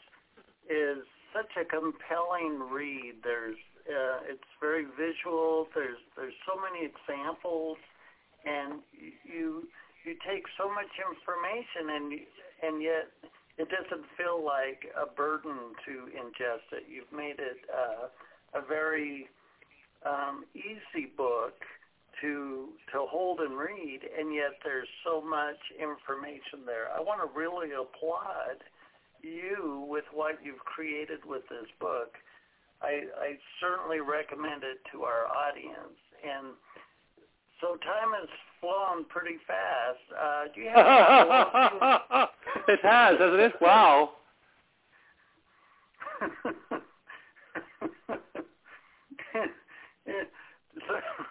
is 0.69 1.05
such 1.33 1.51
a 1.61 1.65
compelling 1.65 2.59
read. 2.71 3.23
There's 3.23 3.57
uh, 3.87 4.27
it's 4.29 4.51
very 4.61 4.85
visual. 4.99 5.69
There's 5.75 5.99
there's 6.17 6.35
so 6.47 6.59
many 6.59 6.85
examples, 6.85 7.79
and 8.45 8.81
you 8.93 9.69
you 10.05 10.17
take 10.27 10.45
so 10.59 10.69
much 10.69 10.91
information, 10.99 11.95
and 11.95 12.21
and 12.63 12.83
yet 12.83 13.07
it 13.59 13.69
doesn't 13.71 14.05
feel 14.17 14.45
like 14.45 14.87
a 14.99 15.07
burden 15.07 15.75
to 15.87 16.11
ingest 16.11 16.67
it. 16.73 16.85
You've 16.91 17.13
made 17.13 17.39
it 17.39 17.63
uh, 17.71 18.59
a 18.59 18.63
very 18.67 19.29
um, 20.05 20.45
easy 20.55 21.07
book 21.17 21.55
to 22.21 22.69
to 22.93 23.07
hold 23.11 23.41
and 23.41 23.57
read, 23.57 24.01
and 24.19 24.35
yet 24.35 24.59
there's 24.63 24.89
so 25.05 25.21
much 25.21 25.59
information 25.81 26.67
there. 26.67 26.89
I 26.95 27.01
want 27.01 27.21
to 27.23 27.39
really 27.39 27.71
applaud 27.73 28.63
you 29.23 29.87
with 29.89 30.05
what 30.13 30.39
you've 30.45 30.65
created 30.65 31.25
with 31.25 31.43
this 31.49 31.67
book. 31.81 32.15
I, 32.83 33.09
I 33.17 33.39
certainly 33.61 34.01
recommend 34.01 34.63
it 34.63 34.85
to 34.93 35.03
our 35.05 35.27
audience. 35.27 35.97
And 36.21 36.53
so 37.65 37.77
time 37.77 38.13
has 38.21 38.29
flown 38.61 39.07
pretty 39.09 39.39
fast. 39.47 39.97
Uh, 40.13 40.45
do 40.55 40.61
you 40.61 40.69
have 40.69 40.85
It 42.69 42.81
has, 42.83 43.19
hasn't 43.19 43.41
it? 43.41 43.53
Wow. 43.59 44.11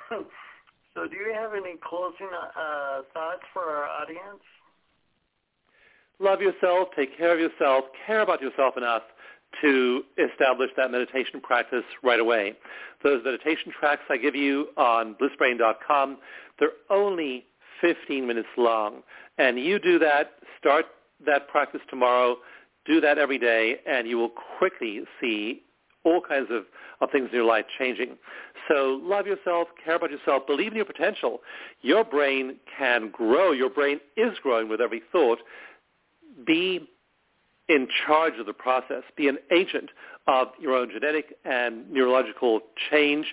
so, 0.09 0.25
so 0.95 1.07
do 1.07 1.15
you 1.15 1.31
have 1.36 1.53
any 1.53 1.75
closing 1.88 2.29
uh, 2.34 3.03
thoughts 3.13 3.43
for 3.53 3.61
our 3.61 3.86
audience? 3.86 4.41
Love 6.17 6.41
yourself. 6.41 6.88
Take 6.95 7.15
care 7.15 7.31
of 7.31 7.39
yourself. 7.39 7.86
Care 8.07 8.21
about 8.21 8.41
yourself 8.41 8.75
enough 8.75 9.03
to 9.62 10.04
establish 10.18 10.70
that 10.78 10.91
meditation 10.91 11.41
practice 11.41 11.84
right 12.04 12.20
away. 12.20 12.54
Those 13.04 13.24
meditation 13.24 13.72
tracks 13.78 14.01
I 14.10 14.18
give 14.18 14.36
you 14.36 14.68
on 14.78 15.16
blissbrain.com, 15.16 16.18
they're 16.60 16.70
only 16.89 17.45
15 17.82 18.26
minutes 18.26 18.47
long. 18.58 19.01
And 19.38 19.60
you 19.60 19.80
do 19.80 19.99
that, 19.99 20.32
start 20.60 20.86
that 21.26 21.47
practice 21.47 21.82
tomorrow, 21.89 22.38
do 22.86 23.01
that 23.01 23.18
every 23.18 23.38
day, 23.38 23.78
and 23.88 24.08
you 24.08 24.18
will 24.18 24.32
quickly 24.58 25.01
see 25.22 25.64
all 26.04 26.22
kinds 26.22 26.47
of, 26.51 26.64
of 27.01 27.10
things 27.12 27.30
in 27.32 27.36
your 27.38 27.45
life 27.45 27.66
changing. 27.80 28.18
So 28.68 28.99
love 29.01 29.26
yourself, 29.26 29.70
care 29.84 29.95
about 29.95 30.12
yourself, 30.12 30.45
believe 30.47 30.72
in 30.72 30.78
your 30.78 30.86
potential. 30.86 31.41
Your 31.82 32.04
brain 32.04 32.58
can 32.78 33.10
grow. 33.10 33.51
Your 33.51 33.70
brain 33.70 33.99
is 34.18 34.38
growing 34.41 34.70
with 34.70 34.82
every 34.82 35.01
thought. 35.12 35.39
Be 36.45 36.89
in 37.74 37.88
charge 38.05 38.34
of 38.39 38.45
the 38.45 38.53
process. 38.53 39.03
Be 39.15 39.28
an 39.28 39.38
agent 39.51 39.89
of 40.28 40.49
your 40.59 40.76
own 40.76 40.89
genetic 40.91 41.38
and 41.43 41.89
neurological 41.91 42.61
change. 42.91 43.26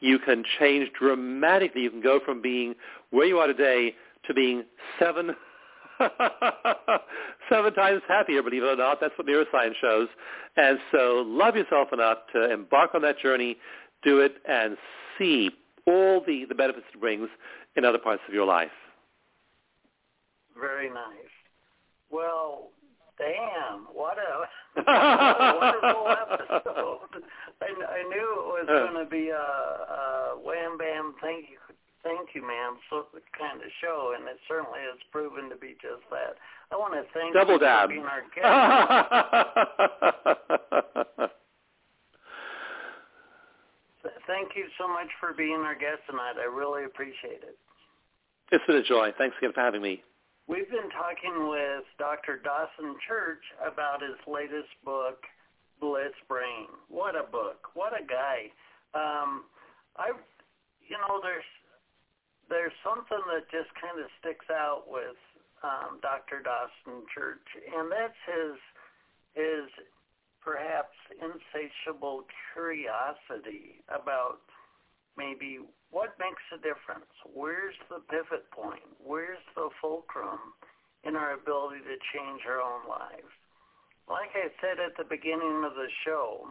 You 0.00 0.18
can 0.18 0.44
change 0.58 0.90
dramatically. 0.98 1.82
You 1.82 1.90
can 1.90 2.02
go 2.02 2.20
from 2.24 2.42
being 2.42 2.74
where 3.10 3.26
you 3.26 3.38
are 3.38 3.46
today 3.46 3.94
to 4.26 4.34
being 4.34 4.64
seven 4.98 5.34
seven 7.50 7.72
times 7.72 8.02
happier, 8.06 8.42
believe 8.42 8.62
it 8.62 8.66
or 8.66 8.76
not. 8.76 9.00
That's 9.00 9.16
what 9.16 9.26
neuroscience 9.26 9.74
shows. 9.80 10.08
And 10.56 10.78
so 10.92 11.24
love 11.26 11.56
yourself 11.56 11.88
enough 11.92 12.18
to 12.34 12.52
embark 12.52 12.94
on 12.94 13.00
that 13.02 13.18
journey, 13.18 13.56
do 14.02 14.20
it, 14.20 14.36
and 14.46 14.76
see 15.18 15.50
all 15.86 16.22
the, 16.26 16.44
the 16.46 16.54
benefits 16.54 16.84
it 16.92 17.00
brings 17.00 17.28
in 17.76 17.84
other 17.86 17.98
parts 17.98 18.22
of 18.28 18.34
your 18.34 18.44
life. 18.44 18.70
Very 20.58 20.90
nice. 20.90 21.32
Well, 22.10 22.68
damn, 23.18 23.86
what 23.92 24.16
a, 24.18 24.46
what 24.82 24.86
a 24.86 24.88
wonderful 25.56 26.08
episode. 26.08 27.22
I, 27.62 27.64
I 27.66 28.02
knew 28.08 28.28
it 28.40 28.46
was 28.52 28.66
going 28.68 28.94
to 29.04 29.10
be 29.10 29.28
a, 29.30 29.36
a 29.36 30.36
wham 30.44 30.76
bam 30.78 31.14
thank 31.22 31.48
you 31.50 31.56
thank 32.04 32.34
you 32.34 32.42
ma'am 32.46 32.76
so 32.90 33.06
kind 33.36 33.60
of 33.60 33.66
show 33.82 34.12
and 34.16 34.28
it 34.28 34.38
certainly 34.46 34.78
has 34.86 34.98
proven 35.10 35.48
to 35.50 35.56
be 35.56 35.74
just 35.82 36.04
that. 36.10 36.36
I 36.70 36.76
want 36.76 36.94
to 36.94 37.02
thank 37.14 37.34
Double 37.34 37.54
you 37.54 37.60
dab. 37.60 37.88
for 37.88 37.94
being 37.94 38.06
our 38.06 38.22
guest. 38.36 38.46
thank 44.26 44.50
you 44.56 44.64
so 44.78 44.88
much 44.88 45.08
for 45.20 45.32
being 45.32 45.60
our 45.64 45.74
guest 45.74 46.00
tonight. 46.08 46.34
I 46.40 46.44
really 46.44 46.84
appreciate 46.84 47.42
it. 47.42 47.56
It's 48.52 48.64
been 48.66 48.76
a 48.76 48.82
joy. 48.82 49.12
Thanks 49.18 49.36
again 49.38 49.52
for 49.52 49.60
having 49.60 49.82
me. 49.82 50.02
We've 50.46 50.70
been 50.70 50.90
talking 50.94 51.50
with 51.50 51.82
Dr. 51.98 52.38
Dawson 52.38 52.94
Church 53.02 53.42
about 53.58 53.98
his 53.98 54.14
latest 54.30 54.70
book, 54.86 55.26
Bliss 55.82 56.14
Brain. 56.28 56.70
What 56.86 57.18
a 57.18 57.26
book! 57.26 57.74
What 57.74 57.90
a 57.90 58.06
guy! 58.06 58.54
Um, 58.94 59.50
I, 59.98 60.14
you 60.86 60.94
know, 61.02 61.18
there's 61.18 61.50
there's 62.48 62.74
something 62.86 63.18
that 63.34 63.50
just 63.50 63.74
kind 63.74 63.98
of 63.98 64.06
sticks 64.22 64.46
out 64.46 64.86
with 64.86 65.18
um, 65.66 65.98
Dr. 65.98 66.46
Dawson 66.46 67.02
Church, 67.10 67.42
and 67.66 67.90
that's 67.90 68.20
his 68.22 68.54
his 69.34 69.66
perhaps 70.38 70.94
insatiable 71.18 72.22
curiosity 72.54 73.82
about 73.90 74.46
maybe 75.16 75.60
what 75.90 76.18
makes 76.18 76.42
a 76.52 76.60
difference? 76.60 77.10
Where's 77.24 77.76
the 77.88 78.00
pivot 78.12 78.50
point? 78.50 78.84
Where's 79.00 79.42
the 79.54 79.68
fulcrum 79.80 80.52
in 81.04 81.16
our 81.16 81.32
ability 81.32 81.80
to 81.88 81.96
change 82.12 82.42
our 82.46 82.60
own 82.60 82.88
lives? 82.88 83.32
Like 84.08 84.30
I 84.36 84.52
said 84.62 84.78
at 84.78 84.94
the 84.96 85.08
beginning 85.08 85.64
of 85.66 85.74
the 85.74 85.90
show, 86.04 86.46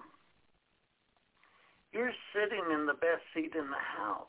you're 1.96 2.16
sitting 2.36 2.68
in 2.74 2.86
the 2.86 3.00
best 3.00 3.24
seat 3.34 3.56
in 3.56 3.72
the 3.72 3.86
house. 3.96 4.28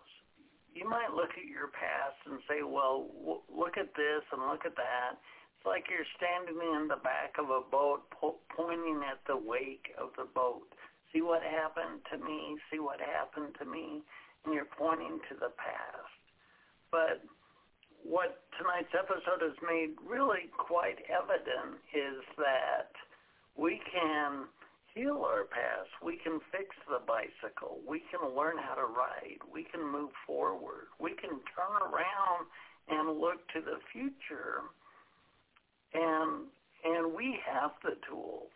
You 0.70 0.88
might 0.88 1.10
look 1.10 1.34
at 1.34 1.48
your 1.50 1.72
past 1.74 2.20
and 2.28 2.38
say, 2.46 2.62
well, 2.62 3.10
w- 3.18 3.42
look 3.50 3.74
at 3.74 3.96
this 3.96 4.22
and 4.30 4.46
look 4.46 4.62
at 4.62 4.76
that. 4.76 5.18
It's 5.56 5.66
like 5.66 5.88
you're 5.90 6.06
standing 6.14 6.60
in 6.60 6.86
the 6.86 7.00
back 7.02 7.34
of 7.40 7.50
a 7.50 7.64
boat 7.64 8.06
po- 8.12 8.38
pointing 8.54 9.02
at 9.02 9.18
the 9.26 9.34
wake 9.34 9.90
of 9.98 10.12
the 10.14 10.28
boat. 10.30 10.68
See 11.12 11.22
what 11.22 11.42
happened 11.42 12.04
to 12.12 12.18
me? 12.22 12.60
See 12.70 12.78
what 12.78 13.00
happened 13.00 13.56
to 13.58 13.64
me? 13.64 14.04
You're 14.52 14.70
pointing 14.78 15.18
to 15.28 15.34
the 15.34 15.50
past. 15.56 16.16
But 16.90 17.22
what 18.06 18.46
tonight's 18.58 18.94
episode 18.94 19.42
has 19.42 19.58
made 19.66 19.98
really 20.06 20.46
quite 20.54 21.02
evident 21.10 21.82
is 21.90 22.22
that 22.38 22.94
we 23.58 23.80
can 23.90 24.46
heal 24.94 25.26
our 25.26 25.44
past. 25.44 25.90
We 26.02 26.16
can 26.22 26.40
fix 26.52 26.70
the 26.86 27.02
bicycle. 27.02 27.82
We 27.82 28.06
can 28.08 28.22
learn 28.36 28.56
how 28.62 28.78
to 28.78 28.86
ride. 28.86 29.42
We 29.50 29.64
can 29.64 29.82
move 29.82 30.10
forward. 30.26 30.88
We 31.00 31.18
can 31.18 31.42
turn 31.52 31.74
around 31.82 32.46
and 32.88 33.18
look 33.18 33.42
to 33.52 33.60
the 33.60 33.82
future. 33.92 34.62
And 35.94 36.46
and 36.84 37.12
we 37.12 37.40
have 37.42 37.72
the 37.82 37.98
tools. 38.06 38.52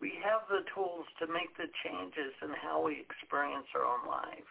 We 0.00 0.14
have 0.22 0.46
the 0.46 0.62
tools 0.72 1.06
to 1.18 1.26
make 1.26 1.50
the 1.58 1.66
changes 1.82 2.30
in 2.40 2.54
how 2.54 2.86
we 2.86 3.02
experience 3.02 3.66
our 3.74 3.82
own 3.82 4.06
life 4.06 4.46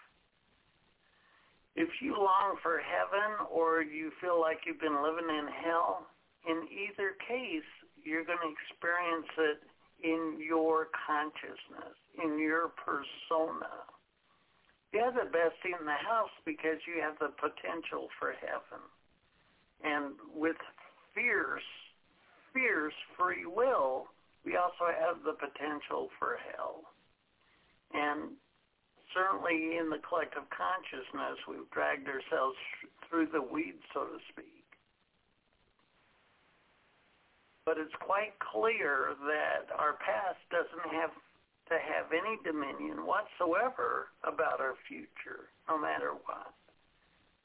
if 1.77 2.01
you 2.01 2.17
long 2.17 2.57
for 2.65 2.81
heaven 2.81 3.45
or 3.53 3.85
you 3.85 4.11
feel 4.19 4.41
like 4.41 4.65
you've 4.65 4.81
been 4.81 5.03
living 5.05 5.29
in 5.29 5.45
hell, 5.63 6.09
in 6.49 6.65
either 6.73 7.13
case, 7.21 7.69
you're 8.03 8.25
going 8.25 8.41
to 8.41 8.49
experience 8.49 9.29
it 9.37 9.61
in 10.01 10.41
your 10.41 10.89
consciousness, 11.05 11.93
in 12.17 12.39
your 12.39 12.73
persona. 12.81 13.85
You 14.91 15.05
have 15.05 15.13
the 15.13 15.29
best 15.29 15.61
in 15.65 15.85
the 15.85 16.01
house 16.01 16.33
because 16.45 16.81
you 16.89 16.97
have 17.05 17.21
the 17.21 17.29
potential 17.37 18.09
for 18.17 18.33
heaven. 18.41 18.81
And 19.85 20.17
with 20.33 20.57
fierce, 21.13 21.69
fierce 22.53 22.97
free 23.13 23.45
will, 23.45 24.09
we 24.45 24.57
also 24.57 24.89
have 24.89 25.21
the 25.21 25.37
potential 25.37 26.09
for 26.17 26.39
hell. 26.55 26.89
And 27.93 28.33
certainly 29.13 29.77
in 29.77 29.89
the 29.89 29.99
collective 29.99 30.43
consciousness, 30.49 31.39
we've 31.47 31.69
dragged 31.71 32.07
ourselves 32.07 32.57
through 33.09 33.27
the 33.31 33.41
weeds, 33.41 33.83
so 33.93 34.05
to 34.05 34.19
speak. 34.31 34.65
But 37.65 37.77
it's 37.77 37.95
quite 37.99 38.39
clear 38.39 39.15
that 39.27 39.67
our 39.75 39.99
past 39.99 40.39
doesn't 40.49 40.87
have 40.95 41.11
to 41.67 41.75
have 41.75 42.15
any 42.15 42.39
dominion 42.47 43.03
whatsoever 43.03 44.07
about 44.23 44.61
our 44.63 44.75
future, 44.87 45.51
no 45.67 45.77
matter 45.77 46.15
what. 46.15 46.55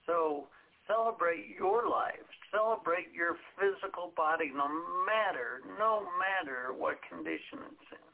So 0.06 0.46
celebrate 0.86 1.50
your 1.58 1.88
life. 1.88 2.22
Celebrate 2.54 3.10
your 3.12 3.36
physical 3.58 4.12
body, 4.16 4.52
no 4.54 4.68
matter, 5.06 5.58
no 5.78 6.06
matter 6.18 6.70
what 6.70 7.02
condition 7.08 7.58
it's 7.66 7.90
in. 7.90 8.11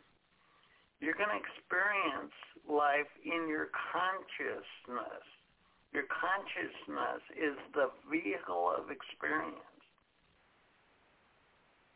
You're 1.09 1.17
going 1.17 1.33
to 1.33 1.41
experience 1.41 2.37
life 2.69 3.09
in 3.25 3.49
your 3.49 3.73
consciousness. 3.73 5.25
Your 5.97 6.05
consciousness 6.05 7.25
is 7.33 7.57
the 7.73 7.89
vehicle 8.13 8.77
of 8.77 8.93
experience. 8.93 9.73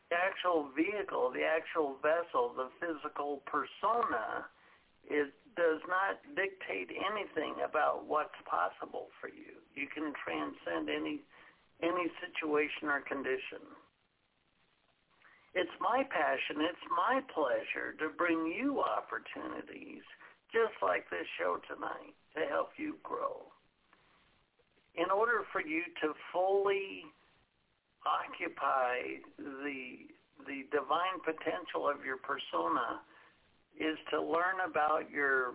The 0.08 0.16
actual 0.16 0.72
vehicle, 0.72 1.28
the 1.28 1.44
actual 1.44 2.00
vessel, 2.00 2.56
the 2.56 2.72
physical 2.80 3.44
persona 3.44 4.48
is 5.04 5.28
does 5.60 5.84
not 5.92 6.16
dictate 6.32 6.88
anything 6.96 7.60
about 7.60 8.08
what's 8.08 8.40
possible 8.48 9.12
for 9.20 9.28
you. 9.28 9.60
You 9.76 9.92
can 9.92 10.16
transcend 10.24 10.88
any 10.88 11.20
any 11.84 12.08
situation 12.16 12.88
or 12.88 13.04
condition. 13.04 13.60
It's 15.54 15.76
my 15.80 16.02
passion, 16.08 16.64
it's 16.64 16.86
my 16.96 17.20
pleasure 17.34 17.92
to 18.00 18.08
bring 18.16 18.46
you 18.46 18.80
opportunities 18.80 20.02
just 20.52 20.72
like 20.82 21.08
this 21.10 21.26
show 21.38 21.58
tonight 21.68 22.16
to 22.36 22.48
help 22.48 22.70
you 22.76 22.96
grow. 23.02 23.52
In 24.94 25.10
order 25.10 25.44
for 25.52 25.60
you 25.60 25.82
to 26.02 26.12
fully 26.32 27.04
occupy 28.04 29.20
the 29.38 30.08
the 30.46 30.66
divine 30.72 31.22
potential 31.24 31.88
of 31.88 32.04
your 32.04 32.18
persona 32.18 33.00
is 33.78 33.96
to 34.10 34.20
learn 34.20 34.60
about 34.68 35.10
your 35.10 35.52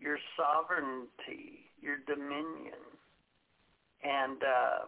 your 0.00 0.18
sovereignty, 0.36 1.70
your 1.80 1.98
dominion, 2.06 2.82
and 4.02 4.42
uh, 4.42 4.84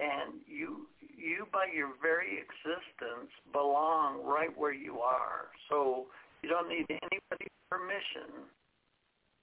and 0.00 0.40
you 0.46 0.88
you 1.16 1.46
by 1.52 1.66
your 1.74 1.90
very 2.00 2.38
existence 2.38 3.30
belong 3.52 4.22
right 4.24 4.50
where 4.56 4.74
you 4.74 5.00
are. 5.00 5.48
So 5.68 6.06
you 6.42 6.48
don't 6.48 6.68
need 6.68 6.86
anybody's 6.88 7.56
permission 7.70 8.44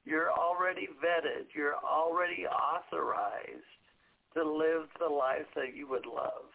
You're 0.05 0.31
already 0.31 0.87
vetted. 1.03 1.47
You're 1.55 1.75
already 1.75 2.45
authorized 2.45 3.71
to 4.35 4.43
live 4.43 4.87
the 4.99 5.07
life 5.13 5.47
that 5.55 5.75
you 5.75 5.87
would 5.87 6.05
love. 6.05 6.49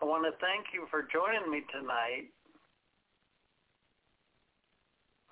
I 0.00 0.04
want 0.04 0.24
to 0.24 0.32
thank 0.40 0.66
you 0.74 0.86
for 0.90 1.02
joining 1.12 1.50
me 1.50 1.62
tonight. 1.72 2.28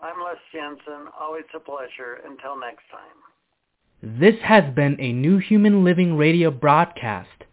I'm 0.01 0.21
Les 0.23 0.41
Jensen. 0.53 1.09
Always 1.19 1.45
a 1.55 1.61
pleasure. 1.61 2.21
Until 2.27 2.59
next 2.59 2.85
time. 2.91 4.21
This 4.21 4.35
has 4.43 4.65
been 4.75 5.01
a 5.01 5.13
New 5.13 5.39
Human 5.39 5.85
Living 5.85 6.17
radio 6.17 6.51
broadcast 6.51 7.44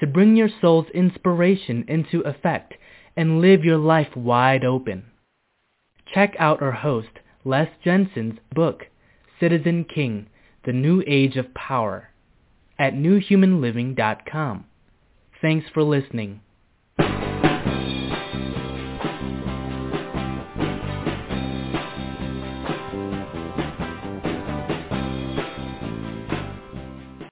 to 0.00 0.06
bring 0.06 0.36
your 0.36 0.48
soul's 0.60 0.88
inspiration 0.94 1.84
into 1.88 2.20
effect 2.20 2.74
and 3.16 3.40
live 3.40 3.64
your 3.64 3.78
life 3.78 4.14
wide 4.16 4.64
open. 4.64 5.04
Check 6.14 6.34
out 6.38 6.62
our 6.62 6.72
host, 6.72 7.08
Les 7.44 7.68
Jensen's 7.84 8.38
book, 8.54 8.86
Citizen 9.40 9.84
King, 9.84 10.28
The 10.64 10.72
New 10.72 11.02
Age 11.06 11.36
of 11.36 11.52
Power, 11.54 12.10
at 12.78 12.94
newhumanliving.com. 12.94 14.64
Thanks 15.40 15.66
for 15.72 15.82
listening. 15.82 16.40